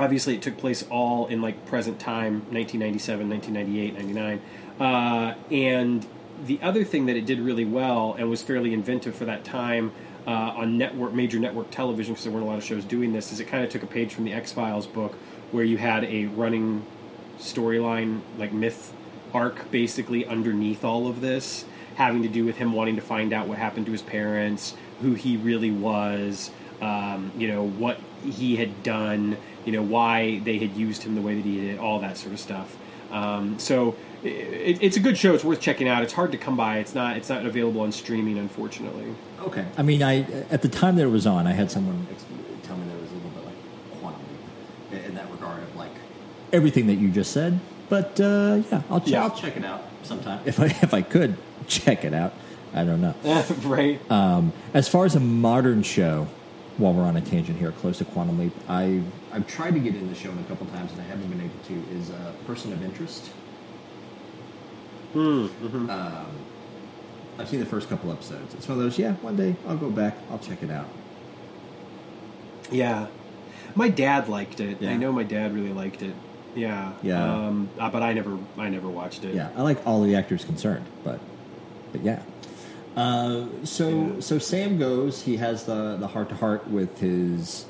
obviously 0.00 0.34
it 0.34 0.42
took 0.42 0.56
place 0.56 0.84
all 0.90 1.26
in 1.26 1.42
like 1.42 1.66
present 1.66 1.98
time 2.00 2.40
1997 2.50 3.28
1998 3.28 3.94
99 3.94 4.40
uh, 4.80 5.34
and 5.50 6.06
the 6.46 6.58
other 6.62 6.84
thing 6.84 7.06
that 7.06 7.16
it 7.16 7.26
did 7.26 7.38
really 7.38 7.66
well 7.66 8.14
and 8.18 8.30
was 8.30 8.42
fairly 8.42 8.72
inventive 8.72 9.14
for 9.14 9.26
that 9.26 9.44
time 9.44 9.92
uh, 10.26 10.30
on 10.30 10.78
network 10.78 11.12
major 11.12 11.38
network 11.38 11.70
television 11.70 12.14
because 12.14 12.24
there 12.24 12.32
weren't 12.32 12.44
a 12.44 12.48
lot 12.48 12.58
of 12.58 12.64
shows 12.64 12.84
doing 12.84 13.12
this 13.12 13.30
is 13.30 13.40
it 13.40 13.44
kind 13.44 13.62
of 13.62 13.70
took 13.70 13.82
a 13.82 13.86
page 13.86 14.14
from 14.14 14.24
the 14.24 14.32
x-files 14.32 14.86
book 14.86 15.12
where 15.50 15.64
you 15.64 15.76
had 15.76 16.04
a 16.04 16.26
running 16.26 16.84
storyline 17.38 18.20
like 18.38 18.52
myth 18.52 18.92
arc 19.34 19.70
basically 19.70 20.26
underneath 20.26 20.84
all 20.84 21.06
of 21.08 21.20
this 21.20 21.64
having 21.96 22.22
to 22.22 22.28
do 22.28 22.44
with 22.44 22.56
him 22.56 22.72
wanting 22.72 22.96
to 22.96 23.02
find 23.02 23.32
out 23.32 23.46
what 23.46 23.58
happened 23.58 23.84
to 23.84 23.92
his 23.92 24.02
parents 24.02 24.74
who 25.02 25.14
he 25.14 25.36
really 25.36 25.70
was 25.70 26.50
um, 26.80 27.30
you 27.36 27.48
know 27.48 27.66
what 27.66 27.98
he 28.24 28.56
had 28.56 28.82
done 28.82 29.36
you 29.64 29.72
know 29.72 29.82
why 29.82 30.38
they 30.44 30.58
had 30.58 30.76
used 30.76 31.02
him 31.02 31.14
the 31.14 31.20
way 31.20 31.34
that 31.34 31.44
he 31.44 31.60
did 31.60 31.78
all 31.78 31.98
that 32.00 32.16
sort 32.16 32.32
of 32.32 32.40
stuff 32.40 32.76
um, 33.10 33.58
so 33.58 33.94
it, 34.22 34.78
it's 34.82 34.96
a 34.96 35.00
good 35.00 35.16
show 35.18 35.34
it's 35.34 35.44
worth 35.44 35.60
checking 35.60 35.88
out 35.88 36.02
it's 36.02 36.12
hard 36.12 36.32
to 36.32 36.38
come 36.38 36.56
by 36.56 36.78
it's 36.78 36.94
not 36.94 37.16
it's 37.16 37.28
not 37.28 37.44
available 37.44 37.80
on 37.82 37.92
streaming 37.92 38.38
unfortunately 38.38 39.14
Okay. 39.42 39.64
I 39.78 39.82
mean, 39.82 40.02
I 40.02 40.20
at 40.50 40.60
the 40.60 40.68
time 40.68 40.96
that 40.96 41.04
it 41.04 41.08
was 41.10 41.26
on, 41.26 41.46
I 41.46 41.52
had 41.52 41.70
someone 41.70 42.06
tell 42.62 42.76
me 42.76 42.84
that 42.88 42.94
it 42.94 43.00
was 43.00 43.10
a 43.10 43.14
little 43.14 43.30
bit 43.30 43.46
like 43.46 43.54
quantum 44.02 44.20
leap 44.20 45.00
in- 45.00 45.04
in 45.10 45.14
that 45.14 45.30
regard 45.30 45.62
of 45.62 45.74
like 45.76 45.92
everything 46.52 46.88
that 46.88 46.96
you 46.96 47.08
just 47.08 47.32
said. 47.32 47.58
But 47.88 48.20
uh, 48.20 48.60
yeah, 48.70 48.82
I'll, 48.90 49.00
ch- 49.00 49.08
Yeah. 49.08 49.22
I'll 49.22 49.30
check 49.34 49.56
it 49.56 49.64
out 49.64 49.82
sometime 50.02 50.40
if 50.44 50.60
I 50.60 50.66
if 50.66 50.92
I 50.92 51.00
could 51.00 51.38
check 51.66 52.04
it 52.04 52.12
out. 52.12 52.34
I 52.74 52.84
don't 52.84 53.00
know. 53.00 53.14
right 53.62 53.98
Um, 54.12 54.52
as 54.74 54.88
far 54.90 55.06
as 55.06 55.14
a 55.14 55.20
modern 55.20 55.82
show, 55.84 56.28
while 56.76 56.92
we're 56.92 57.04
on 57.04 57.16
a 57.16 57.22
tangent 57.22 57.58
here, 57.58 57.72
close 57.72 57.96
to 57.96 58.04
Quantum 58.04 58.38
Leap, 58.38 58.52
I 58.68 59.00
I've 59.32 59.46
tried 59.46 59.74
to 59.74 59.80
get 59.80 59.94
in 59.94 60.08
the 60.08 60.14
show 60.14 60.30
a 60.30 60.48
couple 60.48 60.66
times 60.68 60.92
and 60.92 61.00
I 61.00 61.04
haven't 61.04 61.28
been 61.30 61.40
able 61.40 61.58
to. 61.66 61.96
Is 61.96 62.10
uh, 62.10 62.32
Person 62.46 62.72
of 62.72 62.82
Interest. 62.82 63.30
Um, 65.14 65.50
I've 67.38 67.48
seen 67.48 67.60
the 67.60 67.66
first 67.66 67.88
couple 67.88 68.12
episodes. 68.12 68.54
It's 68.54 68.68
one 68.68 68.78
of 68.78 68.84
those. 68.84 68.98
Yeah, 68.98 69.14
one 69.14 69.36
day 69.36 69.56
I'll 69.66 69.76
go 69.76 69.90
back. 69.90 70.16
I'll 70.30 70.38
check 70.38 70.62
it 70.62 70.70
out. 70.70 70.86
Yeah, 72.70 73.06
my 73.74 73.88
dad 73.88 74.28
liked 74.28 74.60
it. 74.60 74.80
Yeah. 74.80 74.90
I 74.90 74.96
know 74.96 75.10
my 75.12 75.24
dad 75.24 75.54
really 75.54 75.72
liked 75.72 76.02
it. 76.02 76.14
Yeah, 76.54 76.92
Yeah. 77.02 77.22
Um, 77.46 77.68
uh, 77.78 77.90
but 77.90 78.02
I 78.02 78.12
never, 78.12 78.36
I 78.58 78.68
never 78.68 78.88
watched 78.88 79.24
it. 79.24 79.34
Yeah, 79.36 79.50
I 79.56 79.62
like 79.62 79.84
all 79.86 80.02
the 80.02 80.16
actors 80.16 80.44
concerned, 80.44 80.84
but 81.04 81.20
but 81.92 82.02
yeah. 82.02 82.22
Uh, 82.96 83.46
so 83.64 83.88
Yeah. 83.88 84.20
so 84.20 84.38
Sam 84.38 84.76
goes. 84.78 85.22
He 85.22 85.36
has 85.36 85.64
the 85.64 85.96
the 85.96 86.08
heart 86.08 86.28
to 86.30 86.34
heart 86.36 86.68
with 86.68 86.98
his 86.98 87.66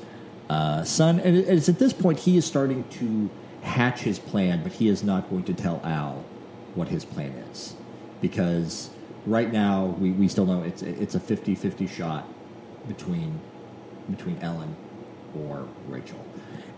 uh, 0.51 0.83
son, 0.83 1.19
and 1.21 1.37
it's 1.37 1.69
at 1.69 1.79
this 1.79 1.93
point 1.93 2.19
he 2.19 2.35
is 2.37 2.45
starting 2.45 2.83
to 2.99 3.29
hatch 3.63 4.01
his 4.01 4.19
plan, 4.19 4.61
but 4.63 4.73
he 4.73 4.87
is 4.89 5.01
not 5.03 5.29
going 5.29 5.43
to 5.45 5.53
tell 5.53 5.79
Al 5.83 6.25
what 6.75 6.87
his 6.89 7.05
plan 7.05 7.31
is 7.51 7.73
because 8.21 8.89
right 9.25 9.51
now 9.51 9.85
we, 9.99 10.11
we 10.11 10.27
still 10.27 10.45
know 10.45 10.61
it's 10.63 10.81
it's 10.81 11.15
a 11.15 11.19
50-50 11.19 11.87
shot 11.89 12.25
between 12.87 13.39
between 14.09 14.37
Ellen 14.41 14.75
or 15.37 15.67
Rachel. 15.87 16.19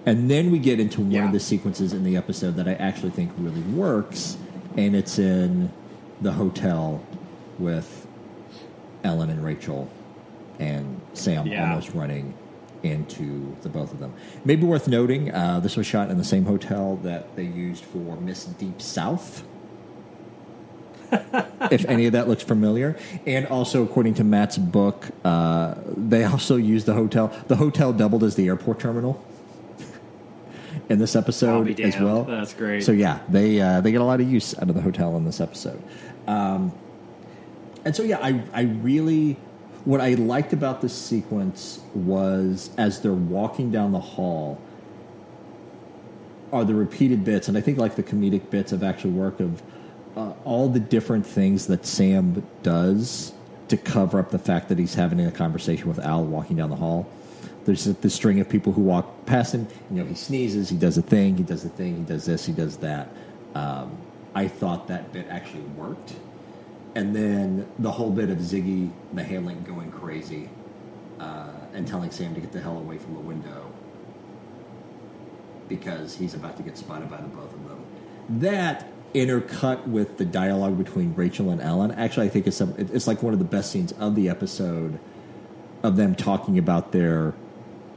And 0.06 0.30
then 0.30 0.52
we 0.52 0.60
get 0.60 0.80
into 0.80 1.02
one 1.02 1.12
Yeah. 1.12 1.26
of 1.26 1.32
the 1.32 1.40
sequences 1.40 1.94
in 1.94 2.04
the 2.04 2.16
episode 2.18 2.56
that 2.58 2.68
I 2.68 2.74
actually 2.74 3.12
think 3.12 3.32
really 3.38 3.62
works, 3.62 4.38
and 4.78 4.96
it's 4.96 5.18
in 5.18 5.72
the 6.22 6.34
hotel 6.34 7.02
with 7.58 8.06
Ellen 9.04 9.30
and 9.30 9.44
Rachel 9.44 9.90
and 10.60 11.00
Sam 11.14 11.48
Yeah. 11.48 11.70
almost 11.70 11.94
running 11.94 12.34
into 12.84 13.56
the 13.62 13.70
both 13.70 13.92
of 13.94 14.00
them. 14.00 14.14
Maybe 14.46 14.66
worth 14.66 14.88
noting, 14.88 15.34
uh, 15.34 15.60
this 15.62 15.78
was 15.78 15.88
shot 15.88 16.12
in 16.12 16.18
the 16.18 16.24
same 16.24 16.46
hotel 16.46 16.98
that 16.98 17.36
they 17.36 17.44
used 17.44 17.84
for 17.84 18.18
Miss 18.18 18.46
Deep 18.46 18.82
South. 18.82 19.44
if 21.72 21.86
any 21.86 22.06
of 22.06 22.14
that 22.14 22.28
looks 22.28 22.44
familiar, 22.44 22.98
and 23.26 23.46
also 23.48 23.84
according 23.84 24.16
to 24.16 24.24
Matt's 24.24 24.58
book, 24.58 25.10
uh, 25.24 25.76
they 25.96 26.24
also 26.24 26.56
used 26.56 26.86
the 26.86 26.94
hotel. 26.94 27.28
The 27.48 27.56
hotel 27.56 27.94
doubled 27.94 28.24
as 28.24 28.36
the 28.36 28.48
airport 28.48 28.80
terminal 28.80 29.24
in 30.90 31.00
this 31.00 31.16
episode 31.16 31.80
as 31.80 32.00
well. 32.00 32.24
That's 32.24 32.54
great. 32.54 32.84
So 32.84 32.92
yeah, 32.92 33.20
they 33.30 33.62
uh, 33.62 33.82
they 33.82 33.92
get 33.92 34.02
a 34.02 34.06
lot 34.06 34.22
of 34.22 34.32
use 34.32 34.58
out 34.58 34.70
of 34.70 34.76
the 34.76 34.82
hotel 34.82 35.16
in 35.16 35.26
this 35.26 35.40
episode. 35.40 35.82
Um, 36.26 36.74
and 37.86 37.96
so 37.96 38.02
yeah, 38.02 38.18
I 38.20 38.42
I 38.54 38.62
really 38.62 39.38
what 39.86 40.00
I 40.00 40.14
liked 40.14 40.54
about 40.54 40.82
this 40.82 40.94
sequence 40.94 41.82
was 41.94 42.70
as 42.78 43.02
they're 43.02 43.12
walking 43.12 43.72
down 43.72 43.92
the 43.92 44.00
hall 44.00 44.62
are 46.52 46.64
the 46.64 46.76
repeated 46.76 47.26
bits, 47.26 47.48
and 47.48 47.58
I 47.58 47.62
think 47.62 47.78
like 47.78 47.96
the 47.96 48.04
comedic 48.04 48.50
bits 48.50 48.72
of 48.72 48.84
actually 48.84 49.12
work 49.12 49.40
of 49.40 49.62
uh, 50.16 50.34
all 50.46 50.70
the 50.70 50.80
different 50.80 51.26
things 51.26 51.68
that 51.68 51.86
Sam 51.86 52.46
does 52.62 53.34
to 53.70 53.78
cover 53.78 54.20
up 54.20 54.30
the 54.30 54.40
fact 54.40 54.70
that 54.70 54.78
he's 54.78 54.94
having 54.94 55.20
a 55.20 55.32
conversation 55.32 55.88
with 55.88 56.00
Al 56.00 56.24
walking 56.24 56.58
down 56.58 56.70
the 56.70 56.76
hall. 56.76 57.10
There's 57.66 57.86
the 57.86 58.10
string 58.10 58.40
of 58.40 58.48
people 58.48 58.74
who 58.74 58.82
walk 58.82 59.26
past 59.26 59.56
him. 59.56 59.68
You 59.90 60.04
know, 60.04 60.06
he 60.06 60.16
sneezes, 60.16 60.70
he 60.70 60.78
does 60.78 60.98
a 60.98 61.02
thing, 61.02 61.38
he 61.38 61.44
does 61.44 61.66
a 61.66 61.70
thing, 61.70 61.98
he 61.98 62.04
does 62.04 62.26
this, 62.26 62.46
he 62.46 62.54
does 62.54 62.78
that. 62.78 63.10
Um, 63.56 63.98
I 64.36 64.48
thought 64.48 64.88
that 64.90 65.12
bit 65.12 65.28
actually 65.30 65.62
worked. 65.62 66.14
And 66.96 67.16
then 67.16 67.68
the 67.80 67.92
whole 67.92 68.12
bit 68.12 68.30
of 68.30 68.38
Ziggy 68.38 68.92
the 69.14 69.24
handlink 69.24 69.66
going 69.66 69.92
crazy 69.92 70.50
uh, 71.20 71.50
and 71.74 71.88
telling 71.88 72.12
Sam 72.12 72.36
to 72.36 72.42
get 72.42 72.52
the 72.52 72.62
hell 72.62 72.78
away 72.78 72.98
from 72.98 73.14
the 73.16 73.20
window 73.20 73.72
because 75.68 76.16
he's 76.16 76.34
about 76.34 76.58
to 76.58 76.64
get 76.64 76.78
spotted 76.78 77.10
by 77.10 77.18
the 77.18 77.28
both 77.28 77.54
of 77.54 77.68
them. 77.68 77.84
That 78.42 78.88
intercut 79.14 79.88
with 79.88 80.18
the 80.18 80.26
dialogue 80.26 80.78
between 80.78 81.16
Rachel 81.16 81.50
and 81.50 81.62
Ellen, 81.62 81.92
actually, 81.92 82.28
I 82.28 82.30
think 82.30 82.48
it's 82.48 82.58
some. 82.58 82.76
It's 82.78 83.08
like 83.08 83.24
one 83.24 83.34
of 83.34 83.40
the 83.40 83.46
best 83.46 83.72
scenes 83.72 83.92
of 83.94 84.16
the 84.16 84.30
episode 84.30 85.00
of 85.82 85.96
them 85.96 86.16
talking 86.16 86.58
about 86.58 86.92
their 86.92 87.34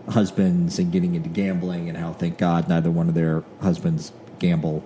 husbands 0.08 0.78
and 0.78 0.92
getting 0.92 1.14
into 1.14 1.28
gambling 1.28 1.88
and 1.88 1.98
how, 1.98 2.12
thank 2.12 2.38
God, 2.38 2.68
neither 2.68 2.90
one 2.90 3.08
of 3.08 3.14
their 3.14 3.44
husbands 3.60 4.12
gamble. 4.38 4.84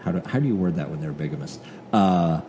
How 0.00 0.12
do 0.12 0.22
how 0.26 0.38
do 0.38 0.48
you 0.48 0.56
word 0.56 0.76
that 0.76 0.90
when 0.90 1.00
they're 1.00 1.12
bigamous? 1.12 1.58
Uh, 1.92 2.40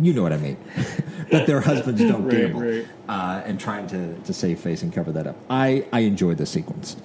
you 0.00 0.12
know 0.12 0.22
what 0.22 0.32
I 0.32 0.36
mean. 0.38 0.56
that 1.30 1.46
their 1.46 1.60
husbands 1.60 2.00
don't 2.00 2.24
Right, 2.24 2.36
gamble, 2.36 2.60
right. 2.60 2.86
Uh, 3.08 3.42
and 3.44 3.58
trying 3.58 3.86
to, 3.88 4.14
to 4.14 4.32
save 4.32 4.60
face 4.60 4.82
and 4.82 4.92
cover 4.92 5.12
that 5.12 5.26
up. 5.26 5.36
I 5.50 5.86
I 5.92 6.00
enjoyed 6.00 6.38
the 6.38 6.46
sequence. 6.46 6.96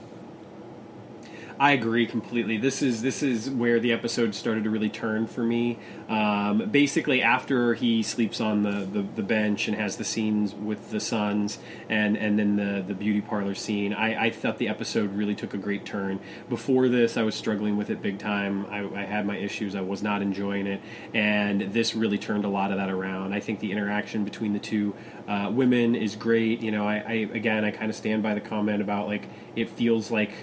I 1.63 1.71
agree 1.71 2.05
completely. 2.05 2.57
This 2.57 2.81
is 2.81 3.01
this 3.01 3.23
is 3.23 3.49
where 3.49 3.79
the 3.79 3.93
episode 3.93 4.35
started 4.35 4.65
to 4.65 4.69
really 4.69 4.89
turn 4.89 5.27
for 5.27 5.45
me. 5.45 5.79
Um, 6.09 6.67
basically, 6.69 7.21
after 7.21 7.73
he 7.73 8.03
sleeps 8.03 8.41
on 8.41 8.63
the, 8.63 8.85
the, 8.85 9.01
the, 9.15 9.23
bench 9.23 9.69
and 9.69 9.77
has 9.77 9.95
the 9.95 10.03
scenes 10.03 10.53
with 10.53 10.91
the 10.91 10.99
sons, 10.99 11.59
and 11.87 12.17
and 12.17 12.37
then 12.37 12.57
the 12.57 12.83
the 12.85 12.93
beauty 12.93 13.21
parlor 13.21 13.55
scene, 13.55 13.93
I, 13.93 14.25
I 14.25 14.29
thought 14.29 14.57
the 14.57 14.67
episode 14.67 15.13
really 15.13 15.35
took 15.35 15.53
a 15.53 15.57
great 15.57 15.85
turn. 15.85 16.19
Before 16.49 16.89
this, 16.89 17.15
I 17.15 17.23
was 17.23 17.33
struggling 17.33 17.77
with 17.77 17.89
it 17.89 18.01
big 18.01 18.19
time. 18.19 18.65
I, 18.65 18.79
I 18.93 19.05
had 19.05 19.25
my 19.25 19.37
issues. 19.37 19.73
I 19.73 19.79
was 19.79 20.03
not 20.03 20.21
enjoying 20.21 20.67
it, 20.67 20.81
and 21.13 21.61
this 21.71 21.95
really 21.95 22.17
turned 22.17 22.43
a 22.43 22.49
lot 22.49 22.71
of 22.71 22.77
that 22.77 22.89
around. 22.89 23.31
I 23.31 23.39
think 23.39 23.61
the 23.61 23.71
interaction 23.71 24.25
between 24.25 24.51
the 24.51 24.59
two 24.59 24.93
uh, 25.29 25.49
women 25.49 25.95
is 25.95 26.17
great. 26.17 26.59
You 26.59 26.71
know, 26.71 26.85
I, 26.85 26.95
I 26.95 27.13
again, 27.33 27.63
I 27.63 27.71
kind 27.71 27.89
of 27.89 27.95
stand 27.95 28.21
by 28.21 28.33
the 28.33 28.41
comment 28.41 28.81
about 28.81 29.07
like 29.07 29.29
it 29.55 29.69
feels 29.69 30.11
like 30.11 30.33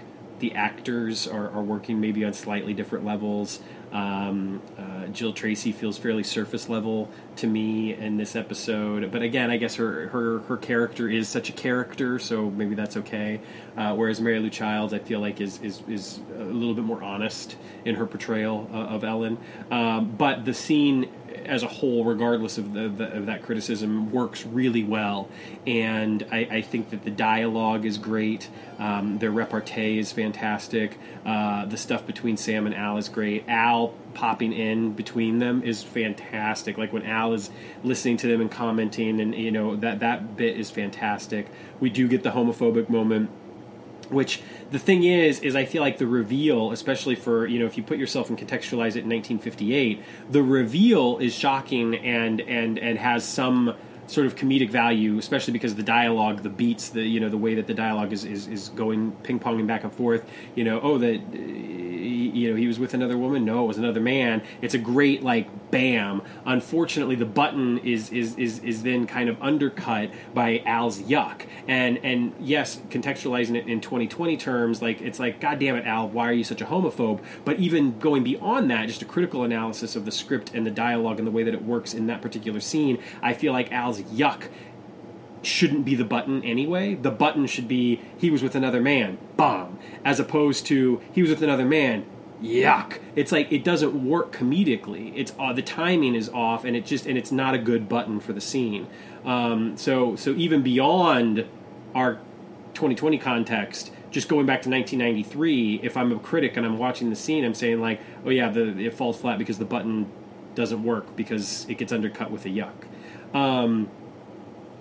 the 0.40 0.54
actors 0.54 1.28
are, 1.28 1.50
are 1.50 1.62
working 1.62 2.00
maybe 2.00 2.24
on 2.24 2.32
slightly 2.32 2.74
different 2.74 3.04
levels. 3.04 3.60
Um, 3.92 4.62
uh, 4.78 5.06
Jill 5.06 5.32
Tracy 5.32 5.72
feels 5.72 5.98
fairly 5.98 6.22
surface 6.22 6.68
level 6.68 7.08
to 7.40 7.46
me 7.46 7.94
in 7.94 8.16
this 8.16 8.36
episode, 8.36 9.10
but 9.10 9.22
again, 9.22 9.50
I 9.50 9.56
guess 9.56 9.74
her 9.76 10.08
her 10.08 10.40
her 10.40 10.56
character 10.56 11.08
is 11.08 11.28
such 11.28 11.48
a 11.48 11.52
character, 11.52 12.18
so 12.18 12.50
maybe 12.50 12.74
that's 12.74 12.96
okay. 12.98 13.40
Uh, 13.76 13.94
whereas 13.94 14.20
Mary 14.20 14.38
Lou 14.38 14.50
Childs, 14.50 14.92
I 14.92 14.98
feel 14.98 15.20
like 15.20 15.40
is 15.40 15.60
is 15.62 15.82
is 15.88 16.20
a 16.36 16.44
little 16.44 16.74
bit 16.74 16.84
more 16.84 17.02
honest 17.02 17.56
in 17.84 17.94
her 17.96 18.06
portrayal 18.06 18.68
uh, 18.72 18.76
of 18.76 19.04
Ellen. 19.04 19.38
Um, 19.70 20.14
but 20.16 20.44
the 20.44 20.54
scene 20.54 21.08
as 21.44 21.62
a 21.62 21.68
whole, 21.68 22.04
regardless 22.04 22.58
of, 22.58 22.72
the, 22.72 22.88
the, 22.88 23.12
of 23.16 23.26
that 23.26 23.42
criticism, 23.42 24.10
works 24.12 24.44
really 24.44 24.84
well. 24.84 25.28
And 25.66 26.26
I, 26.30 26.38
I 26.50 26.60
think 26.62 26.90
that 26.90 27.04
the 27.04 27.10
dialogue 27.10 27.84
is 27.84 27.98
great. 27.98 28.48
Um, 28.78 29.18
their 29.18 29.30
repartee 29.30 29.98
is 29.98 30.12
fantastic. 30.12 30.98
Uh, 31.24 31.66
the 31.66 31.76
stuff 31.76 32.06
between 32.06 32.36
Sam 32.36 32.66
and 32.66 32.74
Al 32.74 32.98
is 32.98 33.08
great. 33.08 33.44
Al 33.48 33.94
popping 34.14 34.52
in 34.52 34.92
between 34.92 35.38
them 35.38 35.62
is 35.62 35.82
fantastic. 35.82 36.78
Like 36.78 36.92
when 36.92 37.04
Al 37.04 37.32
is 37.32 37.50
listening 37.82 38.16
to 38.18 38.26
them 38.26 38.40
and 38.40 38.50
commenting, 38.50 39.20
and 39.20 39.34
you 39.34 39.50
know 39.50 39.76
that 39.76 40.00
that 40.00 40.36
bit 40.36 40.56
is 40.56 40.70
fantastic. 40.70 41.48
We 41.78 41.90
do 41.90 42.08
get 42.08 42.22
the 42.22 42.30
homophobic 42.30 42.88
moment 42.88 43.30
which 44.10 44.42
the 44.70 44.78
thing 44.78 45.04
is 45.04 45.38
is 45.40 45.54
i 45.54 45.64
feel 45.64 45.80
like 45.80 45.98
the 45.98 46.06
reveal 46.06 46.72
especially 46.72 47.14
for 47.14 47.46
you 47.46 47.58
know 47.58 47.66
if 47.66 47.76
you 47.76 47.82
put 47.82 47.96
yourself 47.96 48.28
and 48.28 48.38
contextualize 48.38 48.96
it 48.96 49.04
in 49.04 49.10
1958 49.10 50.02
the 50.30 50.42
reveal 50.42 51.18
is 51.18 51.32
shocking 51.32 51.94
and 51.94 52.40
and 52.42 52.78
and 52.78 52.98
has 52.98 53.24
some 53.24 53.74
sort 54.10 54.26
of 54.26 54.34
comedic 54.34 54.70
value, 54.70 55.18
especially 55.18 55.52
because 55.52 55.74
the 55.76 55.82
dialogue, 55.82 56.42
the 56.42 56.48
beats, 56.48 56.90
the 56.90 57.02
you 57.02 57.20
know 57.20 57.28
the 57.28 57.38
way 57.38 57.54
that 57.54 57.66
the 57.66 57.74
dialogue 57.74 58.12
is 58.12 58.24
is, 58.24 58.48
is 58.48 58.68
going 58.70 59.12
ping 59.22 59.38
ponging 59.38 59.66
back 59.66 59.84
and 59.84 59.92
forth. 59.92 60.28
You 60.54 60.64
know, 60.64 60.80
oh 60.80 60.98
that 60.98 61.20
you 61.32 62.50
know 62.50 62.56
he 62.56 62.66
was 62.66 62.78
with 62.78 62.94
another 62.94 63.16
woman. 63.16 63.44
No, 63.44 63.64
it 63.64 63.68
was 63.68 63.78
another 63.78 64.00
man. 64.00 64.42
It's 64.60 64.74
a 64.74 64.78
great 64.78 65.22
like 65.22 65.70
bam. 65.70 66.22
Unfortunately, 66.44 67.14
the 67.14 67.24
button 67.24 67.78
is 67.78 68.10
is 68.10 68.36
is 68.36 68.58
is 68.60 68.82
then 68.82 69.06
kind 69.06 69.28
of 69.28 69.40
undercut 69.40 70.10
by 70.34 70.62
Al's 70.66 71.00
yuck. 71.02 71.42
And 71.68 71.98
and 71.98 72.32
yes, 72.40 72.80
contextualizing 72.90 73.56
it 73.56 73.68
in 73.68 73.80
2020 73.80 74.36
terms, 74.36 74.82
like 74.82 75.00
it's 75.00 75.18
like 75.18 75.40
God 75.40 75.58
damn 75.58 75.76
it, 75.76 75.86
Al, 75.86 76.08
why 76.08 76.28
are 76.28 76.32
you 76.32 76.44
such 76.44 76.60
a 76.60 76.66
homophobe? 76.66 77.20
But 77.44 77.58
even 77.60 77.98
going 77.98 78.24
beyond 78.24 78.70
that, 78.70 78.88
just 78.88 79.02
a 79.02 79.06
critical 79.06 79.44
analysis 79.44 79.94
of 79.94 80.04
the 80.04 80.12
script 80.12 80.52
and 80.54 80.66
the 80.66 80.70
dialogue 80.70 81.18
and 81.18 81.26
the 81.26 81.32
way 81.32 81.44
that 81.44 81.54
it 81.54 81.64
works 81.64 81.94
in 81.94 82.06
that 82.08 82.22
particular 82.22 82.60
scene, 82.60 82.98
I 83.22 83.34
feel 83.34 83.52
like 83.52 83.70
Al's 83.70 83.99
yuck 84.04 84.48
shouldn't 85.42 85.84
be 85.84 85.94
the 85.94 86.04
button 86.04 86.42
anyway. 86.44 86.94
The 86.94 87.10
button 87.10 87.46
should 87.46 87.68
be 87.68 88.00
he 88.18 88.30
was 88.30 88.42
with 88.42 88.54
another 88.54 88.80
man, 88.80 89.18
bomb, 89.36 89.78
as 90.04 90.20
opposed 90.20 90.66
to 90.66 91.00
he 91.12 91.22
was 91.22 91.30
with 91.30 91.42
another 91.42 91.64
man, 91.64 92.04
yuck. 92.42 92.98
It's 93.16 93.32
like 93.32 93.50
it 93.52 93.64
doesn't 93.64 94.06
work 94.06 94.32
comedically. 94.32 95.12
It's 95.16 95.32
uh, 95.38 95.52
the 95.52 95.62
timing 95.62 96.14
is 96.14 96.28
off, 96.28 96.64
and 96.64 96.76
it 96.76 96.84
just 96.84 97.06
and 97.06 97.16
it's 97.16 97.32
not 97.32 97.54
a 97.54 97.58
good 97.58 97.88
button 97.88 98.20
for 98.20 98.32
the 98.32 98.40
scene. 98.40 98.86
Um, 99.24 99.76
so 99.76 100.16
so 100.16 100.32
even 100.32 100.62
beyond 100.62 101.46
our 101.94 102.18
2020 102.74 103.18
context. 103.18 103.92
Just 104.10 104.28
going 104.28 104.44
back 104.44 104.62
to 104.62 104.68
1993, 104.68 105.80
if 105.84 105.96
I'm 105.96 106.10
a 106.10 106.18
critic 106.18 106.56
and 106.56 106.66
I'm 106.66 106.78
watching 106.78 107.10
the 107.10 107.16
scene, 107.16 107.44
I'm 107.44 107.54
saying 107.54 107.80
like, 107.80 108.00
"Oh 108.24 108.30
yeah, 108.30 108.48
the, 108.48 108.76
it 108.78 108.94
falls 108.94 109.20
flat 109.20 109.38
because 109.38 109.58
the 109.58 109.64
button 109.64 110.10
doesn't 110.56 110.82
work 110.82 111.14
because 111.14 111.64
it 111.68 111.78
gets 111.78 111.92
undercut 111.92 112.30
with 112.30 112.44
a 112.44 112.48
yuck." 112.48 112.89
Um, 113.34 113.88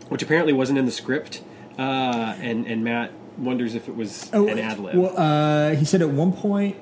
which 0.10 0.24
apparently 0.24 0.54
wasn't 0.54 0.80
in 0.80 0.86
the 0.86 0.92
script. 0.92 1.42
Uh, 1.78 2.36
and 2.42 2.68
and 2.68 2.84
Matt 2.84 3.12
wonders 3.38 3.76
if 3.76 3.88
it 3.88 3.96
was 3.96 4.30
oh, 4.34 4.48
an 4.48 4.60
ad 4.60 4.80
lib. 4.80 4.96
Well, 4.96 5.18
uh, 5.18 5.76
he 5.76 5.86
said 5.86 6.02
at 6.02 6.10
one 6.10 6.34
point. 6.34 6.76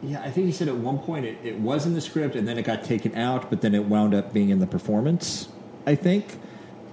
Yeah, 0.00 0.20
I 0.20 0.30
think 0.30 0.46
he 0.46 0.52
said 0.52 0.68
at 0.68 0.76
one 0.76 0.98
point 0.98 1.26
it, 1.26 1.38
it 1.42 1.58
was 1.58 1.84
in 1.84 1.94
the 1.94 2.00
script 2.00 2.36
and 2.36 2.46
then 2.46 2.56
it 2.56 2.62
got 2.62 2.84
taken 2.84 3.16
out, 3.16 3.50
but 3.50 3.62
then 3.62 3.74
it 3.74 3.86
wound 3.86 4.14
up 4.14 4.32
being 4.32 4.50
in 4.50 4.60
the 4.60 4.66
performance. 4.66 5.48
I 5.86 5.96
think 5.96 6.38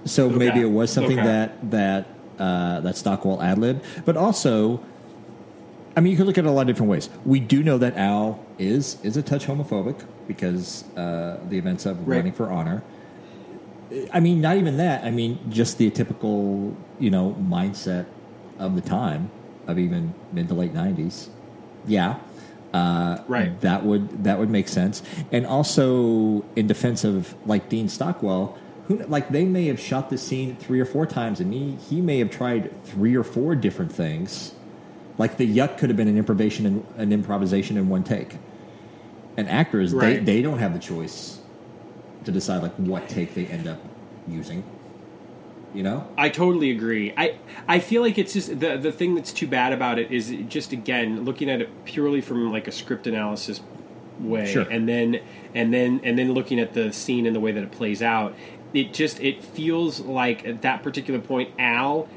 so. 0.04 0.26
Okay. 0.26 0.36
Maybe 0.36 0.60
it 0.60 0.70
was 0.70 0.90
something 0.90 1.18
okay. 1.18 1.28
that 1.28 1.70
that 1.70 2.06
uh, 2.38 2.80
that 2.80 2.96
Stockwell 2.96 3.42
ad 3.42 3.58
lib, 3.58 3.82
but 4.04 4.16
also. 4.16 4.80
I 5.94 6.02
mean, 6.02 6.10
you 6.10 6.18
could 6.18 6.26
look 6.26 6.36
at 6.36 6.44
it 6.44 6.48
a 6.48 6.50
lot 6.50 6.62
of 6.62 6.66
different 6.66 6.90
ways. 6.90 7.08
We 7.24 7.40
do 7.40 7.62
know 7.62 7.78
that 7.78 7.96
Al 7.96 8.44
is 8.58 8.98
is 9.02 9.16
a 9.16 9.22
touch 9.22 9.46
homophobic 9.46 10.04
because 10.26 10.84
uh, 10.94 11.38
the 11.48 11.56
events 11.56 11.86
of 11.86 12.06
right. 12.06 12.18
running 12.18 12.32
for 12.32 12.50
honor. 12.50 12.82
I 14.12 14.20
mean, 14.20 14.40
not 14.40 14.56
even 14.56 14.78
that. 14.78 15.04
I 15.04 15.10
mean, 15.10 15.38
just 15.50 15.78
the 15.78 15.90
typical, 15.90 16.76
you 16.98 17.10
know, 17.10 17.36
mindset 17.40 18.06
of 18.58 18.74
the 18.74 18.80
time 18.80 19.30
of 19.66 19.78
even 19.78 20.14
mid 20.32 20.48
to 20.48 20.54
late 20.54 20.74
nineties. 20.74 21.28
Yeah, 21.86 22.18
uh, 22.72 23.22
right. 23.28 23.58
That 23.60 23.84
would 23.84 24.24
that 24.24 24.38
would 24.38 24.50
make 24.50 24.68
sense. 24.68 25.02
And 25.30 25.46
also, 25.46 26.44
in 26.56 26.66
defense 26.66 27.04
of 27.04 27.34
like 27.46 27.68
Dean 27.68 27.88
Stockwell, 27.88 28.58
who 28.88 28.98
like 29.06 29.28
they 29.30 29.44
may 29.44 29.66
have 29.66 29.78
shot 29.78 30.10
the 30.10 30.18
scene 30.18 30.56
three 30.56 30.80
or 30.80 30.84
four 30.84 31.06
times, 31.06 31.40
and 31.40 31.52
he 31.52 31.76
he 31.88 32.00
may 32.00 32.18
have 32.18 32.30
tried 32.30 32.84
three 32.84 33.14
or 33.14 33.24
four 33.24 33.54
different 33.54 33.92
things. 33.92 34.52
Like 35.16 35.36
the 35.36 35.46
yuck 35.46 35.78
could 35.78 35.90
have 35.90 35.96
been 35.96 36.08
an 36.08 36.18
improvisation 36.18 36.66
and 36.66 36.86
an 36.96 37.12
improvisation 37.12 37.76
in 37.76 37.88
one 37.88 38.04
take. 38.04 38.36
And 39.36 39.48
actors, 39.48 39.94
right. 39.94 40.24
they 40.24 40.38
they 40.38 40.42
don't 40.42 40.58
have 40.58 40.72
the 40.72 40.78
choice 40.78 41.40
to 42.26 42.32
decide 42.32 42.62
like 42.62 42.74
what 42.74 43.08
take 43.08 43.34
they 43.34 43.46
end 43.46 43.66
up 43.66 43.80
using. 44.28 44.62
You 45.72 45.82
know, 45.82 46.08
I 46.16 46.28
totally 46.28 46.70
agree. 46.70 47.12
I 47.16 47.36
I 47.66 47.80
feel 47.80 48.02
like 48.02 48.18
it's 48.18 48.32
just 48.32 48.60
the 48.60 48.76
the 48.76 48.92
thing 48.92 49.14
that's 49.14 49.32
too 49.32 49.46
bad 49.46 49.72
about 49.72 49.98
it 49.98 50.10
is 50.10 50.34
just 50.48 50.72
again 50.72 51.24
looking 51.24 51.50
at 51.50 51.60
it 51.60 51.84
purely 51.84 52.20
from 52.20 52.50
like 52.52 52.66
a 52.68 52.72
script 52.72 53.06
analysis 53.06 53.60
way, 54.18 54.46
sure. 54.46 54.62
and 54.62 54.88
then 54.88 55.20
and 55.54 55.72
then 55.72 56.00
and 56.02 56.18
then 56.18 56.32
looking 56.32 56.60
at 56.60 56.72
the 56.72 56.92
scene 56.92 57.26
and 57.26 57.34
the 57.34 57.40
way 57.40 57.52
that 57.52 57.62
it 57.62 57.72
plays 57.72 58.02
out. 58.02 58.34
It 58.72 58.94
just 58.94 59.20
it 59.20 59.44
feels 59.44 60.00
like 60.00 60.46
at 60.46 60.62
that 60.62 60.82
particular 60.82 61.20
point, 61.20 61.50
Al 61.58 62.08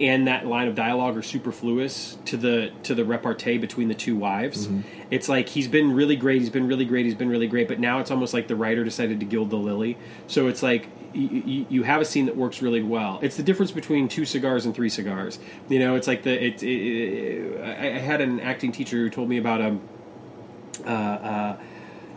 and 0.00 0.26
that 0.26 0.46
line 0.46 0.68
of 0.68 0.74
dialogue 0.74 1.16
are 1.16 1.22
superfluous 1.22 2.18
to 2.26 2.36
the 2.36 2.70
to 2.82 2.94
the 2.94 3.04
repartee 3.04 3.58
between 3.58 3.88
the 3.88 3.94
two 3.94 4.14
wives. 4.14 4.66
Mm-hmm. 4.66 4.80
It's 5.10 5.28
like 5.28 5.48
he's 5.48 5.68
been 5.68 5.92
really 5.92 6.16
great, 6.16 6.40
he's 6.40 6.50
been 6.50 6.66
really 6.66 6.84
great, 6.84 7.06
he's 7.06 7.14
been 7.14 7.28
really 7.30 7.46
great, 7.46 7.68
but 7.68 7.80
now 7.80 8.00
it's 8.00 8.10
almost 8.10 8.34
like 8.34 8.48
the 8.48 8.56
writer 8.56 8.84
decided 8.84 9.20
to 9.20 9.26
gild 9.26 9.50
the 9.50 9.56
lily. 9.56 9.96
So 10.26 10.48
it's 10.48 10.62
like 10.62 10.88
you, 11.14 11.66
you 11.70 11.82
have 11.84 12.00
a 12.00 12.04
scene 12.04 12.26
that 12.26 12.36
works 12.36 12.60
really 12.60 12.82
well. 12.82 13.18
It's 13.22 13.36
the 13.36 13.42
difference 13.42 13.70
between 13.70 14.08
two 14.08 14.26
cigars 14.26 14.66
and 14.66 14.74
three 14.74 14.90
cigars. 14.90 15.38
You 15.68 15.78
know, 15.78 15.96
it's 15.96 16.06
like 16.06 16.22
the 16.24 16.44
it. 16.44 16.62
it, 16.62 16.66
it 16.66 17.60
I 17.62 17.98
had 17.98 18.20
an 18.20 18.40
acting 18.40 18.72
teacher 18.72 18.98
who 18.98 19.10
told 19.10 19.28
me 19.28 19.38
about 19.38 19.60
a. 19.60 19.78
Uh, 20.84 20.90
uh, 20.90 21.56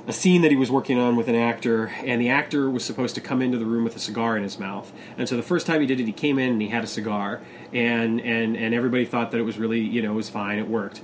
a 0.10 0.12
scene 0.14 0.42
that 0.42 0.50
he 0.50 0.58
was 0.58 0.72
working 0.72 0.98
on 0.98 1.16
with 1.16 1.28
an 1.28 1.36
actor, 1.36 1.92
and 2.04 2.20
the 2.20 2.30
actor 2.30 2.68
was 2.68 2.84
supposed 2.84 3.14
to 3.14 3.22
come 3.22 3.44
into 3.44 3.60
the 3.60 3.66
room 3.66 3.84
with 3.84 3.96
a 3.96 4.00
cigar 4.00 4.36
in 4.36 4.42
his 4.42 4.58
mouth. 4.58 4.92
And 5.20 5.30
so 5.30 5.38
the 5.38 5.44
first 5.44 5.68
time 5.68 5.82
he 5.82 5.88
did 5.88 6.00
it, 6.00 6.08
he 6.08 6.12
came 6.12 6.40
in 6.40 6.54
and 6.54 6.62
he 6.62 6.70
had 6.70 6.84
a 6.84 6.88
cigar, 6.88 7.42
and 7.72 8.20
and 8.20 8.58
and 8.58 8.74
everybody 8.74 9.06
thought 9.06 9.30
that 9.30 9.38
it 9.38 9.44
was 9.44 9.60
really 9.60 9.80
you 9.80 10.02
know 10.02 10.14
it 10.14 10.16
was 10.16 10.28
fine, 10.28 10.58
it 10.58 10.68
worked. 10.68 11.02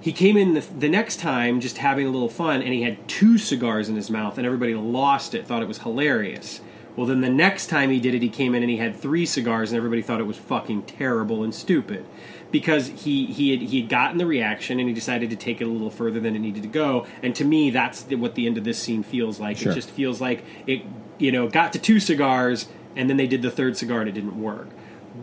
He 0.00 0.12
came 0.12 0.36
in 0.36 0.54
the, 0.54 0.60
the 0.60 0.88
next 0.88 1.16
time 1.18 1.60
just 1.60 1.78
having 1.78 2.06
a 2.06 2.10
little 2.10 2.28
fun, 2.28 2.62
and 2.62 2.72
he 2.72 2.82
had 2.82 3.08
two 3.08 3.38
cigars 3.38 3.88
in 3.88 3.96
his 3.96 4.08
mouth, 4.08 4.38
and 4.38 4.46
everybody 4.46 4.72
lost 4.72 5.34
it, 5.34 5.44
thought 5.44 5.60
it 5.60 5.66
was 5.66 5.78
hilarious. 5.78 6.60
Well, 6.94 7.06
then 7.06 7.20
the 7.20 7.30
next 7.30 7.66
time 7.66 7.90
he 7.90 7.98
did 7.98 8.14
it, 8.14 8.22
he 8.22 8.28
came 8.28 8.54
in 8.54 8.62
and 8.62 8.70
he 8.70 8.76
had 8.76 8.94
three 8.94 9.26
cigars, 9.26 9.72
and 9.72 9.76
everybody 9.76 10.02
thought 10.02 10.20
it 10.20 10.26
was 10.28 10.36
fucking 10.36 10.82
terrible 10.82 11.42
and 11.42 11.52
stupid 11.52 12.06
because 12.50 12.88
he 12.88 13.26
he 13.26 13.50
had, 13.50 13.60
he 13.68 13.80
had 13.80 13.88
gotten 13.88 14.18
the 14.18 14.26
reaction 14.26 14.78
and 14.78 14.88
he 14.88 14.94
decided 14.94 15.30
to 15.30 15.36
take 15.36 15.60
it 15.60 15.64
a 15.64 15.70
little 15.70 15.90
further 15.90 16.20
than 16.20 16.34
it 16.34 16.40
needed 16.40 16.62
to 16.62 16.68
go. 16.68 17.06
And 17.22 17.34
to 17.36 17.44
me, 17.44 17.70
that's 17.70 18.02
what 18.04 18.34
the 18.34 18.46
end 18.46 18.58
of 18.58 18.64
this 18.64 18.78
scene 18.78 19.02
feels 19.02 19.38
like. 19.38 19.58
Sure. 19.58 19.72
It 19.72 19.74
just 19.74 19.90
feels 19.90 20.20
like 20.20 20.44
it 20.66 20.82
you 21.18 21.32
know 21.32 21.48
got 21.48 21.72
to 21.74 21.78
two 21.78 22.00
cigars 22.00 22.68
and 22.96 23.08
then 23.08 23.16
they 23.16 23.26
did 23.26 23.42
the 23.42 23.50
third 23.50 23.76
cigar 23.76 24.00
and 24.00 24.08
it 24.08 24.12
didn't 24.12 24.40
work. 24.40 24.68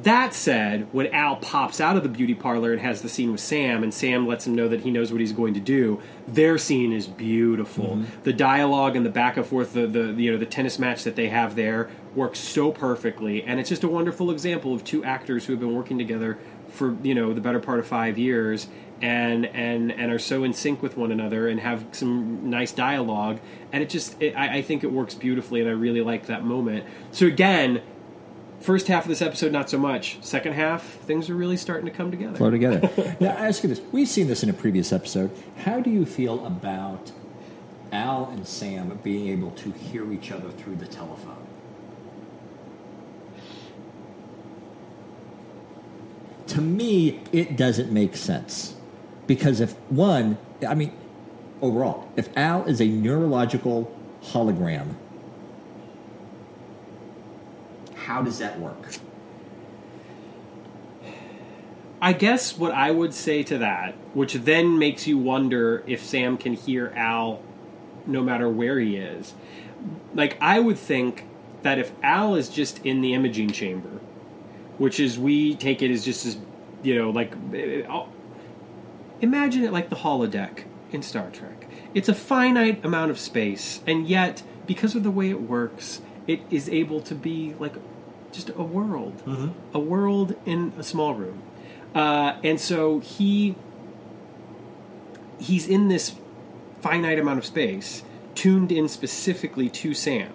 That 0.03 0.33
said, 0.33 0.87
when 0.91 1.07
Al 1.07 1.37
pops 1.37 1.79
out 1.79 1.95
of 1.95 2.03
the 2.03 2.09
beauty 2.09 2.35
parlor 2.35 2.71
and 2.71 2.81
has 2.81 3.01
the 3.01 3.09
scene 3.09 3.31
with 3.31 3.39
Sam, 3.39 3.81
and 3.81 3.93
Sam 3.93 4.27
lets 4.27 4.45
him 4.45 4.53
know 4.53 4.67
that 4.67 4.81
he 4.81 4.91
knows 4.91 5.11
what 5.11 5.21
he's 5.21 5.31
going 5.31 5.53
to 5.53 5.59
do, 5.59 6.01
their 6.27 6.57
scene 6.57 6.91
is 6.91 7.07
beautiful. 7.07 7.97
Mm-hmm. 7.97 8.21
The 8.23 8.33
dialogue 8.33 8.95
and 8.95 9.05
the 9.05 9.09
back 9.09 9.37
and 9.37 9.45
forth, 9.45 9.73
the, 9.73 9.87
the 9.87 10.13
you 10.21 10.31
know 10.31 10.37
the 10.37 10.45
tennis 10.45 10.79
match 10.79 11.03
that 11.05 11.15
they 11.15 11.29
have 11.29 11.55
there 11.55 11.89
works 12.13 12.39
so 12.39 12.71
perfectly, 12.71 13.43
and 13.43 13.59
it's 13.59 13.69
just 13.69 13.83
a 13.83 13.87
wonderful 13.87 14.31
example 14.31 14.73
of 14.73 14.83
two 14.83 15.03
actors 15.03 15.45
who 15.45 15.53
have 15.53 15.59
been 15.59 15.75
working 15.75 15.97
together 15.97 16.37
for 16.75 16.95
you 17.03 17.15
know 17.15 17.33
the 17.33 17.41
better 17.41 17.59
part 17.59 17.79
of 17.79 17.87
five 17.87 18.17
years, 18.17 18.67
and 19.01 19.45
and 19.45 19.91
and 19.91 20.11
are 20.11 20.19
so 20.19 20.43
in 20.43 20.53
sync 20.53 20.81
with 20.81 20.97
one 20.97 21.11
another 21.11 21.47
and 21.47 21.59
have 21.59 21.85
some 21.91 22.49
nice 22.49 22.71
dialogue, 22.71 23.39
and 23.71 23.81
it 23.81 23.89
just 23.89 24.21
it, 24.21 24.35
I, 24.35 24.57
I 24.57 24.61
think 24.61 24.83
it 24.83 24.91
works 24.91 25.15
beautifully, 25.15 25.61
and 25.61 25.69
I 25.69 25.73
really 25.73 26.01
like 26.01 26.27
that 26.27 26.43
moment. 26.43 26.85
So 27.11 27.25
again. 27.25 27.81
First 28.61 28.87
half 28.87 29.03
of 29.03 29.09
this 29.09 29.21
episode, 29.21 29.51
not 29.51 29.69
so 29.69 29.77
much. 29.77 30.17
Second 30.23 30.53
half, 30.53 30.81
things 30.81 31.29
are 31.29 31.35
really 31.35 31.57
starting 31.57 31.85
to 31.85 31.91
come 31.91 32.09
together. 32.09 32.37
flow 32.37 32.49
together. 32.49 32.89
now, 33.19 33.31
I 33.31 33.47
ask 33.47 33.61
you 33.61 33.69
this: 33.69 33.81
We've 33.91 34.07
seen 34.07 34.27
this 34.27 34.41
in 34.41 34.49
a 34.49 34.53
previous 34.53 34.91
episode. 34.91 35.29
How 35.57 35.81
do 35.81 35.91
you 35.91 36.03
feel 36.03 36.43
about 36.45 37.11
Al 37.91 38.29
and 38.29 38.47
Sam 38.47 38.97
being 39.03 39.27
able 39.27 39.51
to 39.51 39.71
hear 39.71 40.11
each 40.11 40.31
other 40.31 40.49
through 40.49 40.77
the 40.77 40.87
telephone? 40.87 41.45
To 46.55 46.61
me, 46.61 47.19
it 47.33 47.57
doesn't 47.57 47.91
make 47.91 48.15
sense 48.15 48.75
because 49.27 49.59
if 49.59 49.73
one, 49.89 50.37
I 50.65 50.73
mean, 50.73 50.93
overall, 51.61 52.09
if 52.15 52.29
Al 52.37 52.63
is 52.63 52.79
a 52.79 52.87
neurological 52.87 53.93
hologram, 54.23 54.95
how 57.95 58.21
does 58.21 58.39
that 58.39 58.57
work? 58.57 58.93
I 62.01 62.13
guess 62.13 62.57
what 62.57 62.71
I 62.71 62.89
would 62.89 63.13
say 63.13 63.43
to 63.43 63.57
that, 63.57 63.93
which 64.13 64.35
then 64.35 64.79
makes 64.79 65.07
you 65.07 65.17
wonder 65.17 65.83
if 65.85 66.05
Sam 66.05 66.37
can 66.37 66.53
hear 66.53 66.93
Al 66.95 67.41
no 68.05 68.23
matter 68.23 68.47
where 68.47 68.79
he 68.79 68.95
is. 68.95 69.33
Like, 70.13 70.37
I 70.39 70.61
would 70.61 70.77
think 70.77 71.25
that 71.63 71.79
if 71.79 71.91
Al 72.01 72.33
is 72.35 72.47
just 72.47 72.79
in 72.85 73.01
the 73.01 73.13
imaging 73.13 73.51
chamber, 73.51 73.99
which 74.77 74.99
is, 74.99 75.17
we 75.17 75.55
take 75.55 75.81
it 75.81 75.91
as 75.91 76.03
just 76.05 76.25
as, 76.25 76.37
you 76.83 76.95
know, 76.95 77.09
like, 77.09 77.33
imagine 79.21 79.63
it 79.63 79.71
like 79.71 79.89
the 79.89 79.95
holodeck 79.97 80.63
in 80.91 81.01
Star 81.01 81.29
Trek. 81.31 81.67
It's 81.93 82.09
a 82.09 82.13
finite 82.13 82.83
amount 82.83 83.11
of 83.11 83.19
space, 83.19 83.81
and 83.87 84.07
yet, 84.07 84.43
because 84.67 84.95
of 84.95 85.03
the 85.03 85.11
way 85.11 85.29
it 85.29 85.41
works, 85.41 86.01
it 86.27 86.41
is 86.49 86.67
able 86.69 87.01
to 87.01 87.15
be 87.15 87.53
like 87.59 87.73
just 88.31 88.49
a 88.49 88.63
world, 88.63 89.23
a 89.73 89.79
world 89.79 90.35
in 90.45 90.73
a 90.77 90.83
small 90.83 91.13
room. 91.13 91.41
Uh, 91.93 92.37
and 92.43 92.59
so 92.59 92.99
he 92.99 93.55
he's 95.39 95.67
in 95.67 95.87
this 95.87 96.15
finite 96.81 97.19
amount 97.19 97.39
of 97.39 97.45
space, 97.45 98.03
tuned 98.33 98.71
in 98.71 98.87
specifically 98.89 99.69
to 99.69 99.93
Sam. 99.93 100.33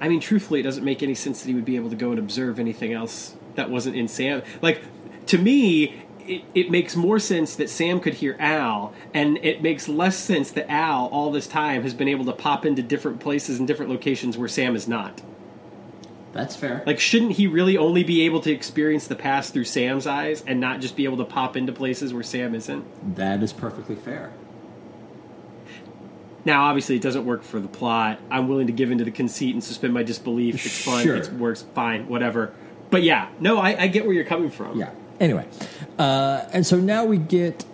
I 0.00 0.08
mean, 0.08 0.20
truthfully, 0.20 0.60
it 0.60 0.64
doesn't 0.64 0.84
make 0.84 1.02
any 1.02 1.14
sense 1.14 1.42
that 1.42 1.48
he 1.48 1.54
would 1.54 1.64
be 1.64 1.76
able 1.76 1.90
to 1.90 1.96
go 1.96 2.10
and 2.10 2.18
observe 2.18 2.58
anything 2.58 2.92
else 2.92 3.33
that 3.56 3.70
wasn't 3.70 3.96
in 3.96 4.08
Sam. 4.08 4.42
Like, 4.62 4.82
to 5.26 5.38
me, 5.38 6.02
it, 6.26 6.42
it 6.54 6.70
makes 6.70 6.96
more 6.96 7.18
sense 7.18 7.56
that 7.56 7.68
Sam 7.70 8.00
could 8.00 8.14
hear 8.14 8.36
Al, 8.38 8.92
and 9.12 9.38
it 9.38 9.62
makes 9.62 9.88
less 9.88 10.16
sense 10.16 10.50
that 10.52 10.70
Al, 10.70 11.06
all 11.06 11.30
this 11.30 11.46
time, 11.46 11.82
has 11.82 11.94
been 11.94 12.08
able 12.08 12.24
to 12.26 12.32
pop 12.32 12.64
into 12.64 12.82
different 12.82 13.20
places 13.20 13.58
and 13.58 13.68
different 13.68 13.90
locations 13.90 14.36
where 14.38 14.48
Sam 14.48 14.74
is 14.74 14.88
not. 14.88 15.22
That's 16.32 16.56
fair. 16.56 16.82
Like, 16.84 16.98
shouldn't 16.98 17.32
he 17.32 17.46
really 17.46 17.78
only 17.78 18.02
be 18.02 18.22
able 18.22 18.40
to 18.40 18.50
experience 18.50 19.06
the 19.06 19.14
past 19.14 19.52
through 19.52 19.64
Sam's 19.64 20.04
eyes 20.06 20.42
and 20.44 20.58
not 20.58 20.80
just 20.80 20.96
be 20.96 21.04
able 21.04 21.18
to 21.18 21.24
pop 21.24 21.56
into 21.56 21.72
places 21.72 22.12
where 22.12 22.24
Sam 22.24 22.54
isn't? 22.54 23.14
that 23.16 23.42
is 23.42 23.52
perfectly 23.52 23.94
fair. 23.94 24.32
Now, 26.44 26.64
obviously, 26.64 26.96
it 26.96 27.02
doesn't 27.02 27.24
work 27.24 27.42
for 27.42 27.58
the 27.58 27.68
plot. 27.68 28.20
I'm 28.30 28.48
willing 28.48 28.66
to 28.66 28.72
give 28.72 28.90
into 28.90 29.04
the 29.04 29.10
conceit 29.10 29.54
and 29.54 29.64
suspend 29.64 29.94
my 29.94 30.02
disbelief. 30.02 30.66
It's 30.66 30.84
fun. 30.84 31.02
Sure. 31.02 31.16
It 31.16 31.32
works 31.32 31.64
fine. 31.74 32.08
Whatever. 32.08 32.52
But 32.94 33.02
yeah, 33.02 33.28
no, 33.40 33.58
I, 33.58 33.82
I 33.82 33.86
get 33.88 34.04
where 34.06 34.14
you're 34.14 34.24
coming 34.24 34.50
from. 34.50 34.78
Yeah. 34.78 34.90
Anyway, 35.18 35.48
uh, 35.98 36.44
and 36.52 36.64
so 36.64 36.76
now 36.76 37.04
we 37.04 37.18
get 37.18 37.64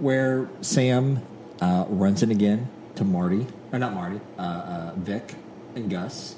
where 0.00 0.48
Sam 0.60 1.22
uh, 1.60 1.84
runs 1.88 2.24
in 2.24 2.32
again 2.32 2.68
to 2.96 3.04
Marty, 3.04 3.46
or 3.72 3.78
not 3.78 3.94
Marty, 3.94 4.20
uh, 4.36 4.42
uh, 4.42 4.92
Vic 4.96 5.36
and 5.76 5.88
Gus. 5.88 6.34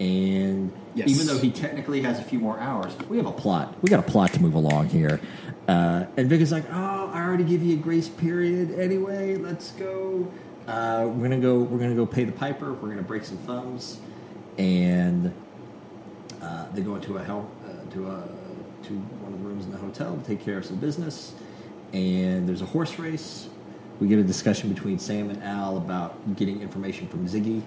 And 0.00 0.72
Yes. 0.96 1.08
even 1.08 1.28
though 1.28 1.38
he 1.38 1.52
technically 1.52 2.00
has 2.02 2.18
a 2.18 2.24
few 2.24 2.40
more 2.40 2.58
hours, 2.58 2.96
we 3.08 3.16
have 3.18 3.26
a 3.26 3.32
plot. 3.32 3.76
We 3.80 3.90
got 3.90 4.00
a 4.00 4.10
plot 4.10 4.32
to 4.32 4.42
move 4.42 4.54
along 4.54 4.88
here. 4.88 5.20
Uh, 5.68 6.06
and 6.16 6.28
Vic 6.28 6.40
is 6.40 6.50
like, 6.50 6.64
"Oh, 6.72 7.10
I 7.14 7.22
already 7.22 7.44
give 7.44 7.62
you 7.62 7.74
a 7.74 7.78
grace 7.80 8.08
period 8.08 8.76
anyway. 8.76 9.36
Let's 9.36 9.70
go. 9.70 10.26
Uh, 10.66 11.06
we're 11.06 11.28
gonna 11.28 11.38
go. 11.40 11.60
We're 11.60 11.78
gonna 11.78 11.94
go 11.94 12.06
pay 12.06 12.24
the 12.24 12.32
piper. 12.32 12.72
We're 12.72 12.88
gonna 12.88 13.02
break 13.02 13.24
some 13.24 13.36
thumbs." 13.38 13.98
And 14.58 15.32
uh, 16.42 16.66
they 16.74 16.80
go 16.82 16.96
into 16.96 17.16
a 17.18 17.22
hell 17.22 17.48
to 17.98 18.10
a 18.10 18.22
to 18.86 18.94
one 18.94 19.32
of 19.32 19.40
the 19.40 19.44
rooms 19.44 19.64
in 19.64 19.72
the 19.72 19.78
hotel 19.78 20.16
to 20.16 20.22
take 20.22 20.44
care 20.44 20.58
of 20.58 20.64
some 20.64 20.76
business. 20.76 21.34
And 21.92 22.48
there's 22.48 22.62
a 22.62 22.66
horse 22.66 22.98
race. 22.98 23.48
We 24.00 24.08
get 24.08 24.18
a 24.18 24.22
discussion 24.22 24.72
between 24.72 24.98
Sam 24.98 25.30
and 25.30 25.42
Al 25.42 25.76
about 25.76 26.36
getting 26.36 26.62
information 26.62 27.08
from 27.08 27.26
Ziggy. 27.26 27.62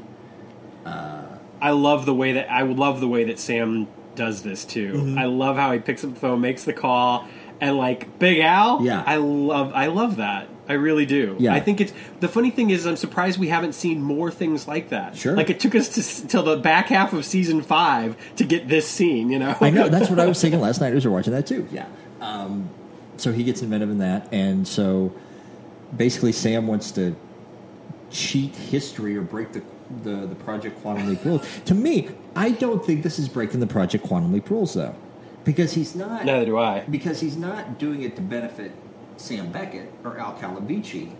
I 1.61 1.71
love 1.71 2.05
the 2.05 2.13
way 2.13 2.33
that 2.33 2.51
I 2.51 2.63
love 2.63 2.99
the 3.01 3.07
way 3.07 3.25
that 3.25 3.39
Sam 3.39 3.87
does 4.15 4.41
this 4.41 4.65
too. 4.65 4.93
Mm-hmm. 4.93 5.17
I 5.17 5.25
love 5.25 5.57
how 5.57 5.71
he 5.71 5.79
picks 5.79 6.03
up 6.03 6.13
the 6.13 6.19
phone, 6.19 6.41
makes 6.41 6.63
the 6.63 6.73
call, 6.73 7.27
and 7.59 7.77
like 7.77 8.17
Big 8.17 8.39
Al. 8.39 8.81
Yeah. 8.83 9.03
I 9.05 9.17
love 9.17 9.71
I 9.75 9.85
love 9.87 10.15
that. 10.15 10.47
I 10.69 10.73
really 10.73 11.05
do. 11.05 11.35
Yeah. 11.39 11.53
I 11.53 11.59
think 11.59 11.81
it's 11.81 11.93
the 12.19 12.27
funny 12.27 12.49
thing 12.49 12.69
is 12.69 12.85
I'm 12.85 12.95
surprised 12.95 13.39
we 13.39 13.49
haven't 13.49 13.73
seen 13.73 14.01
more 14.01 14.31
things 14.31 14.67
like 14.67 14.89
that. 14.89 15.17
Sure. 15.17 15.35
Like 15.35 15.49
it 15.49 15.59
took 15.59 15.75
us 15.75 15.89
to 15.89 16.27
till 16.27 16.43
the 16.43 16.57
back 16.57 16.87
half 16.87 17.13
of 17.13 17.25
season 17.25 17.61
five 17.61 18.15
to 18.37 18.45
get 18.45 18.69
this 18.69 18.87
scene. 18.87 19.31
You 19.31 19.39
know. 19.39 19.55
I 19.59 19.69
know 19.69 19.89
that's 19.89 20.09
what 20.09 20.19
I 20.19 20.25
was 20.27 20.39
thinking 20.41 20.61
last 20.61 20.79
night 20.79 20.93
as 20.93 21.03
we 21.03 21.11
were 21.11 21.17
watching 21.17 21.33
that 21.33 21.47
too. 21.47 21.67
Yeah. 21.71 21.87
Um, 22.21 22.69
so 23.17 23.31
he 23.31 23.43
gets 23.43 23.61
inventive 23.61 23.89
in 23.89 23.97
that, 23.97 24.31
and 24.31 24.67
so 24.67 25.13
basically 25.95 26.31
Sam 26.31 26.67
wants 26.67 26.91
to 26.91 27.15
cheat 28.09 28.55
history 28.55 29.17
or 29.17 29.21
break 29.21 29.51
the 29.53 29.63
the, 30.03 30.27
the 30.27 30.35
Project 30.35 30.81
Quantum 30.81 31.09
Leap 31.09 31.23
rules. 31.25 31.45
To 31.65 31.73
me, 31.75 32.09
I 32.35 32.51
don't 32.51 32.85
think 32.85 33.03
this 33.03 33.19
is 33.19 33.27
breaking 33.27 33.59
the 33.59 33.67
Project 33.67 34.05
Quantum 34.05 34.31
Leap 34.31 34.49
rules 34.49 34.73
though, 34.73 34.95
because 35.43 35.73
he's 35.73 35.95
not. 35.95 36.25
Neither 36.25 36.45
do 36.45 36.57
I. 36.57 36.81
because 36.81 37.19
he's 37.19 37.35
not 37.35 37.77
doing 37.77 38.03
it 38.03 38.15
to 38.15 38.21
benefit 38.21 38.71
Sam 39.21 39.51
Beckett 39.51 39.91
or 40.03 40.17
Al 40.17 40.33
Calavicci. 40.33 41.11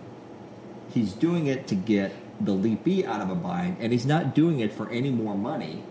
He's 0.92 1.12
doing 1.12 1.46
it 1.46 1.66
to 1.68 1.74
get 1.74 2.12
the 2.44 2.52
leapee 2.52 3.04
out 3.04 3.20
of 3.20 3.30
a 3.30 3.34
bind, 3.34 3.76
and 3.80 3.92
he's 3.92 4.04
not 4.04 4.34
doing 4.34 4.60
it 4.60 4.72
for 4.72 4.90
any 4.90 5.10
more 5.10 5.36
money 5.36 5.84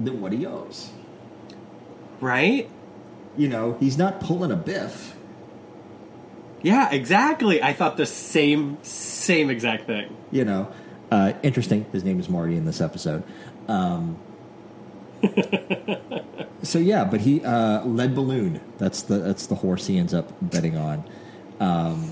than 0.00 0.20
what 0.20 0.32
he 0.32 0.46
owes. 0.46 0.90
Right. 2.20 2.68
You 3.36 3.48
know, 3.48 3.76
he's 3.78 3.98
not 3.98 4.20
pulling 4.20 4.50
a 4.50 4.56
biff. 4.56 5.16
Yeah, 6.62 6.90
exactly. 6.90 7.62
I 7.62 7.72
thought 7.72 7.96
the 7.96 8.06
same 8.06 8.78
same 8.82 9.50
exact 9.50 9.86
thing. 9.86 10.16
You 10.30 10.44
know, 10.44 10.72
uh, 11.10 11.32
interesting. 11.42 11.86
His 11.92 12.04
name 12.04 12.20
is 12.20 12.28
Marty 12.28 12.56
in 12.56 12.64
this 12.64 12.80
episode. 12.80 13.24
Um, 13.68 14.18
so 16.62 16.78
yeah, 16.78 17.04
but 17.04 17.22
he 17.22 17.44
uh, 17.44 17.84
lead 17.84 18.14
balloon. 18.14 18.60
That's 18.78 19.02
the 19.02 19.18
that's 19.18 19.46
the 19.46 19.56
horse 19.56 19.88
he 19.88 19.98
ends 19.98 20.14
up 20.14 20.32
betting 20.40 20.76
on. 20.76 21.04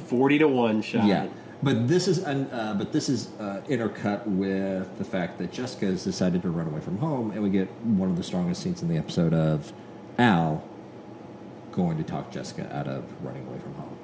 Forty 0.07 0.39
to 0.39 0.49
one 0.49 0.83
shot. 0.83 1.07
Yeah, 1.07 1.29
but 1.63 1.89
this 1.89 2.09
is 2.09 2.25
un, 2.25 2.47
uh, 2.51 2.75
but 2.79 2.93
this 2.93 3.09
is 3.09 3.29
uh, 3.39 3.63
intercut 3.69 4.27
with 4.27 4.99
the 4.99 5.05
fact 5.05 5.39
that 5.39 5.53
Jessica 5.53 5.87
has 5.87 6.05
decided 6.05 6.43
to 6.43 6.51
run 6.51 6.67
away 6.67 6.81
from 6.81 6.99
home, 6.99 7.31
and 7.33 7.43
we 7.43 7.51
get 7.51 7.69
one 7.83 8.11
of 8.11 8.17
the 8.17 8.23
strongest 8.23 8.63
scenes 8.63 8.83
in 8.83 8.89
the 8.89 8.97
episode 8.97 9.35
of 9.35 9.73
Al 10.19 10.63
going 11.73 11.97
to 11.99 12.05
talk 12.05 12.31
Jessica 12.31 12.69
out 12.75 12.89
of 12.89 13.05
running 13.25 13.47
away 13.47 13.59
from 13.59 13.75
home. 13.75 13.97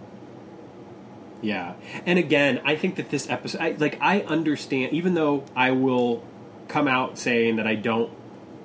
Yeah, 1.42 1.74
and 2.06 2.18
again, 2.18 2.60
I 2.64 2.76
think 2.76 2.96
that 2.96 3.10
this 3.10 3.28
episode, 3.28 3.60
I, 3.60 3.70
like, 3.72 3.98
I 4.00 4.22
understand, 4.22 4.92
even 4.92 5.14
though 5.14 5.44
I 5.54 5.70
will 5.70 6.24
come 6.68 6.88
out 6.88 7.18
saying 7.18 7.56
that 7.56 7.66
I 7.66 7.74
don't 7.74 8.10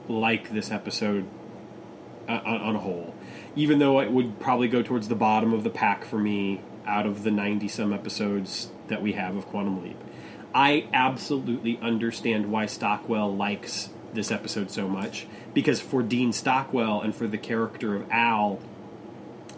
like 0.08 0.52
this 0.52 0.72
episode 0.72 1.26
uh, 2.28 2.40
on, 2.46 2.62
on 2.62 2.76
a 2.76 2.80
whole, 2.80 3.14
even 3.56 3.80
though 3.80 4.00
it 4.00 4.12
would 4.12 4.40
probably 4.40 4.68
go 4.68 4.82
towards 4.82 5.10
the 5.10 5.16
bottom 5.16 5.54
of 5.54 5.64
the 5.64 5.70
pack 5.70 6.06
for 6.06 6.18
me 6.18 6.62
out 6.86 7.06
of 7.06 7.24
the 7.24 7.32
ninety 7.32 7.68
some 7.68 7.94
episodes 7.94 8.70
that 8.88 9.02
we 9.02 9.14
have 9.14 9.36
of 9.36 9.46
Quantum 9.48 9.84
Leap. 9.84 9.98
I 10.54 10.88
absolutely 10.94 11.80
understand 11.82 12.52
why 12.52 12.66
Stockwell 12.66 13.36
likes 13.36 13.90
this 14.14 14.32
episode 14.32 14.70
so 14.70 14.88
much 14.88 15.26
because 15.54 15.80
for 15.80 16.04
Dean 16.04 16.34
Stockwell 16.34 17.02
and 17.02 17.16
for 17.16 17.28
the 17.28 17.38
character 17.38 17.96
of 17.96 18.10
Al, 18.12 18.60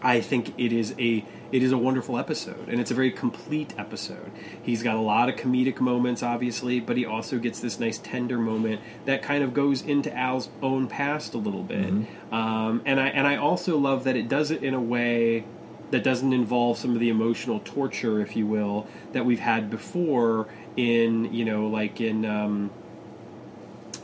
I 0.01 0.21
think 0.21 0.53
it 0.59 0.71
is 0.71 0.93
a 0.99 1.25
it 1.51 1.61
is 1.61 1.71
a 1.71 1.77
wonderful 1.77 2.17
episode, 2.17 2.67
and 2.67 2.81
it's 2.81 2.89
a 2.89 2.95
very 2.95 3.11
complete 3.11 3.75
episode. 3.77 4.31
He's 4.63 4.81
got 4.81 4.95
a 4.95 4.99
lot 4.99 5.29
of 5.29 5.35
comedic 5.35 5.79
moments, 5.79 6.23
obviously, 6.23 6.79
but 6.79 6.97
he 6.97 7.05
also 7.05 7.37
gets 7.37 7.59
this 7.59 7.79
nice 7.79 7.99
tender 7.99 8.39
moment 8.39 8.81
that 9.05 9.21
kind 9.21 9.43
of 9.43 9.53
goes 9.53 9.83
into 9.83 10.15
Al's 10.17 10.49
own 10.63 10.87
past 10.87 11.35
a 11.35 11.37
little 11.37 11.61
bit. 11.61 11.93
Um, 12.31 12.81
and 12.85 12.99
I 12.99 13.07
and 13.09 13.27
I 13.27 13.35
also 13.35 13.77
love 13.77 14.03
that 14.05 14.15
it 14.15 14.27
does 14.27 14.49
it 14.49 14.63
in 14.63 14.73
a 14.73 14.81
way 14.81 15.45
that 15.93 16.03
doesn't 16.03 16.33
involve 16.33 16.77
some 16.77 16.93
of 16.93 16.99
the 16.99 17.09
emotional 17.09 17.59
torture, 17.63 18.19
if 18.19 18.35
you 18.35 18.45
will, 18.45 18.85
that 19.13 19.25
we've 19.25 19.39
had 19.39 19.69
before 19.69 20.47
in 20.75 21.31
you 21.33 21.45
know 21.45 21.67
like 21.67 22.01
in 22.01 22.25
um, 22.25 22.69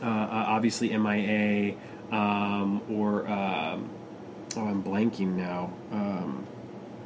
uh, 0.02 0.06
uh, 0.06 0.44
obviously 0.48 0.96
MIA 0.96 1.74
um, 2.12 2.80
or 2.90 3.28
um, 3.28 3.90
oh 4.56 4.64
I'm 4.66 4.82
blanking 4.82 5.34
now. 5.36 5.72
Um, 5.92 6.46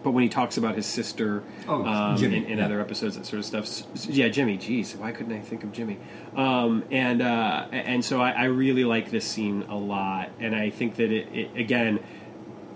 but 0.02 0.10
when 0.10 0.22
he 0.22 0.28
talks 0.28 0.58
about 0.58 0.74
his 0.76 0.84
sister 0.84 1.42
Oh, 1.66 1.82
um, 1.82 2.22
in, 2.22 2.34
in 2.34 2.58
yeah. 2.58 2.64
other 2.66 2.78
episodes, 2.78 3.16
that 3.16 3.24
sort 3.24 3.38
of 3.40 3.46
stuff. 3.46 3.64
S- 3.64 3.84
s- 3.94 4.06
Yeah, 4.06 4.28
Jimmy. 4.28 4.58
Jeez, 4.58 4.94
why 4.96 5.12
couldn't 5.12 5.32
I 5.32 5.40
think 5.40 5.64
of 5.64 5.72
Jimmy? 5.72 5.96
Um, 6.36 6.84
and 6.90 7.22
uh, 7.22 7.66
and 7.72 8.04
so 8.04 8.20
I, 8.20 8.32
I 8.32 8.44
really 8.44 8.84
like 8.84 9.10
this 9.10 9.24
scene 9.24 9.62
a 9.70 9.76
lot, 9.76 10.28
and 10.40 10.54
I 10.54 10.68
think 10.68 10.96
that 10.96 11.10
it, 11.10 11.28
it 11.34 11.56
again. 11.56 12.00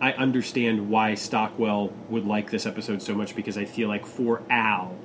I 0.01 0.12
understand 0.12 0.90
why 0.90 1.14
Stockwell 1.14 1.92
would 2.09 2.26
like 2.26 2.51
this 2.51 2.66
episode 2.66 3.03
so 3.03 3.14
much 3.14 3.34
because 3.34 3.59
I 3.59 3.64
feel 3.64 3.88
like 3.88 4.07
for 4.07 4.42
Al, 4.49 4.96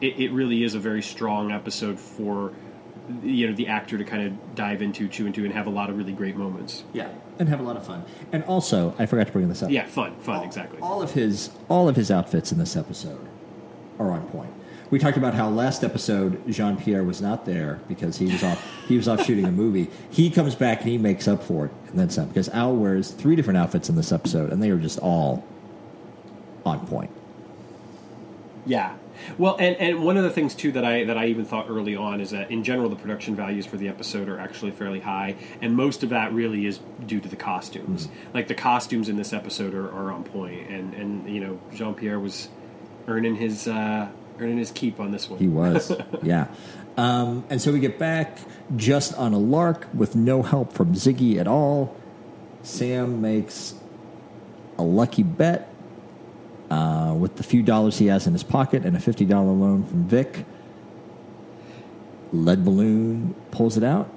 it, 0.00 0.18
it 0.18 0.32
really 0.32 0.64
is 0.64 0.74
a 0.74 0.78
very 0.78 1.02
strong 1.02 1.52
episode 1.52 1.98
for 1.98 2.52
you 3.22 3.48
know 3.48 3.54
the 3.54 3.66
actor 3.66 3.98
to 3.98 4.04
kind 4.04 4.26
of 4.26 4.54
dive 4.54 4.82
into, 4.82 5.08
chew 5.08 5.26
into, 5.26 5.44
and 5.44 5.52
have 5.52 5.66
a 5.66 5.70
lot 5.70 5.90
of 5.90 5.98
really 5.98 6.12
great 6.12 6.36
moments. 6.36 6.84
Yeah, 6.92 7.08
and 7.38 7.48
have 7.48 7.60
a 7.60 7.62
lot 7.62 7.76
of 7.76 7.84
fun. 7.84 8.04
And 8.32 8.44
also, 8.44 8.94
I 8.98 9.06
forgot 9.06 9.26
to 9.26 9.32
bring 9.32 9.48
this 9.48 9.62
up. 9.62 9.70
Yeah, 9.70 9.86
fun, 9.86 10.16
fun, 10.20 10.44
exactly. 10.44 10.78
All 10.80 11.02
of 11.02 11.12
his 11.12 11.50
all 11.68 11.88
of 11.88 11.96
his 11.96 12.10
outfits 12.10 12.52
in 12.52 12.58
this 12.58 12.76
episode 12.76 13.26
are 13.98 14.10
on 14.10 14.26
point. 14.28 14.52
We 14.90 14.98
talked 14.98 15.16
about 15.16 15.34
how 15.34 15.48
last 15.48 15.84
episode 15.84 16.42
Jean 16.50 16.76
Pierre 16.76 17.04
was 17.04 17.22
not 17.22 17.46
there 17.46 17.78
because 17.86 18.18
he 18.18 18.26
was 18.26 18.42
off 18.42 18.60
he 18.88 18.96
was 18.96 19.06
off 19.06 19.24
shooting 19.24 19.44
a 19.44 19.52
movie. 19.52 19.88
He 20.10 20.30
comes 20.30 20.56
back 20.56 20.80
and 20.80 20.88
he 20.88 20.98
makes 20.98 21.28
up 21.28 21.42
for 21.44 21.66
it 21.66 21.72
and 21.88 21.98
then 21.98 22.10
some 22.10 22.28
because 22.28 22.48
Al 22.48 22.74
wears 22.74 23.10
three 23.10 23.36
different 23.36 23.58
outfits 23.58 23.88
in 23.88 23.94
this 23.94 24.10
episode 24.10 24.52
and 24.52 24.60
they 24.60 24.70
are 24.70 24.78
just 24.78 24.98
all 24.98 25.44
on 26.66 26.86
point. 26.86 27.10
Yeah. 28.66 28.96
Well, 29.38 29.56
and, 29.58 29.76
and 29.76 30.02
one 30.02 30.16
of 30.16 30.24
the 30.24 30.30
things 30.30 30.54
too 30.54 30.72
that 30.72 30.84
I 30.84 31.04
that 31.04 31.16
I 31.16 31.26
even 31.26 31.44
thought 31.44 31.66
early 31.68 31.94
on 31.94 32.20
is 32.20 32.30
that 32.30 32.50
in 32.50 32.64
general 32.64 32.88
the 32.88 32.96
production 32.96 33.36
values 33.36 33.66
for 33.66 33.76
the 33.76 33.88
episode 33.88 34.28
are 34.28 34.38
actually 34.38 34.72
fairly 34.72 35.00
high, 35.00 35.36
and 35.60 35.76
most 35.76 36.02
of 36.02 36.08
that 36.08 36.32
really 36.32 36.66
is 36.66 36.80
due 37.06 37.20
to 37.20 37.28
the 37.28 37.36
costumes. 37.36 38.08
Like 38.32 38.48
the 38.48 38.54
costumes 38.54 39.08
in 39.08 39.16
this 39.16 39.32
episode 39.32 39.74
are, 39.74 39.88
are 39.92 40.10
on 40.10 40.24
point, 40.24 40.68
and 40.68 40.94
and 40.94 41.28
you 41.28 41.40
know 41.40 41.60
Jean 41.74 41.94
Pierre 41.94 42.18
was 42.18 42.48
earning 43.08 43.36
his 43.36 43.68
uh, 43.68 44.08
earning 44.40 44.58
his 44.58 44.70
keep 44.70 45.00
on 45.00 45.10
this 45.10 45.28
one. 45.28 45.38
He 45.38 45.48
was, 45.48 45.92
yeah. 46.22 46.46
Um, 46.96 47.44
and 47.50 47.60
so 47.60 47.72
we 47.72 47.80
get 47.80 47.98
back 47.98 48.38
just 48.76 49.14
on 49.14 49.32
a 49.32 49.38
lark 49.38 49.88
with 49.94 50.16
no 50.16 50.42
help 50.42 50.72
from 50.72 50.94
Ziggy 50.94 51.38
at 51.38 51.46
all. 51.46 51.96
Sam 52.62 53.20
makes 53.20 53.74
a 54.78 54.82
lucky 54.82 55.22
bet 55.22 55.72
uh, 56.70 57.14
with 57.16 57.36
the 57.36 57.42
few 57.42 57.62
dollars 57.62 57.98
he 57.98 58.06
has 58.06 58.26
in 58.26 58.32
his 58.32 58.42
pocket 58.42 58.84
and 58.84 58.96
a 58.96 59.00
$50 59.00 59.28
loan 59.30 59.84
from 59.84 60.08
Vic. 60.08 60.44
Lead 62.32 62.64
Balloon 62.64 63.34
pulls 63.50 63.76
it 63.76 63.82
out 63.84 64.08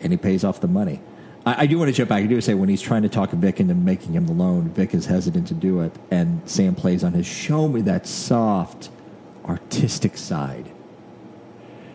and 0.00 0.12
he 0.12 0.16
pays 0.16 0.44
off 0.44 0.60
the 0.60 0.68
money. 0.68 1.00
I, 1.44 1.62
I 1.62 1.66
do 1.66 1.78
want 1.78 1.88
to 1.88 1.92
jump 1.92 2.08
back. 2.08 2.22
I 2.22 2.26
do 2.26 2.40
say 2.40 2.54
when 2.54 2.68
he's 2.68 2.82
trying 2.82 3.02
to 3.02 3.08
talk 3.08 3.30
Vic 3.30 3.60
into 3.60 3.74
making 3.74 4.12
him 4.12 4.26
the 4.26 4.32
loan, 4.32 4.68
Vic 4.70 4.94
is 4.94 5.06
hesitant 5.06 5.48
to 5.48 5.54
do 5.54 5.80
it, 5.80 5.92
and 6.10 6.42
Sam 6.48 6.74
plays 6.74 7.04
on 7.04 7.12
his 7.12 7.26
show 7.26 7.68
me 7.68 7.80
that 7.82 8.06
soft, 8.06 8.90
artistic 9.48 10.16
side. 10.16 10.70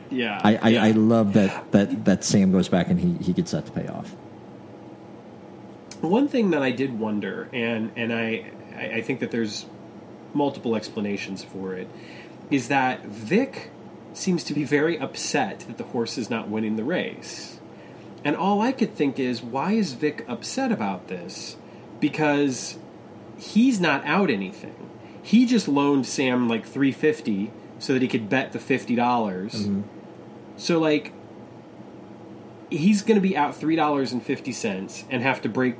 yeah, 0.09 0.39
I, 0.43 0.55
I, 0.55 0.69
yeah. 0.69 0.83
I 0.83 0.91
love 0.91 1.33
that, 1.33 1.71
that, 1.71 2.05
that 2.05 2.23
Sam 2.23 2.51
goes 2.51 2.69
back 2.69 2.89
and 2.89 2.99
he, 2.99 3.23
he 3.23 3.33
gets 3.33 3.51
that 3.51 3.65
to 3.65 3.71
pay 3.71 3.87
off. 3.87 4.15
One 6.01 6.27
thing 6.27 6.49
that 6.51 6.63
I 6.63 6.71
did 6.71 6.99
wonder, 6.99 7.47
and 7.53 7.91
and 7.95 8.11
I 8.11 8.49
I 8.75 8.85
I 8.95 9.01
think 9.01 9.19
that 9.19 9.29
there's 9.29 9.67
multiple 10.33 10.75
explanations 10.75 11.43
for 11.43 11.75
it, 11.75 11.87
is 12.49 12.69
that 12.69 13.05
Vic 13.05 13.69
seems 14.13 14.43
to 14.45 14.53
be 14.55 14.63
very 14.63 14.97
upset 14.99 15.59
that 15.67 15.77
the 15.77 15.83
horse 15.83 16.17
is 16.17 16.27
not 16.27 16.49
winning 16.49 16.75
the 16.75 16.83
race, 16.83 17.59
and 18.25 18.35
all 18.35 18.61
I 18.61 18.71
could 18.71 18.95
think 18.95 19.19
is 19.19 19.43
why 19.43 19.73
is 19.73 19.93
Vic 19.93 20.25
upset 20.27 20.71
about 20.71 21.07
this? 21.07 21.55
Because 21.99 22.79
he's 23.37 23.79
not 23.79 24.03
out 24.03 24.31
anything. 24.31 24.89
He 25.23 25.45
just 25.45 25.67
loaned 25.67 26.05
Sam 26.05 26.47
like 26.47 26.65
three 26.65 26.91
fifty 26.91 27.51
so 27.79 27.93
that 27.93 28.01
he 28.01 28.07
could 28.07 28.29
bet 28.29 28.51
the 28.51 28.59
fifty 28.59 28.95
dollars. 28.95 29.53
Mm-hmm. 29.53 29.81
So 30.57 30.79
like 30.79 31.13
he's 32.69 33.01
going 33.01 33.15
to 33.15 33.21
be 33.21 33.35
out 33.35 33.55
three 33.55 33.75
dollars 33.75 34.11
and 34.11 34.23
fifty 34.23 34.51
cents 34.51 35.05
and 35.09 35.21
have 35.21 35.41
to 35.41 35.49
break 35.49 35.75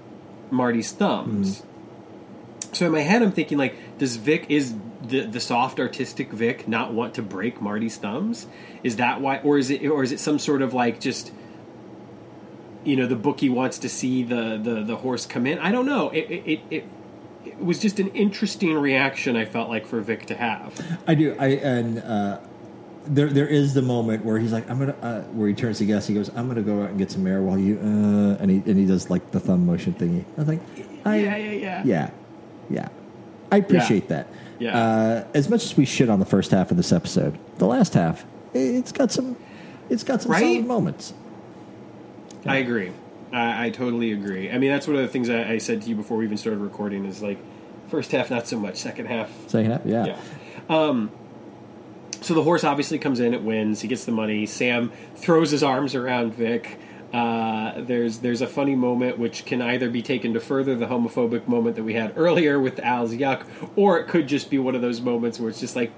Marty's 0.50 0.92
thumbs. 0.92 1.62
Mm-hmm. 1.62 2.74
So 2.74 2.86
in 2.86 2.92
my 2.92 3.02
head, 3.02 3.22
I'm 3.22 3.32
thinking 3.32 3.58
like, 3.58 3.98
does 3.98 4.16
Vic 4.16 4.46
is 4.50 4.76
the 5.02 5.26
the 5.26 5.40
soft 5.40 5.80
artistic 5.80 6.32
Vic 6.32 6.68
not 6.68 6.94
want 6.94 7.14
to 7.16 7.22
break 7.22 7.62
Marty's 7.62 7.98
thumbs? 7.98 8.48
Is 8.84 8.96
that 8.98 9.22
why, 9.22 9.40
or 9.40 9.58
is 9.58 9.70
it, 9.70 9.86
or 9.88 10.04
is 10.04 10.12
it 10.12 10.20
some 10.20 10.40
sort 10.40 10.62
of 10.62 10.74
like 10.74 11.00
just 11.00 11.32
you 12.84 12.96
know 12.96 13.06
the 13.06 13.16
bookie 13.16 13.50
wants 13.50 13.80
to 13.80 13.90
see 13.90 14.24
the 14.24 14.60
the, 14.62 14.84
the 14.84 14.96
horse 14.98 15.26
come 15.26 15.46
in? 15.46 15.60
I 15.60 15.72
don't 15.72 15.86
know. 15.86 16.10
It 16.12 16.32
it, 16.32 16.44
it 16.46 16.60
it 16.70 16.86
it 17.46 17.64
was 17.64 17.80
just 17.80 18.00
an 18.00 18.10
interesting 18.10 18.74
reaction. 18.76 19.36
I 19.36 19.46
felt 19.46 19.70
like 19.70 19.86
for 19.86 20.00
Vic 20.02 20.26
to 20.28 20.36
have. 20.36 20.80
I 21.08 21.16
do. 21.16 21.36
I 21.40 21.48
and 21.48 22.00
uh, 22.00 22.40
there 23.06 23.30
there 23.30 23.48
is 23.48 23.74
the 23.74 23.82
moment 23.82 24.24
where 24.26 24.38
he's 24.40 24.52
like, 24.54 24.70
I'm 24.70 24.80
gonna 24.80 24.96
uh, 25.02 25.22
where 25.34 25.48
he 25.48 25.54
turns 25.54 25.80
to 25.80 25.86
Gus. 25.86 26.08
He 26.08 26.14
goes, 26.14 26.30
I'm 26.36 26.48
gonna 26.48 26.62
go 26.62 26.84
out 26.84 26.90
and 26.90 26.98
get 26.98 27.12
some 27.12 27.26
air 27.26 27.42
while 27.42 27.58
you 27.58 27.78
uh, 27.80 28.42
and 28.42 28.52
he 28.52 28.58
and 28.58 28.78
he 28.78 28.86
does 28.86 29.10
like 29.10 29.32
the 29.32 29.40
thumb 29.40 29.66
motion 29.66 29.94
thingy. 29.94 30.24
I 30.38 30.44
think, 30.44 30.62
I, 31.06 31.16
Yeah, 31.18 31.36
yeah, 31.38 31.52
yeah. 31.52 31.84
yeah, 31.86 32.10
yeah. 32.70 32.88
I 33.52 33.58
appreciate 33.58 34.08
that. 34.10 34.28
Yeah. 34.60 34.78
Uh, 34.78 35.28
as 35.34 35.50
much 35.50 35.64
as 35.66 35.76
we 35.76 35.86
shit 35.86 36.10
on 36.10 36.20
the 36.20 36.26
first 36.26 36.52
half 36.52 36.70
of 36.72 36.78
this 36.78 36.92
episode, 36.92 37.38
the 37.58 37.66
last 37.66 37.96
half, 37.96 38.24
it's 38.54 38.92
got 38.92 39.12
some, 39.12 39.36
it's 39.90 40.04
got 40.04 40.22
some 40.22 40.32
Right? 40.32 40.40
solid 40.42 40.68
moments. 40.68 41.14
I 42.46 42.58
agree. 42.58 42.92
I, 43.34 43.66
I 43.66 43.70
totally 43.70 44.12
agree. 44.12 44.52
I 44.52 44.58
mean, 44.58 44.72
that's 44.72 44.88
one 44.88 44.96
of 44.96 45.02
the 45.02 45.08
things 45.08 45.30
I, 45.30 45.52
I 45.54 45.58
said 45.58 45.82
to 45.84 45.90
you 45.90 45.96
before 45.96 46.18
we 46.18 46.26
even 46.26 46.38
started 46.38 46.60
recording 46.60 47.06
is 47.06 47.22
like, 47.22 47.38
first 47.88 48.12
half 48.12 48.30
not 48.30 48.48
so 48.48 48.58
much, 48.60 48.78
second 48.78 49.08
half. 49.08 49.30
Second 49.48 49.72
half, 49.72 49.82
yeah. 49.86 50.06
Yeah. 50.06 50.18
Um, 50.70 51.12
so 52.22 52.34
the 52.34 52.44
horse 52.44 52.64
obviously 52.64 53.00
comes 53.00 53.20
in, 53.20 53.34
it 53.34 53.42
wins, 53.42 53.82
he 53.82 53.88
gets 53.88 54.06
the 54.06 54.12
money. 54.12 54.46
Sam 54.46 54.92
throws 55.16 55.52
his 55.52 55.64
arms 55.64 55.96
around 55.96 56.34
Vic. 56.36 56.78
Uh, 57.14 57.82
there's 57.82 58.20
there's 58.20 58.40
a 58.42 58.48
funny 58.48 58.74
moment 58.76 59.18
which 59.18 59.44
can 59.44 59.62
either 59.62 59.90
be 59.90 60.02
taken 60.02 60.34
to 60.34 60.40
further 60.40 60.76
the 60.76 60.86
homophobic 60.86 61.46
moment 61.46 61.76
that 61.76 61.84
we 61.84 61.94
had 61.94 62.14
earlier 62.16 62.58
with 62.58 62.80
Al's 62.80 63.14
yuck, 63.14 63.46
or 63.76 64.00
it 64.00 64.08
could 64.08 64.28
just 64.28 64.50
be 64.50 64.58
one 64.58 64.76
of 64.76 64.82
those 64.82 65.02
moments 65.02 65.38
where 65.38 65.50
it's 65.50 65.60
just 65.60 65.76
like, 65.76 65.92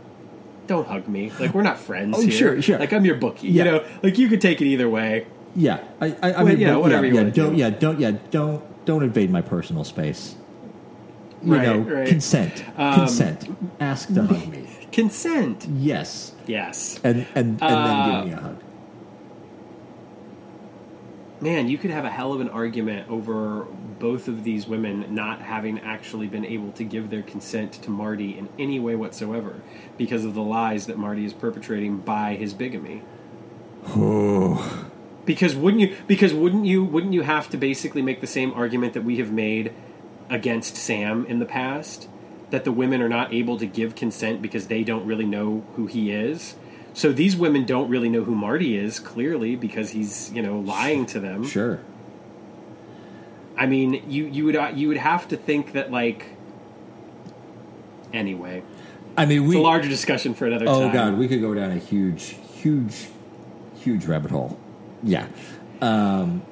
don't 0.66 0.88
hug 0.88 1.08
me, 1.08 1.30
like 1.40 1.54
we're 1.54 1.62
not 1.62 1.78
friends 1.78 2.16
Oh, 2.18 2.22
here. 2.22 2.32
sure, 2.32 2.62
sure. 2.64 2.80
Like 2.80 2.94
I'm 2.94 3.06
your 3.06 3.14
bookie, 3.16 3.50
Yeah. 3.50 3.64
you 3.66 3.72
know. 3.72 3.86
Like 4.02 4.18
you 4.18 4.28
could 4.28 4.42
take 4.42 4.60
it 4.62 4.66
either 4.66 4.90
way. 4.90 5.28
Yeah, 5.56 5.84
I, 6.02 6.08
I, 6.22 6.32
I 6.34 6.44
Well, 6.44 6.56
mean, 6.56 6.68
but 6.68 6.82
whatever 6.82 7.06
yeah, 7.06 7.10
you 7.10 7.16
yeah, 7.16 7.22
wanna 7.22 7.32
don't, 7.32 7.54
do. 7.54 7.60
yeah, 7.60 7.70
don't, 7.70 8.00
yeah, 8.00 8.12
don't, 8.32 8.86
don't 8.86 9.04
invade 9.04 9.30
my 9.30 9.42
personal 9.42 9.84
space. 9.84 10.36
You 11.44 11.54
Right, 11.56 11.64
know, 11.64 11.80
right. 11.80 12.08
consent, 12.08 12.64
Um, 12.78 12.94
consent. 13.00 13.56
Ask 13.80 14.14
to 14.14 14.24
hug 14.24 14.48
me. 14.48 14.68
Consent. 14.94 15.68
Yes, 15.78 16.34
Yes. 16.48 17.00
and 17.04 17.26
and 17.36 17.60
and 17.62 17.62
Uh, 17.62 17.84
then 17.84 18.22
give 18.22 18.26
me 18.28 18.32
a 18.34 18.42
hug. 18.42 18.58
Man, 21.42 21.68
you 21.68 21.78
could 21.78 21.90
have 21.92 22.06
a 22.06 22.10
hell 22.10 22.32
of 22.32 22.40
an 22.40 22.48
argument 22.50 23.10
over 23.10 23.66
both 24.00 24.28
of 24.30 24.44
these 24.46 24.68
women 24.68 25.06
not 25.14 25.42
having 25.42 25.80
actually 25.80 26.28
been 26.28 26.46
able 26.46 26.72
to 26.74 26.84
give 26.86 27.10
their 27.10 27.24
consent 27.24 27.74
to 27.74 27.90
Marty 27.90 28.38
in 28.38 28.48
any 28.58 28.80
way 28.80 28.96
whatsoever 28.96 29.56
because 29.98 30.24
of 30.24 30.34
the 30.36 30.42
lies 30.44 30.86
that 30.88 30.98
Marty 30.98 31.26
is 31.26 31.34
perpetrating 31.34 31.98
by 31.98 32.36
his 32.36 32.54
bigamy. 32.54 33.02
Oh, 33.88 34.86
Because 35.26 35.56
wouldn't 35.56 35.82
you 35.82 35.96
because 36.08 36.34
wouldn't 36.34 36.66
you 36.66 36.84
wouldn't 36.84 37.14
you 37.14 37.22
have 37.22 37.50
to 37.52 37.58
basically 37.58 38.02
make 38.02 38.20
the 38.20 38.28
same 38.28 38.52
argument 38.54 38.94
that 38.94 39.04
we 39.04 39.18
have 39.18 39.32
made 39.32 39.74
against 40.30 40.76
Sam 40.76 41.26
in 41.28 41.40
the 41.40 41.46
past 41.46 42.10
that 42.50 42.66
the 42.66 42.72
women 42.72 43.02
are 43.02 43.10
not 43.10 43.34
able 43.34 43.58
to 43.58 43.66
give 43.66 43.96
consent 43.96 44.42
because 44.42 44.68
they 44.68 44.84
don't 44.84 45.06
really 45.06 45.26
know 45.26 45.66
who 45.76 45.88
he 45.88 46.12
is? 46.12 46.56
So 46.94 47.12
these 47.12 47.36
women 47.36 47.66
don't 47.66 47.90
really 47.90 48.10
know 48.10 48.24
who 48.24 48.36
Marty 48.36 48.78
is 48.78 49.00
clearly 49.00 49.56
because 49.56 49.90
he's, 49.92 50.32
you 50.32 50.42
know, 50.42 50.60
lying 50.60 51.06
to 51.08 51.20
them. 51.20 51.46
sure. 51.46 51.80
I 53.58 53.66
mean, 53.66 54.04
you 54.10 54.26
you 54.26 54.46
would 54.46 54.78
you 54.78 54.88
would 54.88 54.98
have 54.98 55.28
to 55.30 55.38
think 55.38 55.74
that 55.74 55.92
like. 55.92 56.28
Anyway, 58.12 58.62
I 59.18 59.26
mean, 59.26 59.44
it's 59.44 59.50
we. 59.50 59.58
a 59.58 59.62
larger 59.62 59.90
discussion 59.90 60.34
for 60.36 60.46
another 60.46 60.66
oh 60.68 60.82
time. 60.82 60.94
God, 60.94 61.18
we 61.18 61.28
could 61.28 61.42
go 61.42 61.54
down 61.54 61.72
a 61.72 61.78
huge, 61.78 62.36
huge, 62.54 63.08
huge 63.76 64.06
rabbit 64.06 64.32
hole. 64.32 64.60
Yeah. 65.04 65.28
Um, 65.82 66.44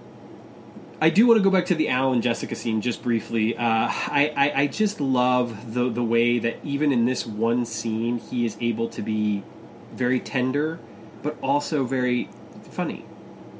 I 1.01 1.09
do 1.09 1.25
want 1.25 1.39
to 1.39 1.43
go 1.43 1.49
back 1.49 1.65
to 1.67 1.75
the 1.75 1.89
Al 1.89 2.13
and 2.13 2.21
Jessica 2.21 2.55
scene 2.55 2.81
just 2.81 3.01
briefly. 3.01 3.57
Uh, 3.57 3.61
I, 3.63 4.33
I, 4.35 4.61
I 4.61 4.67
just 4.67 5.01
love 5.01 5.73
the 5.73 5.89
the 5.89 6.03
way 6.03 6.37
that 6.39 6.57
even 6.63 6.91
in 6.91 7.05
this 7.05 7.25
one 7.25 7.65
scene, 7.65 8.19
he 8.19 8.45
is 8.45 8.55
able 8.59 8.87
to 8.89 9.01
be 9.01 9.43
very 9.93 10.19
tender, 10.19 10.79
but 11.23 11.37
also 11.41 11.85
very 11.85 12.29
funny. 12.69 13.05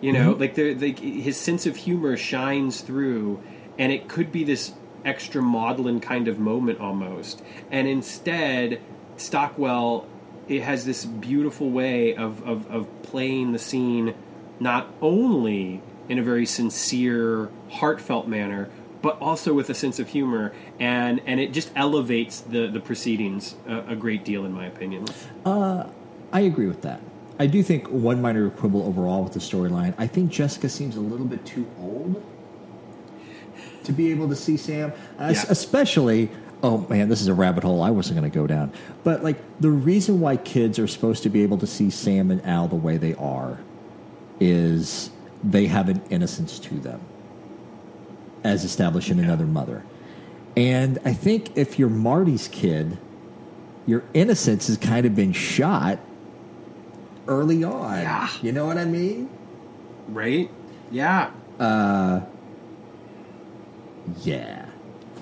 You 0.02 0.14
know, 0.14 0.32
like 0.32 0.56
the, 0.56 0.74
the 0.74 0.94
his 0.94 1.38
sense 1.38 1.66
of 1.66 1.76
humor 1.76 2.18
shines 2.18 2.82
through, 2.82 3.42
and 3.78 3.92
it 3.92 4.08
could 4.08 4.32
be 4.32 4.44
this 4.44 4.74
extra 5.06 5.42
maudlin 5.42 6.00
kind 6.00 6.28
of 6.28 6.38
moment 6.38 6.80
almost. 6.80 7.42
And 7.72 7.88
instead, 7.88 8.82
Stockwell 9.18 10.08
it 10.48 10.64
has 10.64 10.86
this 10.86 11.06
beautiful 11.06 11.70
way 11.70 12.16
of, 12.16 12.46
of, 12.48 12.70
of 12.70 13.04
playing 13.04 13.52
the 13.54 13.60
scene 13.60 14.14
not 14.62 14.88
only 15.02 15.82
in 16.08 16.20
a 16.20 16.24
very 16.24 16.46
sincere, 16.46 17.50
heartfelt 17.70 18.28
manner, 18.28 18.70
but 19.02 19.20
also 19.20 19.54
with 19.54 19.70
a 19.72 19.74
sense 19.74 19.98
of 19.98 20.08
humor, 20.10 20.54
and, 20.80 21.20
and 21.26 21.40
it 21.40 21.52
just 21.52 21.72
elevates 21.76 22.42
the, 22.42 22.68
the 22.68 22.80
proceedings 22.80 23.56
a, 23.68 23.80
a 23.90 23.96
great 23.96 24.24
deal, 24.24 24.46
in 24.46 24.54
my 24.54 24.68
opinion. 24.68 25.08
Uh, 25.44 25.88
I 26.32 26.42
agree 26.42 26.68
with 26.68 26.84
that. 26.84 27.02
I 27.40 27.48
do 27.48 27.64
think 27.64 27.88
one 27.88 28.22
minor 28.22 28.52
quibble 28.52 28.84
overall 28.86 29.24
with 29.24 29.34
the 29.34 29.40
storyline. 29.40 29.96
I 29.98 30.06
think 30.06 30.32
Jessica 30.32 30.70
seems 30.70 30.96
a 30.96 31.00
little 31.02 31.26
bit 31.26 31.44
too 31.44 31.66
old 31.80 32.24
to 33.84 33.92
be 33.92 34.12
able 34.12 34.30
to 34.30 34.36
see 34.36 34.58
Sam, 34.58 34.94
Yeah. 35.20 35.44
especially. 35.50 36.30
Oh 36.64 36.86
man, 36.88 37.10
this 37.10 37.22
is 37.22 37.28
a 37.28 37.34
rabbit 37.34 37.64
hole 37.64 37.82
I 37.82 37.90
wasn't 37.90 38.20
going 38.20 38.30
to 38.32 38.38
go 38.38 38.46
down. 38.46 38.72
But 39.04 39.24
like 39.24 39.38
the 39.60 39.72
reason 39.72 40.20
why 40.20 40.38
kids 40.38 40.78
are 40.78 40.86
supposed 40.86 41.24
to 41.24 41.30
be 41.30 41.42
able 41.42 41.58
to 41.58 41.66
see 41.66 41.90
Sam 41.90 42.30
and 42.30 42.46
Al 42.46 42.68
the 42.68 42.76
way 42.76 42.98
they 42.98 43.16
are 43.16 43.58
is 44.42 45.12
they 45.44 45.68
have 45.68 45.88
an 45.88 46.02
innocence 46.10 46.60
to 46.60 46.76
them, 46.76 47.00
as 48.44 48.66
established 48.66 49.10
in 49.10 49.20
another 49.20 49.46
mother. 49.46 49.84
And 50.58 51.00
I 51.06 51.14
think 51.14 51.56
if 51.56 51.80
you're 51.80 51.90
Marty's 51.90 52.50
kid, 52.50 52.98
your 53.86 54.04
innocence 54.14 54.68
has 54.68 54.78
kind 54.78 55.06
of 55.06 55.16
been 55.16 55.32
shot 55.32 56.00
early 57.28 57.64
on. 57.64 58.02
Yeah. 58.02 58.30
You 58.42 58.52
know 58.52 58.66
what 58.66 58.78
I 58.78 58.86
mean? 58.86 59.30
Right? 60.10 60.50
Yeah. 60.92 61.32
Yeah. 64.24 64.66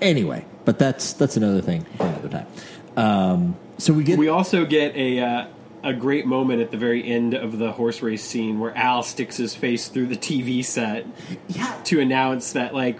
Anyway, 0.00 0.46
but 0.64 0.78
that's 0.78 1.12
that's 1.12 1.36
another 1.36 1.60
thing 1.60 1.84
for 1.96 2.06
another 2.06 2.28
time. 2.28 2.46
Um, 2.96 3.56
so 3.78 3.92
we 3.92 4.02
get 4.02 4.18
We 4.18 4.28
also 4.28 4.64
get 4.64 4.96
a 4.96 5.20
uh, 5.20 5.46
a 5.82 5.92
great 5.94 6.26
moment 6.26 6.60
at 6.60 6.70
the 6.70 6.76
very 6.76 7.02
end 7.06 7.34
of 7.34 7.58
the 7.58 7.72
horse 7.72 8.02
race 8.02 8.22
scene 8.24 8.58
where 8.60 8.76
Al 8.76 9.02
sticks 9.02 9.36
his 9.36 9.54
face 9.54 9.88
through 9.88 10.06
the 10.06 10.16
TV 10.16 10.64
set 10.64 11.06
yeah 11.48 11.80
to 11.84 12.00
announce 12.00 12.52
that, 12.52 12.74
like, 12.74 12.98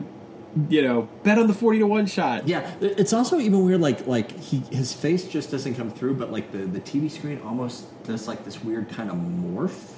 you 0.69 0.83
know, 0.83 1.09
bet 1.23 1.39
on 1.39 1.47
the 1.47 1.55
forty 1.55 1.79
to 1.79 1.87
one 1.87 2.07
shot. 2.07 2.49
yeah. 2.49 2.69
It's 2.81 3.13
also 3.13 3.39
even 3.39 3.65
weird. 3.65 3.81
Like 3.81 4.07
like 4.07 4.33
he 4.39 4.59
his 4.73 4.93
face 4.93 5.29
just 5.29 5.51
doesn't 5.51 5.75
come 5.75 5.91
through, 5.91 6.15
but 6.15 6.33
like 6.33 6.51
the 6.53 6.59
the 6.59 6.81
TV 6.81 7.11
screen 7.11 7.41
almost 7.45 7.85
does 8.05 8.27
like 8.27 8.45
this 8.45 8.63
weird 8.65 8.89
kind 8.89 9.11
of 9.11 9.17
morph 9.17 9.93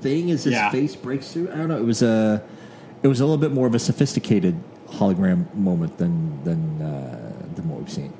thing 0.00 0.30
as 0.30 0.44
his 0.44 0.52
Yeah. 0.54 0.70
face 0.70 0.94
breaks 0.96 1.32
through. 1.32 1.50
I 1.52 1.56
don't 1.56 1.68
know. 1.68 1.78
It 1.78 1.84
was 1.84 2.02
a 2.02 2.42
it 3.02 3.08
was 3.08 3.20
a 3.20 3.24
little 3.24 3.38
bit 3.38 3.50
more 3.52 3.66
of 3.66 3.74
a 3.74 3.78
sophisticated 3.80 4.60
hologram 4.88 5.52
moment 5.54 5.98
than 5.98 6.42
than 6.44 6.80
uh, 6.82 7.32
than 7.54 7.68
what 7.68 7.80
we've 7.80 7.90
seen. 7.90 8.12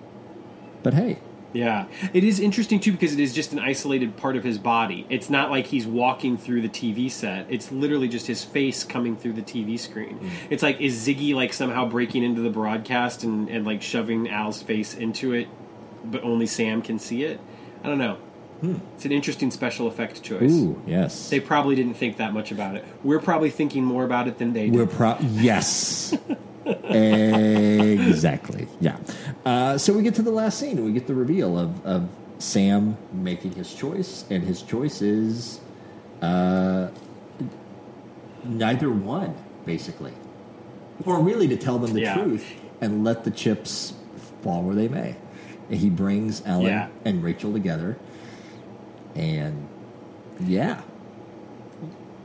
But 0.82 0.94
hey, 0.94 1.18
Yeah, 1.52 1.86
it 2.12 2.24
is 2.24 2.40
interesting 2.40 2.80
too 2.80 2.92
because 2.92 3.12
it 3.12 3.20
is 3.20 3.34
just 3.34 3.52
an 3.52 3.58
isolated 3.58 4.16
part 4.16 4.36
of 4.36 4.44
his 4.44 4.58
body. 4.58 5.06
It's 5.10 5.28
not 5.28 5.50
like 5.50 5.66
he's 5.66 5.86
walking 5.86 6.36
through 6.38 6.62
the 6.62 6.68
TV 6.68 7.10
set. 7.10 7.46
It's 7.48 7.70
literally 7.70 8.08
just 8.08 8.26
his 8.26 8.42
face 8.42 8.84
coming 8.84 9.16
through 9.16 9.34
the 9.34 9.42
TV 9.42 9.78
screen. 9.78 10.18
Mm. 10.18 10.30
It's 10.50 10.62
like 10.62 10.80
is 10.80 11.06
Ziggy 11.06 11.34
like 11.34 11.52
somehow 11.52 11.86
breaking 11.86 12.22
into 12.22 12.40
the 12.40 12.50
broadcast 12.50 13.22
and, 13.24 13.48
and 13.48 13.66
like 13.66 13.82
shoving 13.82 14.28
Al's 14.30 14.62
face 14.62 14.94
into 14.94 15.32
it, 15.34 15.48
but 16.04 16.22
only 16.22 16.46
Sam 16.46 16.82
can 16.82 16.98
see 16.98 17.24
it. 17.24 17.40
I 17.84 17.88
don't 17.88 17.98
know. 17.98 18.18
Hmm. 18.60 18.76
It's 18.94 19.04
an 19.04 19.10
interesting 19.10 19.50
special 19.50 19.88
effect 19.88 20.22
choice. 20.22 20.52
ooh 20.52 20.80
yes, 20.86 21.30
They 21.30 21.40
probably 21.40 21.74
didn't 21.74 21.94
think 21.94 22.16
that 22.18 22.32
much 22.32 22.52
about 22.52 22.76
it. 22.76 22.84
We're 23.02 23.18
probably 23.18 23.50
thinking 23.50 23.84
more 23.84 24.04
about 24.04 24.28
it 24.28 24.38
than 24.38 24.52
they 24.52 24.70
do. 24.70 24.78
We're 24.78 24.86
pro 24.86 25.16
yes. 25.20 26.16
exactly. 26.66 28.66
Yeah. 28.80 28.98
Uh, 29.44 29.78
so 29.78 29.92
we 29.92 30.02
get 30.02 30.14
to 30.16 30.22
the 30.22 30.30
last 30.30 30.58
scene 30.58 30.76
and 30.78 30.86
we 30.86 30.92
get 30.92 31.06
the 31.06 31.14
reveal 31.14 31.58
of, 31.58 31.84
of 31.84 32.08
Sam 32.38 32.96
making 33.12 33.52
his 33.52 33.72
choice, 33.74 34.24
and 34.30 34.42
his 34.42 34.62
choice 34.62 35.00
is 35.02 35.60
uh, 36.20 36.88
neither 38.44 38.90
one, 38.90 39.34
basically. 39.64 40.12
Or 41.06 41.20
really 41.20 41.48
to 41.48 41.56
tell 41.56 41.78
them 41.78 41.92
the 41.92 42.00
Yeah. 42.02 42.14
truth 42.14 42.44
and 42.80 43.04
let 43.04 43.24
the 43.24 43.30
chips 43.30 43.94
fall 44.42 44.62
where 44.62 44.74
they 44.74 44.88
may. 44.88 45.16
And 45.70 45.78
he 45.78 45.90
brings 45.90 46.42
Ellen 46.44 46.66
Yeah. 46.66 46.88
and 47.04 47.22
Rachel 47.22 47.52
together. 47.52 47.96
And 49.14 49.68
yeah. 50.40 50.82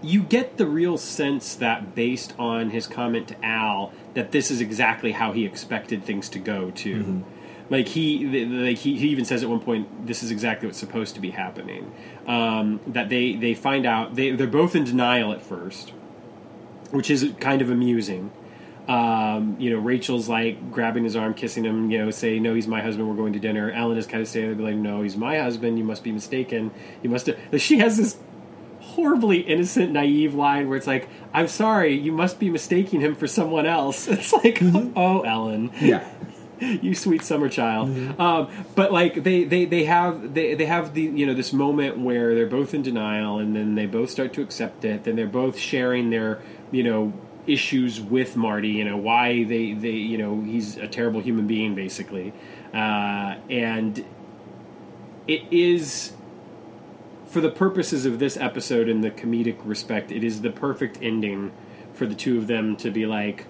You 0.07 0.23
get 0.23 0.57
the 0.57 0.65
real 0.65 0.97
sense 0.97 1.55
that 1.55 1.93
based 1.93 2.33
on 2.39 2.69
his 2.69 2.87
comment 2.87 3.27
to 3.27 3.45
Al 3.45 3.91
that 4.13 4.31
this 4.31 4.49
is 4.49 4.61
exactly 4.61 5.11
how 5.11 5.33
he 5.33 5.45
expected 5.45 6.03
things 6.03 6.29
to 6.29 6.39
go 6.39 6.71
too. 6.71 7.25
Like 7.69 7.89
he, 7.89 8.25
like 8.45 8.77
he, 8.77 8.97
he 8.97 9.09
even 9.09 9.25
says 9.25 9.43
at 9.43 9.49
one 9.49 9.59
point, 9.59 10.07
"This 10.07 10.23
is 10.23 10.31
exactly 10.31 10.67
what's 10.67 10.79
supposed 10.79 11.15
to 11.15 11.21
be 11.21 11.31
happening." 11.31 11.91
Um, 12.25 12.79
that 12.87 13.09
they 13.09 13.35
they 13.35 13.53
find 13.53 13.85
out 13.85 14.15
they 14.15 14.31
they're 14.31 14.47
both 14.47 14.73
in 14.73 14.85
denial 14.85 15.33
at 15.33 15.41
first, 15.41 15.91
which 16.91 17.11
is 17.11 17.33
kind 17.41 17.61
of 17.61 17.69
amusing. 17.69 18.31
Um, 18.87 19.57
you 19.59 19.69
know, 19.69 19.79
Rachel's 19.79 20.29
like 20.29 20.71
grabbing 20.71 21.03
his 21.03 21.17
arm, 21.17 21.33
kissing 21.33 21.65
him. 21.65 21.91
You 21.91 21.97
know, 21.97 22.11
say, 22.11 22.39
"No, 22.39 22.53
he's 22.53 22.67
my 22.67 22.81
husband. 22.81 23.09
We're 23.09 23.17
going 23.17 23.33
to 23.33 23.39
dinner." 23.39 23.69
Ellen 23.71 23.97
is 23.97 24.07
kind 24.07 24.23
of 24.23 24.31
there, 24.31 24.55
like, 24.55 24.75
"No, 24.75 25.01
he's 25.01 25.17
my 25.17 25.37
husband. 25.37 25.77
You 25.77 25.83
must 25.83 26.05
be 26.05 26.13
mistaken. 26.13 26.71
You 27.03 27.09
must." 27.09 27.25
Have... 27.25 27.37
She 27.61 27.79
has 27.79 27.97
this 27.97 28.15
horribly 28.97 29.41
innocent, 29.41 29.91
naive 29.91 30.33
line 30.33 30.67
where 30.67 30.75
it's 30.77 30.87
like, 30.87 31.07
"I'm 31.33 31.47
sorry, 31.47 31.93
you 31.93 32.11
must 32.11 32.39
be 32.39 32.49
mistaking 32.49 32.99
him 32.99 33.15
for 33.15 33.27
someone 33.27 33.65
else." 33.67 34.07
It's 34.17 34.33
like, 34.33 34.59
"Oh, 34.95 35.21
Ellen, 35.21 35.71
Yeah. 35.79 36.03
you 36.59 36.95
sweet 36.95 37.21
summer 37.21 37.47
child." 37.47 37.89
Um, 38.19 38.49
but 38.73 38.91
like 38.91 39.23
they, 39.23 39.43
they, 39.43 39.65
they 39.65 39.83
have 39.85 40.33
they, 40.33 40.55
they 40.55 40.65
have 40.65 40.95
the 40.95 41.03
you 41.03 41.25
know 41.27 41.35
this 41.35 41.53
moment 41.53 41.99
where 41.99 42.33
they're 42.33 42.47
both 42.47 42.73
in 42.73 42.81
denial, 42.81 43.37
and 43.37 43.55
then 43.55 43.75
they 43.75 43.85
both 43.85 44.09
start 44.09 44.33
to 44.33 44.41
accept 44.41 44.83
it. 44.83 45.03
Then 45.03 45.15
they're 45.15 45.27
both 45.27 45.57
sharing 45.59 46.09
their 46.09 46.41
you 46.71 46.83
know 46.83 47.13
issues 47.45 48.01
with 48.01 48.35
Marty. 48.35 48.69
You 48.69 48.85
know 48.85 48.97
why 48.97 49.43
they 49.43 49.73
they 49.73 49.91
you 49.91 50.17
know 50.17 50.41
he's 50.41 50.77
a 50.77 50.87
terrible 50.87 51.21
human 51.21 51.45
being 51.45 51.75
basically, 51.75 52.33
uh, 52.73 53.35
and 53.49 54.03
it 55.27 55.43
is 55.51 56.13
for 57.29 57.41
the 57.41 57.51
purposes 57.51 58.05
of 58.05 58.19
this 58.19 58.37
episode 58.37 58.89
in 58.89 59.01
the 59.01 59.11
comedic 59.11 59.57
respect, 59.63 60.11
it 60.11 60.23
is 60.23 60.41
the 60.41 60.49
perfect 60.49 60.99
ending 61.01 61.51
for 61.93 62.05
the 62.05 62.15
two 62.15 62.37
of 62.37 62.47
them 62.47 62.75
to 62.77 62.91
be 62.91 63.05
like, 63.05 63.45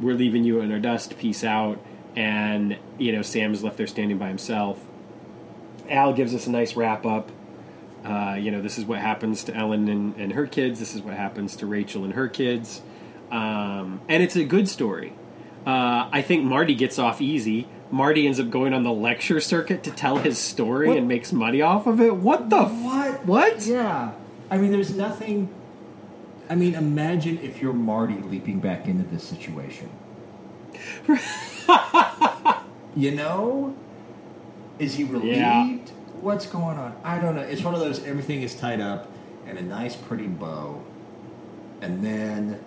"We're 0.00 0.14
leaving 0.14 0.44
you 0.44 0.60
in 0.60 0.72
our 0.72 0.78
dust. 0.78 1.18
Peace 1.18 1.44
out." 1.44 1.78
And 2.14 2.76
you 2.98 3.12
know, 3.12 3.22
Sam's 3.22 3.62
left 3.62 3.76
there 3.76 3.86
standing 3.86 4.18
by 4.18 4.28
himself. 4.28 4.82
Al 5.90 6.12
gives 6.12 6.34
us 6.34 6.46
a 6.46 6.50
nice 6.50 6.76
wrap 6.76 7.04
up. 7.06 7.30
Uh, 8.04 8.36
you 8.38 8.50
know, 8.50 8.62
this 8.62 8.78
is 8.78 8.84
what 8.84 9.00
happens 9.00 9.44
to 9.44 9.54
Ellen 9.54 9.88
and, 9.88 10.16
and 10.16 10.32
her 10.32 10.46
kids. 10.46 10.78
This 10.78 10.94
is 10.94 11.02
what 11.02 11.14
happens 11.14 11.56
to 11.56 11.66
Rachel 11.66 12.04
and 12.04 12.14
her 12.14 12.28
kids. 12.28 12.82
Um, 13.30 14.00
and 14.08 14.22
it's 14.22 14.36
a 14.36 14.44
good 14.44 14.68
story. 14.68 15.12
Uh, 15.66 16.08
I 16.12 16.22
think 16.22 16.44
Marty 16.44 16.76
gets 16.76 16.98
off 16.98 17.20
easy. 17.20 17.66
Marty 17.90 18.26
ends 18.26 18.40
up 18.40 18.50
going 18.50 18.72
on 18.74 18.82
the 18.82 18.92
lecture 18.92 19.40
circuit 19.40 19.82
to 19.84 19.90
tell 19.90 20.16
his 20.18 20.38
story 20.38 20.88
What? 20.88 20.98
and 20.98 21.08
makes 21.08 21.32
money 21.32 21.62
off 21.62 21.86
of 21.86 22.00
it. 22.00 22.16
What 22.16 22.50
the 22.50 22.64
What? 22.64 23.24
What? 23.26 23.66
Yeah. 23.66 24.12
I 24.50 24.58
mean, 24.58 24.72
there's 24.72 24.94
nothing. 24.94 25.48
I 26.48 26.54
mean, 26.54 26.74
imagine 26.74 27.38
if 27.42 27.60
you're 27.62 27.72
Marty 27.72 28.14
leaping 28.18 28.60
back 28.60 28.86
into 28.86 29.04
this 29.04 29.24
situation. 29.24 29.88
you 32.96 33.10
know? 33.12 33.76
Is 34.78 34.94
he 34.94 35.04
relieved? 35.04 35.36
Yeah. 35.38 35.76
What's 36.20 36.46
going 36.46 36.78
on? 36.78 36.96
I 37.04 37.18
don't 37.18 37.34
know. 37.36 37.42
It's 37.42 37.62
one 37.62 37.74
of 37.74 37.80
those 37.80 38.04
everything 38.04 38.42
is 38.42 38.54
tied 38.54 38.80
up 38.80 39.10
in 39.46 39.56
a 39.56 39.62
nice, 39.62 39.96
pretty 39.96 40.26
bow. 40.26 40.82
And 41.80 42.04
then. 42.04 42.60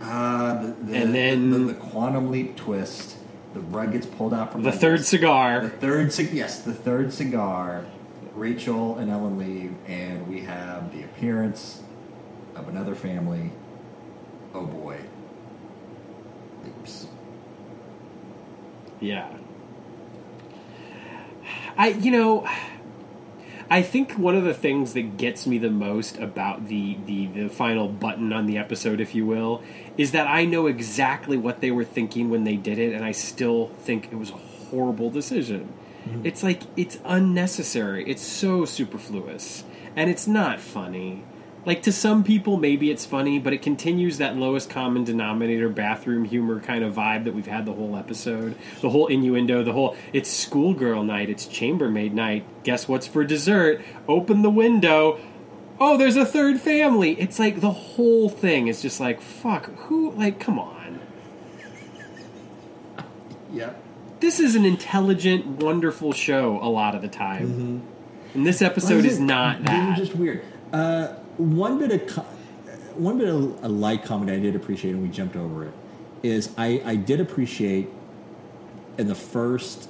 Uh, 0.00 0.62
the, 0.62 0.68
the, 0.84 0.96
And 0.96 1.14
then- 1.14 1.50
the, 1.50 1.58
the 1.58 1.74
quantum 1.74 2.30
leap 2.30 2.56
twist. 2.56 3.16
The 3.58 3.64
rug 3.64 3.90
gets 3.90 4.06
pulled 4.06 4.32
out 4.32 4.52
from 4.52 4.62
The 4.62 4.68
under 4.68 4.80
third 4.80 5.00
us. 5.00 5.08
The 5.62 5.68
third, 5.68 6.12
cig- 6.12 6.32
yes, 6.32 6.60
the 6.60 6.72
third 6.72 7.12
cigar. 7.12 7.86
Rachel 8.36 8.96
and 8.98 9.10
Ellen 9.10 9.36
leave, 9.36 9.74
and 9.88 10.28
we 10.28 10.42
have 10.42 10.92
the 10.92 11.02
appearance 11.02 11.82
of 12.54 12.68
another 12.68 12.94
family. 12.94 13.50
Oh 14.54 14.64
boy, 14.64 14.98
leaps. 16.62 17.08
Yeah. 19.00 19.28
I, 21.76 21.88
you 21.88 22.12
know, 22.12 22.48
I 23.68 23.82
think 23.82 24.12
one 24.12 24.36
of 24.36 24.44
the 24.44 24.54
things 24.54 24.92
that 24.92 25.16
gets 25.16 25.48
me 25.48 25.58
the 25.58 25.70
most 25.70 26.16
about 26.18 26.68
the, 26.68 26.96
the 27.06 27.26
the 27.26 27.48
final 27.48 27.88
button 27.88 28.32
on 28.32 28.46
the 28.46 28.56
episode, 28.56 29.00
if 29.00 29.16
you 29.16 29.26
will, 29.26 29.64
is 29.98 30.12
that 30.12 30.28
I 30.28 30.44
know 30.44 30.68
exactly 30.68 31.36
what 31.36 31.60
they 31.60 31.70
were 31.70 31.84
thinking 31.84 32.30
when 32.30 32.44
they 32.44 32.56
did 32.56 32.78
it, 32.78 32.94
and 32.94 33.04
I 33.04 33.12
still 33.12 33.68
think 33.80 34.06
it 34.10 34.14
was 34.14 34.30
a 34.30 34.34
horrible 34.34 35.10
decision. 35.10 35.74
Mm-hmm. 36.08 36.24
It's 36.24 36.42
like 36.42 36.62
it's 36.76 36.98
unnecessary. 37.04 38.08
It's 38.08 38.22
so 38.22 38.64
superfluous, 38.64 39.64
and 39.96 40.08
it's 40.08 40.26
not 40.26 40.60
funny. 40.60 41.24
Like 41.66 41.82
to 41.82 41.92
some 41.92 42.24
people, 42.24 42.56
maybe 42.56 42.90
it's 42.90 43.04
funny, 43.04 43.38
but 43.38 43.52
it 43.52 43.60
continues 43.60 44.18
that 44.18 44.36
lowest 44.36 44.70
common 44.70 45.04
denominator 45.04 45.68
bathroom 45.68 46.24
humor 46.24 46.60
kind 46.60 46.82
of 46.82 46.94
vibe 46.94 47.24
that 47.24 47.34
we've 47.34 47.46
had 47.46 47.66
the 47.66 47.72
whole 47.72 47.96
episode. 47.96 48.54
The 48.80 48.88
whole 48.88 49.08
innuendo, 49.08 49.62
the 49.64 49.72
whole 49.72 49.96
it's 50.12 50.30
schoolgirl 50.30 51.02
night, 51.02 51.28
it's 51.28 51.46
chambermaid 51.46 52.14
night. 52.14 52.44
Guess 52.62 52.88
what's 52.88 53.06
for 53.06 53.24
dessert? 53.24 53.82
Open 54.06 54.42
the 54.42 54.50
window. 54.50 55.18
Oh, 55.80 55.96
there's 55.96 56.16
a 56.16 56.24
third 56.26 56.60
family. 56.60 57.12
It's 57.20 57.38
like 57.38 57.60
the 57.60 57.70
whole 57.70 58.28
thing 58.28 58.66
is 58.68 58.82
just 58.82 58.98
like 59.00 59.20
fuck. 59.20 59.66
Who 59.82 60.10
like? 60.12 60.40
Come 60.40 60.58
on. 60.58 61.00
Yep. 63.52 63.82
This 64.20 64.40
is 64.40 64.54
an 64.56 64.64
intelligent, 64.64 65.46
wonderful 65.46 66.12
show 66.12 66.58
a 66.60 66.68
lot 66.68 66.94
of 66.94 67.02
the 67.02 67.08
time, 67.08 67.82
and 68.34 68.44
this 68.46 68.60
episode 68.62 69.04
is 69.04 69.20
not 69.20 69.64
They 69.64 69.72
were 69.72 69.78
that. 69.78 69.96
just 69.96 70.14
weird. 70.16 70.42
Uh, 70.72 71.08
one 71.36 71.78
bit 71.78 71.92
of 71.92 72.14
co- 72.14 72.22
one 72.94 73.16
bit 73.18 73.28
of 73.28 73.62
a 73.64 73.68
light 73.68 74.02
comedy 74.04 74.32
I 74.32 74.40
did 74.40 74.56
appreciate, 74.56 74.90
and 74.92 75.02
we 75.02 75.08
jumped 75.08 75.36
over 75.36 75.66
it. 75.66 75.72
Is 76.24 76.50
I, 76.58 76.82
I 76.84 76.96
did 76.96 77.20
appreciate 77.20 77.88
in 78.98 79.06
the 79.06 79.14
first 79.14 79.88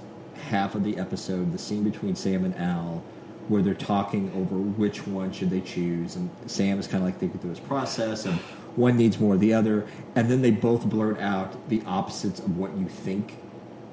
half 0.51 0.75
of 0.75 0.85
the 0.85 0.99
episode 0.99 1.53
the 1.53 1.59
scene 1.59 1.83
between 1.83 2.15
Sam 2.15 2.45
and 2.45 2.55
Al 2.57 3.03
where 3.49 3.63
they're 3.63 3.75
talking 3.75 4.31
over 4.37 4.57
which 4.57 5.07
one 5.07 5.33
should 5.33 5.51
they 5.51 5.61
choose, 5.61 6.17
and 6.17 6.31
Sam 6.47 6.79
is 6.79 6.87
kind 6.87 7.03
of 7.03 7.09
like 7.09 7.19
thinking 7.19 7.41
through 7.41 7.51
his 7.51 7.61
process, 7.61 8.27
and 8.27 8.39
one 8.77 8.97
needs 8.97 9.19
more 9.19 9.35
of 9.35 9.41
the 9.41 9.55
other, 9.55 9.87
and 10.15 10.31
then 10.31 10.43
they 10.43 10.51
both 10.51 10.85
blurt 10.85 11.19
out 11.19 11.69
the 11.69 11.83
opposites 11.87 12.41
of 12.41 12.57
what 12.57 12.77
you 12.77 12.87
think 12.89 13.39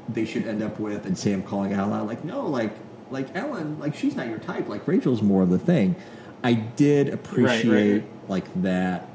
they 0.07 0.25
should 0.25 0.45
end 0.45 0.61
up 0.61 0.79
with, 0.79 1.05
and 1.05 1.17
Sam 1.17 1.41
calling 1.41 1.73
out 1.73 1.89
loud 1.89 2.07
like, 2.07 2.23
"No, 2.23 2.45
like, 2.45 2.73
like 3.09 3.35
Ellen, 3.35 3.79
like 3.79 3.95
she's 3.95 4.15
not 4.15 4.27
your 4.27 4.39
type. 4.39 4.67
Like 4.69 4.87
Rachel's 4.87 5.21
more 5.21 5.41
of 5.41 5.49
the 5.49 5.59
thing." 5.59 5.95
I 6.43 6.53
did 6.53 7.09
appreciate 7.09 8.03
right. 8.03 8.29
like 8.29 8.61
that, 8.61 9.09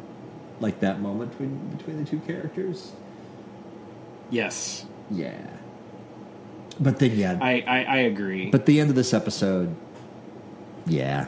like 0.59 0.81
that 0.81 1.01
moment 1.01 1.31
between 1.31 1.59
between 1.77 2.03
the 2.03 2.11
two 2.11 2.19
characters. 2.21 2.93
Yes, 4.31 4.85
Yeah, 5.11 5.35
but 6.81 6.99
then 6.99 7.17
yeah, 7.17 7.39
I, 7.41 7.65
I, 7.67 7.83
I 7.83 7.97
agree. 7.99 8.51
but 8.51 8.67
the 8.67 8.81
end 8.81 8.91
of 8.91 8.97
this 8.97 9.13
episode, 9.13 9.75
yeah, 10.91 11.27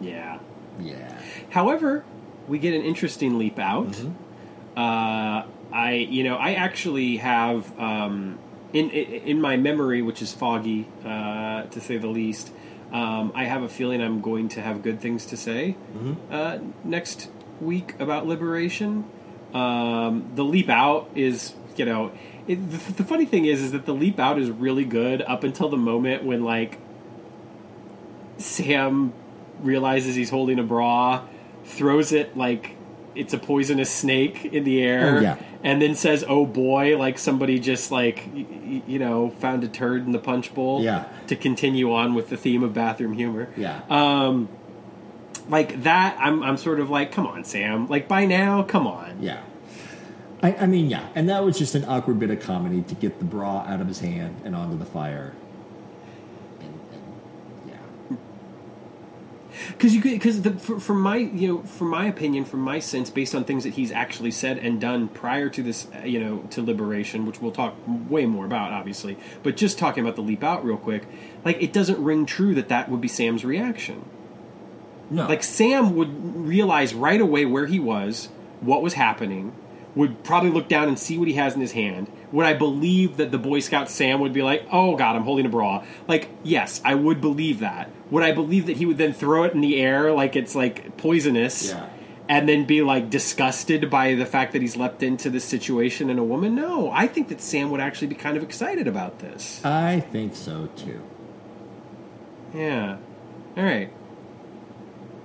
yeah. 0.00 0.38
yeah, 0.78 1.20
However, 1.50 2.04
we 2.48 2.58
get 2.58 2.74
an 2.74 2.82
interesting 2.82 3.38
leap 3.38 3.58
out. 3.58 3.88
Mm-hmm. 3.88 4.78
Uh, 4.78 5.46
I, 5.72 5.92
you 6.08 6.24
know, 6.24 6.36
I 6.36 6.54
actually 6.54 7.16
have 7.18 7.78
um, 7.78 8.38
in, 8.72 8.90
in 8.90 9.40
my 9.40 9.56
memory, 9.56 10.02
which 10.02 10.20
is 10.22 10.32
foggy 10.32 10.88
uh, 11.04 11.62
to 11.64 11.80
say 11.80 11.96
the 11.96 12.08
least. 12.08 12.52
Um, 12.92 13.32
I 13.34 13.44
have 13.44 13.62
a 13.62 13.68
feeling 13.68 14.00
I'm 14.00 14.20
going 14.20 14.48
to 14.50 14.60
have 14.60 14.82
good 14.82 15.00
things 15.00 15.26
to 15.26 15.36
say 15.36 15.76
Mm-hmm. 15.96 16.14
uh, 16.30 16.58
next 16.84 17.30
week 17.60 17.94
about 17.98 18.26
liberation. 18.26 19.04
Um, 19.52 20.30
the 20.34 20.44
leap 20.44 20.68
out 20.68 21.08
is, 21.14 21.54
you 21.76 21.84
know, 21.84 22.12
it, 22.46 22.56
the, 22.70 22.92
the 22.92 23.04
funny 23.04 23.24
thing 23.24 23.46
is, 23.46 23.62
is 23.62 23.72
that 23.72 23.86
the 23.86 23.94
leap 23.94 24.18
out 24.18 24.38
is 24.38 24.50
really 24.50 24.84
good 24.84 25.22
up 25.22 25.44
until 25.44 25.68
the 25.68 25.76
moment 25.76 26.24
when 26.24 26.44
like 26.44 26.78
Sam 28.38 29.12
realizes 29.60 30.14
he's 30.16 30.30
holding 30.30 30.58
a 30.58 30.62
bra, 30.62 31.22
throws 31.64 32.12
it 32.12 32.36
like 32.36 32.76
it's 33.14 33.32
a 33.32 33.38
poisonous 33.38 33.90
snake 33.90 34.44
in 34.46 34.64
the 34.64 34.82
air, 34.82 35.16
Oh, 35.18 35.20
yeah. 35.20 35.36
and 35.62 35.80
then 35.80 35.94
says, 35.94 36.24
"Oh 36.28 36.44
boy!" 36.46 36.98
Like 36.98 37.16
somebody 37.18 37.60
just 37.60 37.92
like 37.92 38.28
y- 38.34 38.82
you 38.88 38.98
know 38.98 39.30
found 39.38 39.62
a 39.62 39.68
turd 39.68 40.04
in 40.04 40.10
the 40.12 40.18
punch 40.18 40.52
bowl. 40.52 40.82
Yeah. 40.82 41.04
To 41.28 41.36
continue 41.36 41.92
on 41.92 42.14
with 42.14 42.28
the 42.28 42.36
theme 42.36 42.62
of 42.64 42.74
bathroom 42.74 43.12
humor. 43.12 43.48
yeah. 43.56 43.82
Um, 43.88 44.48
like 45.48 45.84
that, 45.84 46.16
I'm 46.18 46.42
I'm 46.42 46.56
sort 46.56 46.80
of 46.80 46.90
like, 46.90 47.12
come 47.12 47.26
on, 47.26 47.44
Sam. 47.44 47.86
Like 47.86 48.08
by 48.08 48.26
now, 48.26 48.62
come 48.64 48.86
on. 48.88 49.18
Yeah. 49.22 49.42
I, 50.42 50.54
I 50.56 50.66
mean, 50.66 50.90
yeah. 50.90 51.06
And 51.14 51.28
that 51.28 51.44
was 51.44 51.56
just 51.58 51.74
an 51.74 51.84
awkward 51.86 52.18
bit 52.18 52.30
of 52.30 52.40
comedy 52.40 52.82
to 52.82 52.94
get 52.96 53.18
the 53.18 53.24
bra 53.24 53.60
out 53.66 53.80
of 53.80 53.86
his 53.88 54.00
hand 54.00 54.40
and 54.44 54.54
onto 54.56 54.76
the 54.76 54.84
fire. 54.84 55.32
And, 56.60 56.80
and 56.92 57.70
yeah. 58.10 58.16
Because 59.68 59.94
you 59.94 60.00
because 60.02 60.40
from 60.84 61.00
my 61.00 61.16
you 61.16 61.48
know 61.48 61.62
from 61.62 61.88
my 61.88 62.06
opinion 62.06 62.44
from 62.44 62.60
my 62.60 62.78
sense 62.78 63.10
based 63.10 63.34
on 63.34 63.44
things 63.44 63.64
that 63.64 63.74
he's 63.74 63.90
actually 63.92 64.30
said 64.30 64.58
and 64.58 64.80
done 64.80 65.08
prior 65.08 65.48
to 65.48 65.62
this 65.62 65.86
uh, 65.94 66.04
you 66.04 66.18
know 66.20 66.38
to 66.50 66.62
liberation 66.62 67.26
which 67.26 67.40
we'll 67.40 67.52
talk 67.52 67.74
way 68.08 68.26
more 68.26 68.44
about 68.46 68.72
obviously 68.72 69.16
but 69.42 69.56
just 69.56 69.78
talking 69.78 70.02
about 70.04 70.16
the 70.16 70.22
leap 70.22 70.42
out 70.44 70.64
real 70.64 70.76
quick 70.76 71.04
like 71.44 71.60
it 71.62 71.72
doesn't 71.72 72.02
ring 72.02 72.26
true 72.26 72.54
that 72.54 72.68
that 72.68 72.88
would 72.88 73.00
be 73.00 73.08
sam's 73.08 73.44
reaction 73.44 74.04
No. 75.10 75.26
like 75.26 75.42
sam 75.42 75.94
would 75.96 76.46
realize 76.46 76.94
right 76.94 77.20
away 77.20 77.44
where 77.44 77.66
he 77.66 77.80
was 77.80 78.28
what 78.60 78.82
was 78.82 78.94
happening 78.94 79.52
would 79.94 80.24
probably 80.24 80.50
look 80.50 80.68
down 80.68 80.88
and 80.88 80.98
see 80.98 81.16
what 81.18 81.28
he 81.28 81.34
has 81.34 81.54
in 81.54 81.60
his 81.60 81.72
hand. 81.72 82.10
Would 82.32 82.46
i 82.46 82.54
believe 82.54 83.16
that 83.18 83.30
the 83.30 83.38
boy 83.38 83.60
scout 83.60 83.88
sam 83.88 84.20
would 84.20 84.32
be 84.32 84.42
like 84.42 84.66
oh 84.72 84.96
god 84.96 85.14
i'm 85.16 85.22
holding 85.22 85.46
a 85.46 85.48
bra. 85.48 85.84
Like 86.08 86.28
yes 86.42 86.80
i 86.84 86.94
would 86.94 87.20
believe 87.20 87.60
that. 87.60 87.90
Would 88.10 88.22
i 88.24 88.32
believe 88.32 88.66
that 88.66 88.76
he 88.76 88.86
would 88.86 88.98
then 88.98 89.12
throw 89.12 89.44
it 89.44 89.54
in 89.54 89.60
the 89.60 89.80
air 89.80 90.12
like 90.12 90.34
it's 90.36 90.54
like 90.54 90.96
poisonous 90.96 91.68
Yeah. 91.70 91.88
and 92.28 92.48
then 92.48 92.64
be 92.64 92.82
like 92.82 93.08
disgusted 93.10 93.88
by 93.88 94.14
the 94.14 94.26
fact 94.26 94.52
that 94.52 94.62
he's 94.62 94.76
leapt 94.76 95.02
into 95.02 95.30
this 95.30 95.44
situation 95.44 96.10
in 96.10 96.18
a 96.18 96.24
woman? 96.24 96.54
No. 96.56 96.90
I 96.90 97.06
think 97.06 97.28
that 97.28 97.40
sam 97.40 97.70
would 97.70 97.80
actually 97.80 98.08
be 98.08 98.14
kind 98.16 98.36
of 98.36 98.42
excited 98.42 98.88
about 98.88 99.20
this. 99.20 99.64
I 99.64 100.00
think 100.00 100.34
so 100.34 100.68
too. 100.76 101.00
yeah. 102.54 102.96
All 103.56 103.62
right 103.62 103.90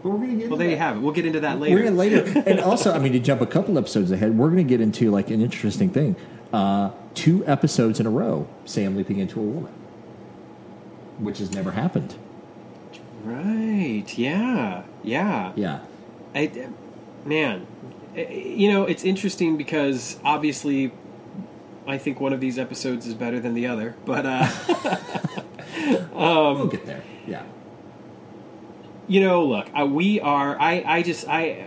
But 0.02 0.10
we're 0.10 0.18
going 0.18 0.30
to 0.32 0.36
get 0.38 0.50
well 0.50 0.58
there 0.58 0.70
you 0.70 0.78
have 0.78 0.96
it 0.98 1.00
we'll 1.02 1.14
get 1.14 1.26
into 1.26 1.42
that 1.42 1.60
later. 1.60 1.76
We're 1.76 1.92
later 1.92 2.22
going 2.22 2.34
later. 2.34 2.44
and 2.50 2.60
also, 2.60 2.94
I 2.94 3.00
mean, 3.00 3.12
to 3.14 3.20
jump 3.20 3.42
a 3.42 3.46
couple 3.46 3.78
episodes 3.78 4.12
ahead, 4.12 4.38
we're 4.38 4.48
going 4.48 4.66
to 4.66 4.70
get 4.70 4.82
into 4.82 5.12
like 5.12 5.30
an 5.30 5.42
interesting 5.42 5.90
thing. 5.90 6.16
Uh, 6.54 6.92
two 7.14 7.46
episodes 7.46 8.00
in 8.00 8.06
a 8.06 8.10
row, 8.10 8.48
Sam 8.66 8.96
leaping 8.96 9.20
into 9.20 9.40
a 9.40 9.44
woman, 9.44 9.74
which 11.20 11.40
has 11.40 11.54
never 11.54 11.72
happened. 11.72 12.16
right 13.24 14.06
yeah 14.18 14.84
yeah 15.04 15.52
Yeah. 15.56 15.80
I, 16.34 16.70
man, 17.26 17.68
you 18.16 18.72
know, 18.72 18.86
it's 18.86 19.04
interesting 19.04 19.58
because 19.58 20.20
obviously, 20.24 20.92
I 21.88 21.98
think 21.98 22.20
one 22.20 22.34
of 22.34 22.40
these 22.40 22.58
episodes 22.60 23.06
is 23.08 23.14
better 23.16 23.40
than 23.40 23.54
the 23.54 23.68
other. 23.68 23.96
But 24.06 24.26
uh, 24.26 24.48
we'll 26.14 26.68
get 26.68 26.86
there. 26.86 27.04
Yeah. 27.28 27.44
You 29.10 29.20
know, 29.20 29.44
look, 29.44 29.68
uh, 29.78 29.86
we 29.86 30.22
are. 30.22 30.58
I, 30.62 30.84
I 30.86 31.02
just, 31.02 31.28
I, 31.28 31.66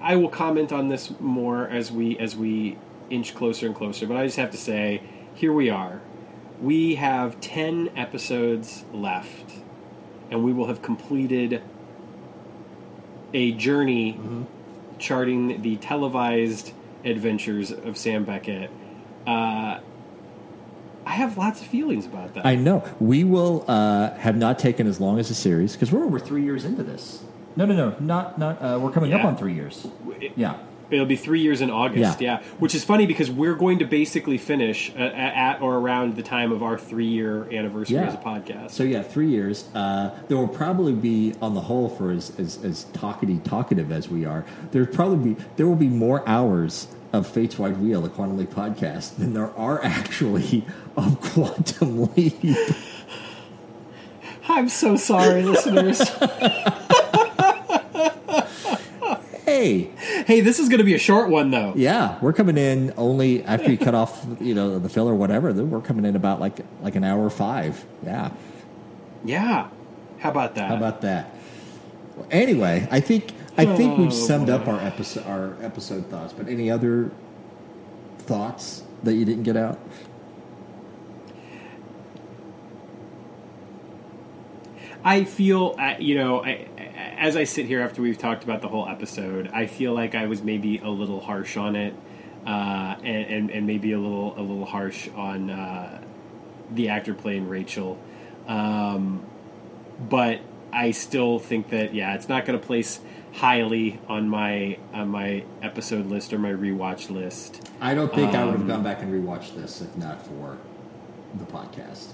I 0.00 0.14
will 0.16 0.28
comment 0.28 0.72
on 0.72 0.88
this 0.88 1.10
more 1.18 1.66
as 1.66 1.90
we 1.90 2.18
as 2.18 2.36
we 2.36 2.78
inch 3.10 3.34
closer 3.34 3.66
and 3.66 3.74
closer. 3.74 4.06
But 4.06 4.18
I 4.18 4.26
just 4.26 4.36
have 4.36 4.50
to 4.50 4.58
say, 4.58 5.02
here 5.34 5.52
we 5.52 5.70
are. 5.70 6.02
We 6.60 6.96
have 6.96 7.40
ten 7.40 7.90
episodes 7.96 8.84
left, 8.92 9.54
and 10.30 10.44
we 10.44 10.52
will 10.52 10.66
have 10.66 10.82
completed 10.82 11.62
a 13.32 13.52
journey 13.52 14.20
charting 14.98 15.62
the 15.62 15.76
televised 15.76 16.72
adventures 17.04 17.72
of 17.72 17.96
Sam 17.96 18.24
Beckett. 18.24 18.70
Uh, 19.26 19.80
I 21.06 21.12
have 21.12 21.36
lots 21.36 21.60
of 21.60 21.66
feelings 21.66 22.06
about 22.06 22.34
that. 22.34 22.46
I 22.46 22.54
know. 22.56 22.82
We 23.00 23.24
will 23.24 23.64
uh, 23.68 24.14
have 24.14 24.36
not 24.36 24.58
taken 24.58 24.86
as 24.86 25.00
long 25.00 25.18
as 25.18 25.30
a 25.30 25.34
series 25.34 25.72
because 25.74 25.92
we're 25.92 26.04
over 26.04 26.18
three 26.18 26.42
years 26.42 26.64
into 26.64 26.82
this. 26.82 27.22
No, 27.56 27.64
no, 27.66 27.74
no, 27.74 27.96
not 28.00 28.38
not. 28.38 28.60
Uh, 28.60 28.78
we're 28.80 28.90
coming 28.90 29.12
up 29.12 29.24
on 29.24 29.36
three 29.36 29.54
years. 29.54 29.86
Yeah, 30.36 30.56
It'll 30.90 31.06
be 31.06 31.16
three 31.16 31.40
years 31.40 31.60
in 31.60 31.70
August, 31.70 32.20
Yeah. 32.20 32.40
yeah. 32.40 32.46
Which 32.58 32.74
is 32.74 32.84
funny 32.84 33.06
because 33.06 33.30
we're 33.30 33.54
going 33.54 33.78
to 33.78 33.84
basically 33.84 34.38
finish 34.38 34.92
uh, 34.94 34.98
at 34.98 35.60
or 35.62 35.76
around 35.76 36.16
the 36.16 36.22
time 36.22 36.52
of 36.52 36.62
our 36.62 36.76
three-year 36.78 37.44
anniversary 37.52 37.96
Yeah. 37.96 38.06
as 38.08 38.14
a 38.14 38.18
podcast. 38.18 38.70
So 38.72 38.82
yeah, 38.82 39.02
three 39.02 39.28
years. 39.28 39.68
Uh, 39.74 40.10
there 40.28 40.36
will 40.36 40.48
probably 40.48 40.92
be, 40.92 41.34
on 41.40 41.54
the 41.54 41.60
whole, 41.62 41.88
for 41.88 42.10
as 42.10 42.32
as, 42.38 42.62
as 42.64 42.84
talkative 42.92 43.44
talkative 43.44 43.92
as 43.92 44.08
we 44.08 44.24
are, 44.24 44.44
there 44.72 44.84
probably 44.86 45.34
be 45.34 45.42
there 45.56 45.66
will 45.66 45.76
be 45.76 45.88
more 45.88 46.28
hours 46.28 46.88
of 47.14 47.26
Fate's 47.28 47.58
Wide 47.58 47.80
Wheel, 47.80 48.04
a 48.04 48.08
Quantum 48.08 48.36
Leap 48.36 48.50
podcast, 48.50 49.16
than 49.16 49.34
there 49.34 49.50
are 49.56 49.82
actually 49.84 50.64
of 50.96 51.20
Quantum 51.20 52.12
Leap. 52.14 52.36
I'm 54.48 54.68
so 54.68 54.96
sorry, 54.96 55.42
listeners. 55.42 56.00
Hey, 59.44 59.90
hey, 60.26 60.40
this 60.40 60.58
is 60.58 60.68
going 60.68 60.78
to 60.78 60.84
be 60.84 60.94
a 60.94 60.98
short 60.98 61.30
one, 61.30 61.50
though. 61.50 61.72
yeah, 61.76 62.18
we're 62.20 62.32
coming 62.32 62.58
in 62.58 62.92
only 62.96 63.44
after 63.44 63.70
you 63.70 63.78
cut 63.78 63.94
off, 63.94 64.26
you 64.40 64.54
know, 64.54 64.78
the 64.78 64.88
filler 64.88 65.12
or 65.12 65.16
whatever. 65.16 65.52
Then 65.52 65.70
we're 65.70 65.80
coming 65.80 66.04
in 66.04 66.16
about 66.16 66.40
like 66.40 66.60
like 66.82 66.96
an 66.96 67.04
hour 67.04 67.30
five. 67.30 67.84
Yeah, 68.04 68.30
Yeah, 69.24 69.68
How 70.18 70.30
about 70.30 70.54
that? 70.56 70.68
How 70.68 70.76
about 70.76 71.00
that? 71.02 71.30
Anyway, 72.30 72.88
I 72.90 73.00
think 73.00 73.32
I 73.56 73.66
think 73.76 73.98
Oh, 73.98 74.02
we've 74.02 74.12
summed 74.12 74.50
up 74.50 74.66
our 74.66 74.80
episode 74.80 75.26
our 75.26 75.56
episode 75.62 76.10
thoughts. 76.10 76.32
But 76.32 76.48
any 76.48 76.70
other 76.70 77.10
thoughts 78.18 78.82
that 79.02 79.14
you 79.14 79.24
didn't 79.24 79.44
get 79.44 79.56
out? 79.56 79.78
I 85.04 85.24
feel, 85.24 85.76
uh, 85.78 85.96
you 85.98 86.14
know, 86.14 86.42
I, 86.42 86.66
as 87.18 87.36
I 87.36 87.44
sit 87.44 87.66
here 87.66 87.82
after 87.82 88.00
we've 88.00 88.16
talked 88.16 88.42
about 88.42 88.62
the 88.62 88.68
whole 88.68 88.88
episode, 88.88 89.50
I 89.52 89.66
feel 89.66 89.92
like 89.92 90.14
I 90.14 90.26
was 90.26 90.42
maybe 90.42 90.78
a 90.78 90.88
little 90.88 91.20
harsh 91.20 91.56
on 91.58 91.76
it, 91.76 91.94
uh, 92.46 92.96
and, 93.02 93.26
and 93.26 93.50
and 93.50 93.66
maybe 93.66 93.92
a 93.92 93.98
little 93.98 94.38
a 94.38 94.40
little 94.40 94.64
harsh 94.64 95.08
on 95.14 95.50
uh, 95.50 96.02
the 96.70 96.88
actor 96.88 97.12
playing 97.14 97.48
Rachel, 97.48 97.98
um, 98.48 99.22
but 100.00 100.40
I 100.72 100.90
still 100.92 101.38
think 101.38 101.68
that 101.68 101.94
yeah, 101.94 102.14
it's 102.14 102.28
not 102.28 102.46
going 102.46 102.58
to 102.58 102.66
place 102.66 102.98
highly 103.34 104.00
on 104.08 104.28
my 104.28 104.78
on 104.92 105.08
my 105.08 105.44
episode 105.62 106.06
list 106.06 106.32
or 106.32 106.38
my 106.38 106.52
rewatch 106.52 107.10
list. 107.10 107.68
I 107.80 107.94
don't 107.94 108.12
think 108.14 108.34
I 108.34 108.44
would 108.44 108.52
have 108.52 108.60
Um, 108.62 108.66
gone 108.68 108.82
back 108.82 109.02
and 109.02 109.12
rewatched 109.12 109.54
this 109.56 109.80
if 109.80 109.96
not 109.96 110.24
for 110.26 110.56
the 111.38 111.44
podcast. 111.44 112.12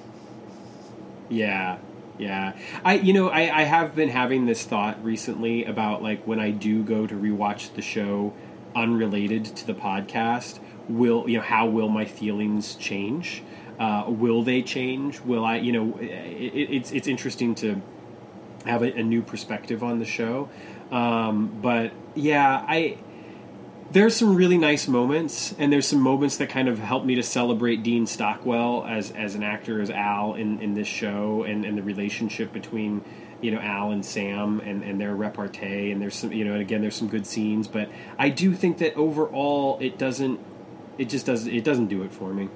Yeah, 1.29 1.79
yeah. 2.18 2.55
I 2.85 2.95
you 2.95 3.12
know 3.12 3.29
I, 3.29 3.61
I 3.61 3.62
have 3.62 3.95
been 3.95 4.09
having 4.09 4.47
this 4.47 4.64
thought 4.64 5.03
recently 5.05 5.64
about 5.64 6.03
like 6.03 6.27
when 6.27 6.41
I 6.41 6.51
do 6.51 6.83
go 6.83 7.07
to 7.07 7.14
rewatch 7.14 7.75
the 7.75 7.83
show 7.83 8.33
unrelated 8.75 9.45
to 9.45 9.66
the 9.66 9.75
podcast, 9.75 10.59
will 10.89 11.29
you 11.29 11.37
know 11.39 11.45
how 11.45 11.66
will 11.66 11.89
my 11.89 12.05
feelings 12.05 12.75
change? 12.77 13.43
Uh, 13.79 14.05
will 14.09 14.43
they 14.43 14.62
change? 14.62 15.21
Will 15.21 15.45
I 15.45 15.57
you 15.59 15.73
know 15.73 15.99
it, 16.01 16.07
it's 16.07 16.93
it's 16.93 17.07
interesting 17.07 17.55
to 17.57 17.81
have 18.66 18.83
a, 18.83 18.93
a 18.99 19.03
new 19.03 19.23
perspective 19.23 19.83
on 19.83 19.99
the 19.99 20.05
show. 20.05 20.49
Um, 20.91 21.59
but 21.62 21.93
yeah, 22.14 22.64
I 22.66 22.99
there's 23.93 24.14
some 24.14 24.36
really 24.36 24.59
nice 24.59 24.86
moments, 24.86 25.55
and 25.59 25.72
there's 25.72 25.86
some 25.86 26.01
moments 26.01 26.36
that 26.36 26.49
kind 26.49 26.68
of 26.68 26.78
help 26.78 27.05
me 27.05 27.16
to 27.16 27.22
celebrate 27.22 27.82
Dean 27.82 28.07
Stockwell 28.07 28.84
as 28.86 29.11
as 29.12 29.34
an 29.34 29.43
actor 29.43 29.80
as 29.80 29.91
Al 29.91 30.34
in, 30.34 30.61
in 30.61 30.74
this 30.74 30.86
show, 30.86 31.43
and, 31.43 31.64
and 31.64 31.76
the 31.76 31.82
relationship 31.82 32.53
between 32.53 33.05
you 33.41 33.51
know 33.51 33.59
Al 33.59 33.91
and 33.91 34.05
Sam 34.05 34.61
and, 34.61 34.82
and 34.82 35.01
their 35.01 35.14
repartee, 35.14 35.91
and 35.91 36.01
there's 36.01 36.16
some 36.16 36.32
you 36.32 36.45
know, 36.45 36.53
and 36.53 36.61
again 36.61 36.82
there's 36.82 36.97
some 36.97 37.09
good 37.09 37.26
scenes, 37.26 37.66
but 37.66 37.88
I 38.18 38.28
do 38.28 38.55
think 38.55 38.78
that 38.78 38.95
overall 38.95 39.78
it 39.80 39.99
doesn't, 39.99 40.38
it 40.99 41.09
just 41.09 41.26
doesn't, 41.26 41.53
it 41.53 41.64
doesn't 41.64 41.86
do 41.86 42.03
it 42.03 42.12
for 42.12 42.32
me. 42.32 42.49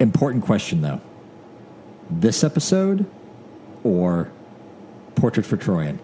Important 0.00 0.44
question 0.44 0.82
though. 0.82 1.00
This 2.10 2.44
episode 2.44 3.06
or 3.84 4.30
Portrait 5.14 5.46
for 5.46 5.56
Troian? 5.56 5.98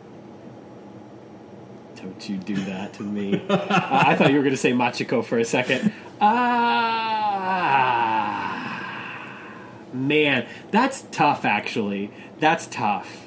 You 2.27 2.37
do 2.37 2.55
that 2.57 2.93
to 2.95 3.03
me? 3.03 3.43
uh, 3.49 3.57
I 3.91 4.15
thought 4.17 4.31
you 4.31 4.37
were 4.37 4.43
going 4.43 4.55
to 4.55 4.59
say 4.61 4.73
Machiko 4.73 5.25
for 5.25 5.39
a 5.39 5.45
second. 5.45 5.93
Ah, 8.21 9.39
man, 9.93 10.47
that's 10.71 11.03
tough. 11.13 11.45
Actually, 11.45 12.11
that's 12.39 12.67
tough. 12.67 13.27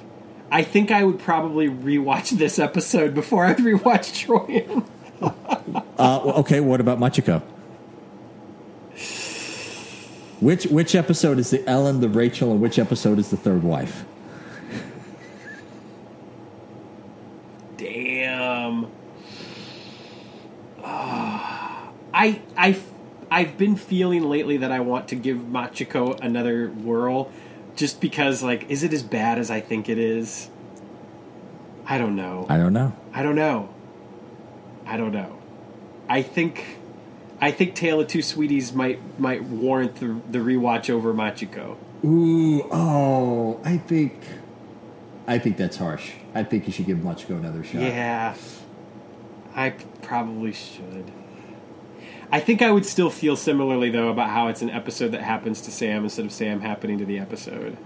I 0.52 0.64
think 0.64 0.92
I 0.92 1.04
would 1.04 1.20
probably 1.20 1.68
rewatch 1.70 2.32
this 2.32 2.60
episode 2.60 3.14
before 3.14 3.46
I'd 3.46 3.58
rewatch 3.58 4.26
Troian. 4.28 4.86
Uh, 6.00 6.20
okay, 6.38 6.60
what 6.62 6.82
about 6.82 6.98
Machiko? 6.98 7.44
Which 10.40 10.66
which 10.66 10.96
episode 10.96 11.38
is 11.38 11.52
the 11.52 11.64
Ellen, 11.70 12.00
the 12.02 12.10
Rachel, 12.10 12.52
and 12.52 12.60
which 12.60 12.80
episode 12.80 13.20
is 13.20 13.30
the 13.30 13.38
third 13.38 13.62
wife? 13.62 14.04
Damn. 17.78 18.88
Ah, 20.84 21.92
I 22.22 22.40
I 22.56 22.80
I've 23.32 23.58
been 23.58 23.76
feeling 23.76 24.30
lately 24.30 24.58
that 24.58 24.72
I 24.72 24.82
want 24.82 25.08
to 25.08 25.16
give 25.16 25.38
Machiko 25.38 26.20
another 26.22 26.68
whirl, 26.68 27.32
just 27.76 28.00
because 28.00 28.44
like, 28.44 28.70
is 28.70 28.84
it 28.84 28.94
as 28.94 29.02
bad 29.02 29.40
as 29.40 29.50
I 29.50 29.60
think 29.60 29.90
it 29.90 29.98
is? 29.98 30.48
I 31.88 31.98
don't 31.98 32.16
know. 32.16 32.46
I 32.48 32.58
don't 32.58 32.74
know. 32.74 32.94
I 33.12 33.24
don't 33.24 33.36
know. 33.36 33.70
I 34.86 34.98
don't 34.98 35.12
know. 35.12 35.40
I 36.08 36.22
think 36.22 36.64
I 37.40 37.50
think 37.50 37.74
Tale 37.74 38.02
of 38.02 38.08
Two 38.08 38.22
Sweeties 38.22 38.72
might 38.72 39.00
might 39.20 39.44
warrant 39.44 39.96
the 39.96 40.22
the 40.30 40.40
rewatch 40.40 40.92
over 40.92 41.16
Machiko. 41.16 41.76
Ooh, 42.06 42.68
oh, 42.72 43.60
I 43.64 43.78
think, 43.78 44.14
I 45.28 45.40
think 45.40 45.58
that's 45.58 45.78
harsh. 45.78 46.12
I 46.36 46.44
think 46.44 46.68
you 46.68 46.74
should 46.74 46.86
give 46.86 47.00
Machiko 47.00 47.32
another 47.32 47.64
shot. 47.64 47.82
Yeah. 47.82 48.36
I 49.56 49.72
probably 50.02 50.54
should. 50.54 51.12
I 52.32 52.40
think 52.40 52.62
I 52.62 52.72
would 52.72 52.86
still 52.86 53.10
feel 53.10 53.36
similarly 53.36 53.90
though 53.90 54.10
about 54.10 54.30
how 54.30 54.48
it's 54.48 54.62
an 54.62 54.70
episode 54.70 55.10
that 55.10 55.22
happens 55.22 55.62
to 55.62 55.72
Sam 55.72 56.04
instead 56.04 56.26
of 56.26 56.32
Sam 56.32 56.62
happening 56.62 56.98
to 57.00 57.06
the 57.06 57.20
episode. 57.20 57.78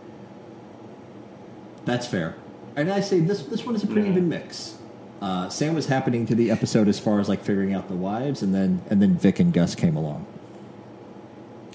That's 1.86 2.08
fair. 2.08 2.36
And 2.76 2.91
I 2.91 3.00
say 3.00 3.20
this 3.20 3.41
this 3.43 3.66
one 3.66 3.76
is 3.76 3.84
a 3.84 3.88
pretty 3.88 4.04
Yeah. 4.04 4.12
even 4.14 4.30
mix. 4.30 4.76
Uh, 5.22 5.50
Sam 5.50 5.74
was 5.74 5.88
happening 5.88 6.26
to 6.28 6.36
the 6.36 6.52
episode 6.52 6.88
as 6.88 7.00
far 7.00 7.20
as 7.20 7.30
like 7.30 7.43
figuring 7.43 7.74
out 7.74 7.88
the 7.88 7.96
wives, 7.96 8.41
and 8.43 8.54
then 8.54 8.82
and 8.89 9.02
then 9.02 9.18
Vic 9.18 9.39
and 9.39 9.54
Gus 9.54 9.74
came 9.74 9.96
along. 9.96 10.26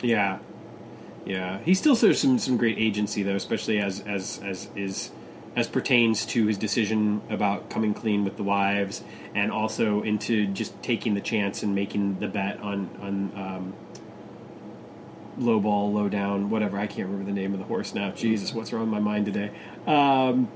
Yeah, 0.03 0.39
yeah. 1.27 1.59
He 1.65 1.75
still 1.75 1.97
shows 1.97 2.21
some 2.21 2.39
some 2.39 2.57
great 2.57 2.79
agency 2.79 3.23
though, 3.23 3.35
especially 3.37 3.79
as 3.79 4.01
as 4.07 4.41
as 4.45 4.69
is 4.77 5.11
as 5.57 5.67
pertains 5.67 6.25
to 6.27 6.47
his 6.47 6.57
decision 6.57 7.21
about 7.29 7.71
coming 7.71 7.93
clean 7.93 8.25
with 8.25 8.37
the 8.37 8.43
wives, 8.43 9.03
and 9.35 9.51
also 9.51 10.03
into 10.03 10.47
just 10.47 10.81
taking 10.83 11.15
the 11.15 11.21
chance 11.21 11.63
and 11.63 11.75
making 11.75 12.19
the 12.21 12.29
bet 12.29 12.61
on 12.61 12.89
on 13.01 13.33
um, 13.37 13.75
low 15.39 15.59
ball, 15.61 15.93
low 15.93 16.09
down, 16.09 16.51
whatever. 16.51 16.79
I 16.79 16.87
can't 16.87 17.09
remember 17.09 17.25
the 17.25 17.39
name 17.39 17.53
of 17.53 17.59
the 17.59 17.67
horse 17.67 17.95
now. 17.95 18.11
Jesus, 18.11 18.55
what's 18.55 18.73
wrong 18.73 18.83
with 18.83 18.91
my 18.91 19.01
mind 19.01 19.27
today? 19.27 19.51
Um, 19.87 20.49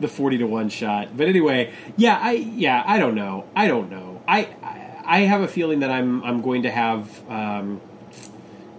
the 0.00 0.08
forty 0.08 0.38
to 0.38 0.44
one 0.46 0.68
shot. 0.68 1.16
But 1.16 1.28
anyway, 1.28 1.72
yeah, 1.96 2.18
I 2.20 2.32
yeah, 2.32 2.82
I 2.86 2.98
don't 2.98 3.14
know. 3.14 3.44
I 3.54 3.68
don't 3.68 3.90
know. 3.90 4.22
I 4.26 4.48
I, 4.62 5.02
I 5.04 5.20
have 5.20 5.42
a 5.42 5.48
feeling 5.48 5.80
that 5.80 5.90
I'm 5.90 6.22
I'm 6.24 6.40
going 6.40 6.62
to 6.62 6.70
have. 6.70 7.30
Um, 7.30 7.80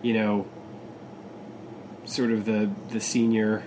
you 0.04 0.14
know, 0.14 0.46
sort 2.06 2.32
of 2.32 2.46
the 2.46 2.70
the 2.90 3.00
senior 3.00 3.64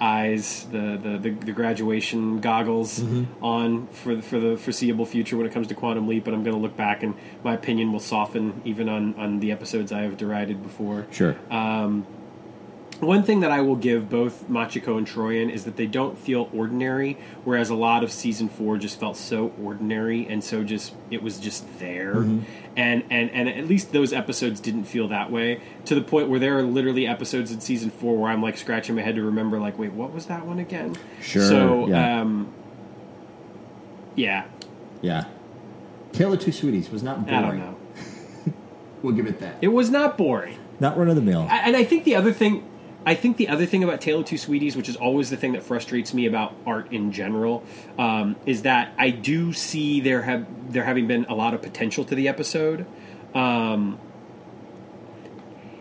eyes, 0.00 0.66
the 0.70 0.98
the, 1.02 1.18
the, 1.18 1.30
the 1.46 1.52
graduation 1.52 2.40
goggles 2.40 3.02
on 3.42 3.86
for 3.88 4.16
the, 4.16 4.22
for 4.22 4.38
the 4.38 4.56
foreseeable 4.56 5.06
future 5.06 5.36
when 5.36 5.46
it 5.46 5.52
comes 5.52 5.66
to 5.68 5.74
Quantum 5.74 6.08
Leap. 6.08 6.24
But 6.24 6.34
I'm 6.34 6.42
going 6.44 6.56
to 6.56 6.62
look 6.62 6.76
back, 6.76 7.02
and 7.02 7.14
my 7.42 7.54
opinion 7.54 7.92
will 7.92 8.00
soften 8.00 8.60
even 8.64 8.88
on 8.88 9.14
on 9.16 9.40
the 9.40 9.52
episodes 9.52 9.92
I 9.92 10.02
have 10.02 10.16
derided 10.16 10.62
before. 10.62 11.06
Sure. 11.10 11.36
Um, 11.50 12.06
one 13.00 13.22
thing 13.22 13.40
that 13.40 13.50
I 13.50 13.60
will 13.60 13.76
give 13.76 14.08
both 14.08 14.48
Machiko 14.48 14.96
and 14.98 15.06
Troian 15.06 15.50
is 15.50 15.64
that 15.64 15.76
they 15.76 15.86
don't 15.86 16.18
feel 16.18 16.48
ordinary, 16.54 17.18
whereas 17.44 17.68
a 17.70 17.74
lot 17.74 18.02
of 18.04 18.10
season 18.12 18.48
four 18.48 18.78
just 18.78 18.98
felt 18.98 19.16
so 19.16 19.52
ordinary 19.62 20.26
and 20.28 20.42
so 20.42 20.64
just 20.64 20.94
it 21.10 21.22
was 21.22 21.38
just 21.38 21.64
there. 21.78 22.12
And 22.76 23.04
and 23.10 23.30
and 23.30 23.48
at 23.48 23.66
least 23.66 23.92
those 23.92 24.12
episodes 24.12 24.60
didn't 24.60 24.84
feel 24.84 25.08
that 25.08 25.30
way 25.30 25.60
to 25.86 25.94
the 25.94 26.00
point 26.02 26.28
where 26.28 26.38
there 26.40 26.58
are 26.58 26.62
literally 26.62 27.06
episodes 27.06 27.50
in 27.52 27.60
season 27.60 27.90
four 27.90 28.16
where 28.18 28.30
I'm 28.30 28.42
like 28.42 28.56
scratching 28.56 28.94
my 28.94 29.02
head 29.02 29.14
to 29.16 29.22
remember 29.22 29.58
like, 29.60 29.78
wait, 29.78 29.92
what 29.92 30.12
was 30.12 30.26
that 30.26 30.46
one 30.46 30.58
again? 30.58 30.96
Sure, 31.22 31.42
So 31.46 31.88
yeah. 31.88 32.20
um, 32.20 32.52
yeah, 34.14 34.44
yeah. 35.02 35.24
Tale 36.12 36.32
of 36.32 36.40
Two 36.40 36.52
Sweeties 36.52 36.90
was 36.90 37.02
not 37.02 37.26
boring. 37.26 37.34
I 37.34 37.40
don't 37.48 37.58
know. 37.58 37.76
We'll 39.02 39.14
give 39.14 39.26
it 39.26 39.38
that. 39.40 39.56
It 39.60 39.68
was 39.68 39.90
not 39.90 40.16
boring. 40.18 40.58
not 40.80 40.96
run 40.98 41.08
of 41.08 41.16
the 41.16 41.22
mill. 41.22 41.46
I- 41.48 41.58
and 41.58 41.76
I 41.76 41.84
think 41.84 42.04
the 42.04 42.14
other 42.16 42.32
thing, 42.32 42.64
I 43.06 43.14
think 43.14 43.36
the 43.36 43.48
other 43.48 43.66
thing 43.66 43.84
about 43.84 44.00
Tale 44.00 44.18
of 44.18 44.26
Two 44.26 44.36
Sweeties, 44.36 44.76
which 44.76 44.88
is 44.88 44.96
always 44.96 45.30
the 45.30 45.36
thing 45.36 45.52
that 45.52 45.62
frustrates 45.62 46.12
me 46.12 46.26
about 46.26 46.56
art 46.66 46.92
in 46.92 47.12
general, 47.12 47.62
um, 47.98 48.34
is 48.44 48.62
that 48.62 48.92
I 48.98 49.10
do 49.10 49.52
see 49.52 50.00
there 50.00 50.22
have 50.22 50.72
there 50.72 50.82
having 50.82 51.06
been 51.06 51.24
a 51.26 51.34
lot 51.34 51.54
of 51.54 51.62
potential 51.62 52.04
to 52.04 52.16
the 52.16 52.26
episode. 52.26 52.84
Um, 53.32 54.00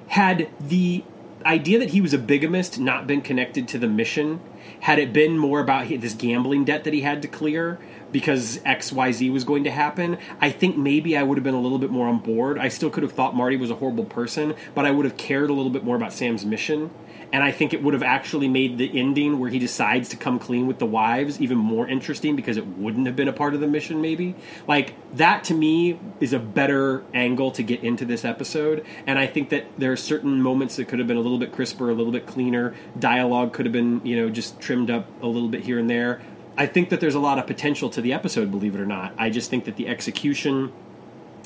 had 0.09 0.49
the 0.59 1.03
idea 1.43 1.79
that 1.79 1.89
he 1.89 2.01
was 2.01 2.13
a 2.13 2.19
bigamist 2.19 2.79
not 2.79 3.07
been 3.07 3.21
connected 3.21 3.67
to 3.69 3.79
the 3.79 3.87
mission, 3.87 4.39
had 4.81 4.99
it 4.99 5.11
been 5.11 5.37
more 5.37 5.59
about 5.59 5.89
this 5.89 6.13
gambling 6.13 6.63
debt 6.63 6.83
that 6.83 6.93
he 6.93 7.01
had 7.01 7.23
to 7.23 7.27
clear 7.27 7.79
because 8.11 8.59
XYZ 8.59 9.31
was 9.31 9.43
going 9.43 9.63
to 9.63 9.71
happen, 9.71 10.17
I 10.39 10.51
think 10.51 10.77
maybe 10.77 11.17
I 11.17 11.23
would 11.23 11.37
have 11.37 11.43
been 11.43 11.55
a 11.55 11.59
little 11.59 11.79
bit 11.79 11.89
more 11.89 12.07
on 12.07 12.19
board. 12.19 12.59
I 12.59 12.69
still 12.69 12.89
could 12.89 13.03
have 13.03 13.11
thought 13.11 13.35
Marty 13.35 13.57
was 13.57 13.71
a 13.71 13.75
horrible 13.75 14.05
person, 14.05 14.53
but 14.73 14.85
I 14.85 14.91
would 14.91 15.05
have 15.05 15.17
cared 15.17 15.49
a 15.49 15.53
little 15.53 15.71
bit 15.71 15.83
more 15.83 15.95
about 15.95 16.13
Sam's 16.13 16.45
mission. 16.45 16.91
And 17.35 17.43
I 17.43 17.51
think 17.51 17.73
it 17.73 17.83
would 17.83 17.93
have 17.93 18.01
actually 18.01 18.47
made 18.47 18.77
the 18.77 18.97
ending 18.97 19.39
where 19.39 19.49
he 19.49 19.59
decides 19.59 20.07
to 20.09 20.15
come 20.15 20.39
clean 20.39 20.67
with 20.67 20.79
the 20.79 20.85
wives 20.85 21.41
even 21.41 21.57
more 21.57 21.85
interesting 21.85 22.37
because 22.37 22.55
it 22.55 22.65
wouldn't 22.65 23.07
have 23.07 23.17
been 23.17 23.27
a 23.27 23.33
part 23.33 23.53
of 23.53 23.59
the 23.59 23.67
mission. 23.67 23.99
Maybe 23.99 24.35
like 24.69 24.93
that 25.17 25.43
to 25.45 25.53
me 25.53 25.99
is 26.21 26.31
a 26.31 26.39
better 26.39 27.03
angle 27.13 27.51
to 27.51 27.61
get 27.61 27.83
into 27.83 28.05
this 28.05 28.23
episode, 28.23 28.85
and 29.05 29.19
I 29.19 29.27
think 29.27 29.49
that 29.49 29.65
there 29.77 29.91
are 29.91 29.97
certain 29.97 30.41
moments 30.41 30.77
that 30.77 30.87
could 30.87 30.99
have 30.99 31.09
been 31.09 31.17
a 31.17 31.21
little 31.21 31.37
bit 31.37 31.51
crisper, 31.51 31.89
a 31.89 31.93
little 31.93 32.13
bit 32.13 32.25
cleaner. 32.25 32.73
Dialogue 32.97 33.51
could 33.51 33.65
have 33.65 33.73
been 33.73 33.99
you 34.05 34.15
know 34.15 34.29
just 34.29 34.61
trimmed 34.61 34.89
up 34.89 35.05
a 35.21 35.27
little 35.27 35.49
bit 35.49 35.59
here 35.59 35.77
and 35.77 35.89
there. 35.89 36.21
I 36.57 36.67
think 36.67 36.89
that 36.91 37.01
there's 37.01 37.15
a 37.15 37.19
lot 37.19 37.37
of 37.37 37.47
potential 37.47 37.89
to 37.89 38.01
the 38.01 38.13
episode, 38.13 38.49
believe 38.49 38.75
it 38.75 38.79
or 38.79 38.85
not. 38.85 39.13
I 39.17 39.29
just 39.29 39.49
think 39.49 39.65
that 39.65 39.75
the 39.75 39.89
execution 39.89 40.71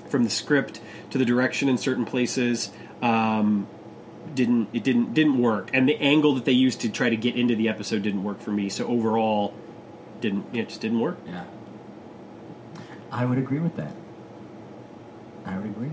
from 0.07 0.23
the 0.23 0.29
script 0.29 0.81
to 1.09 1.17
the 1.17 1.25
direction 1.25 1.67
in 1.67 1.79
certain 1.79 2.05
places 2.05 2.69
um, 3.01 3.67
didn't 4.35 4.69
it 4.73 4.83
didn't 4.83 5.13
didn't 5.13 5.39
work, 5.41 5.69
and 5.73 5.87
the 5.87 5.95
angle 5.97 6.33
that 6.35 6.45
they 6.45 6.51
used 6.51 6.81
to 6.81 6.89
try 6.89 7.09
to 7.09 7.15
get 7.17 7.35
into 7.35 7.55
the 7.55 7.67
episode 7.69 8.01
didn't 8.03 8.23
work 8.23 8.39
for 8.41 8.51
me. 8.51 8.69
So 8.69 8.85
overall, 8.87 9.53
didn't 10.21 10.45
it 10.53 10.69
just 10.69 10.81
didn't 10.81 10.99
work. 10.99 11.17
Yeah. 11.27 11.43
I 13.11 13.25
would 13.25 13.37
agree 13.39 13.59
with 13.59 13.75
that. 13.77 13.91
I 15.45 15.57
would 15.57 15.65
agree. 15.65 15.91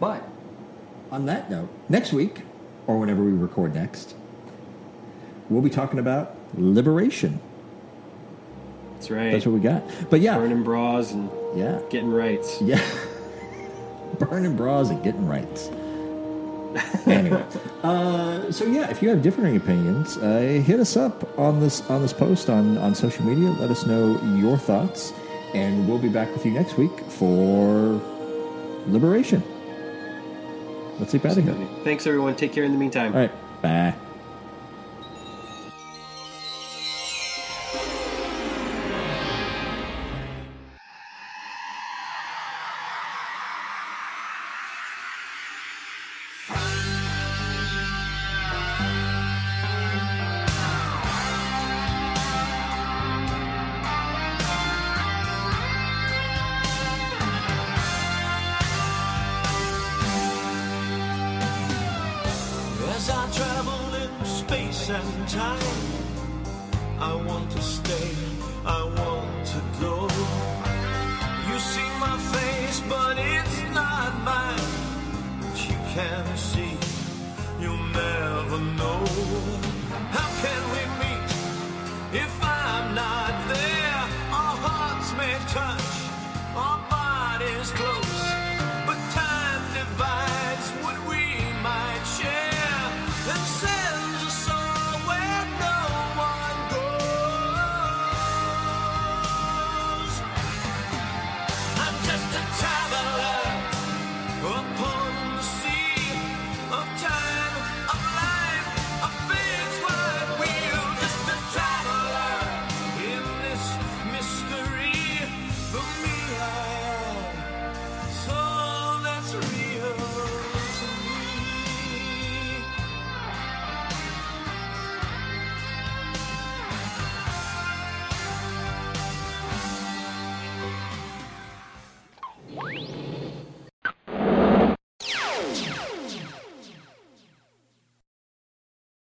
But 0.00 0.26
on 1.10 1.26
that 1.26 1.50
note, 1.50 1.68
next 1.88 2.12
week, 2.12 2.40
or 2.86 2.98
whenever 2.98 3.22
we 3.22 3.32
record 3.32 3.74
next, 3.74 4.14
we'll 5.50 5.60
be 5.62 5.68
talking 5.70 5.98
about 5.98 6.34
liberation. 6.56 7.38
That's 8.94 9.10
right. 9.10 9.30
That's 9.32 9.44
what 9.44 9.52
we 9.52 9.60
got. 9.60 9.82
But 10.10 10.20
yeah, 10.20 10.38
Burning 10.38 10.62
bras 10.62 11.12
and 11.12 11.28
yeah, 11.54 11.80
getting 11.90 12.10
rights. 12.12 12.60
yeah, 12.62 12.80
burning 14.18 14.56
bras 14.56 14.88
and 14.90 15.02
getting 15.04 15.26
rights. 15.26 15.70
anyway, 17.06 17.44
uh, 17.82 18.50
so 18.50 18.64
yeah, 18.64 18.90
if 18.90 19.02
you 19.02 19.08
have 19.10 19.22
differing 19.22 19.56
opinions, 19.56 20.16
uh, 20.18 20.62
hit 20.64 20.80
us 20.80 20.96
up 20.96 21.38
on 21.38 21.60
this 21.60 21.82
on 21.90 22.02
this 22.02 22.12
post 22.12 22.48
on 22.48 22.78
on 22.78 22.94
social 22.94 23.24
media. 23.24 23.50
Let 23.50 23.70
us 23.70 23.86
know 23.86 24.20
your 24.36 24.56
thoughts, 24.56 25.12
and 25.54 25.88
we'll 25.88 25.98
be 25.98 26.08
back 26.08 26.32
with 26.32 26.44
you 26.46 26.52
next 26.52 26.76
week 26.76 26.98
for 27.08 28.00
liberation. 28.86 29.42
Let's 30.98 31.14
of 31.14 31.58
here. 31.58 31.68
Thanks 31.84 32.06
everyone. 32.06 32.36
Take 32.36 32.52
care 32.52 32.64
in 32.64 32.72
the 32.72 32.78
meantime. 32.78 33.14
All 33.14 33.20
right, 33.20 33.62
bye. 33.62 34.11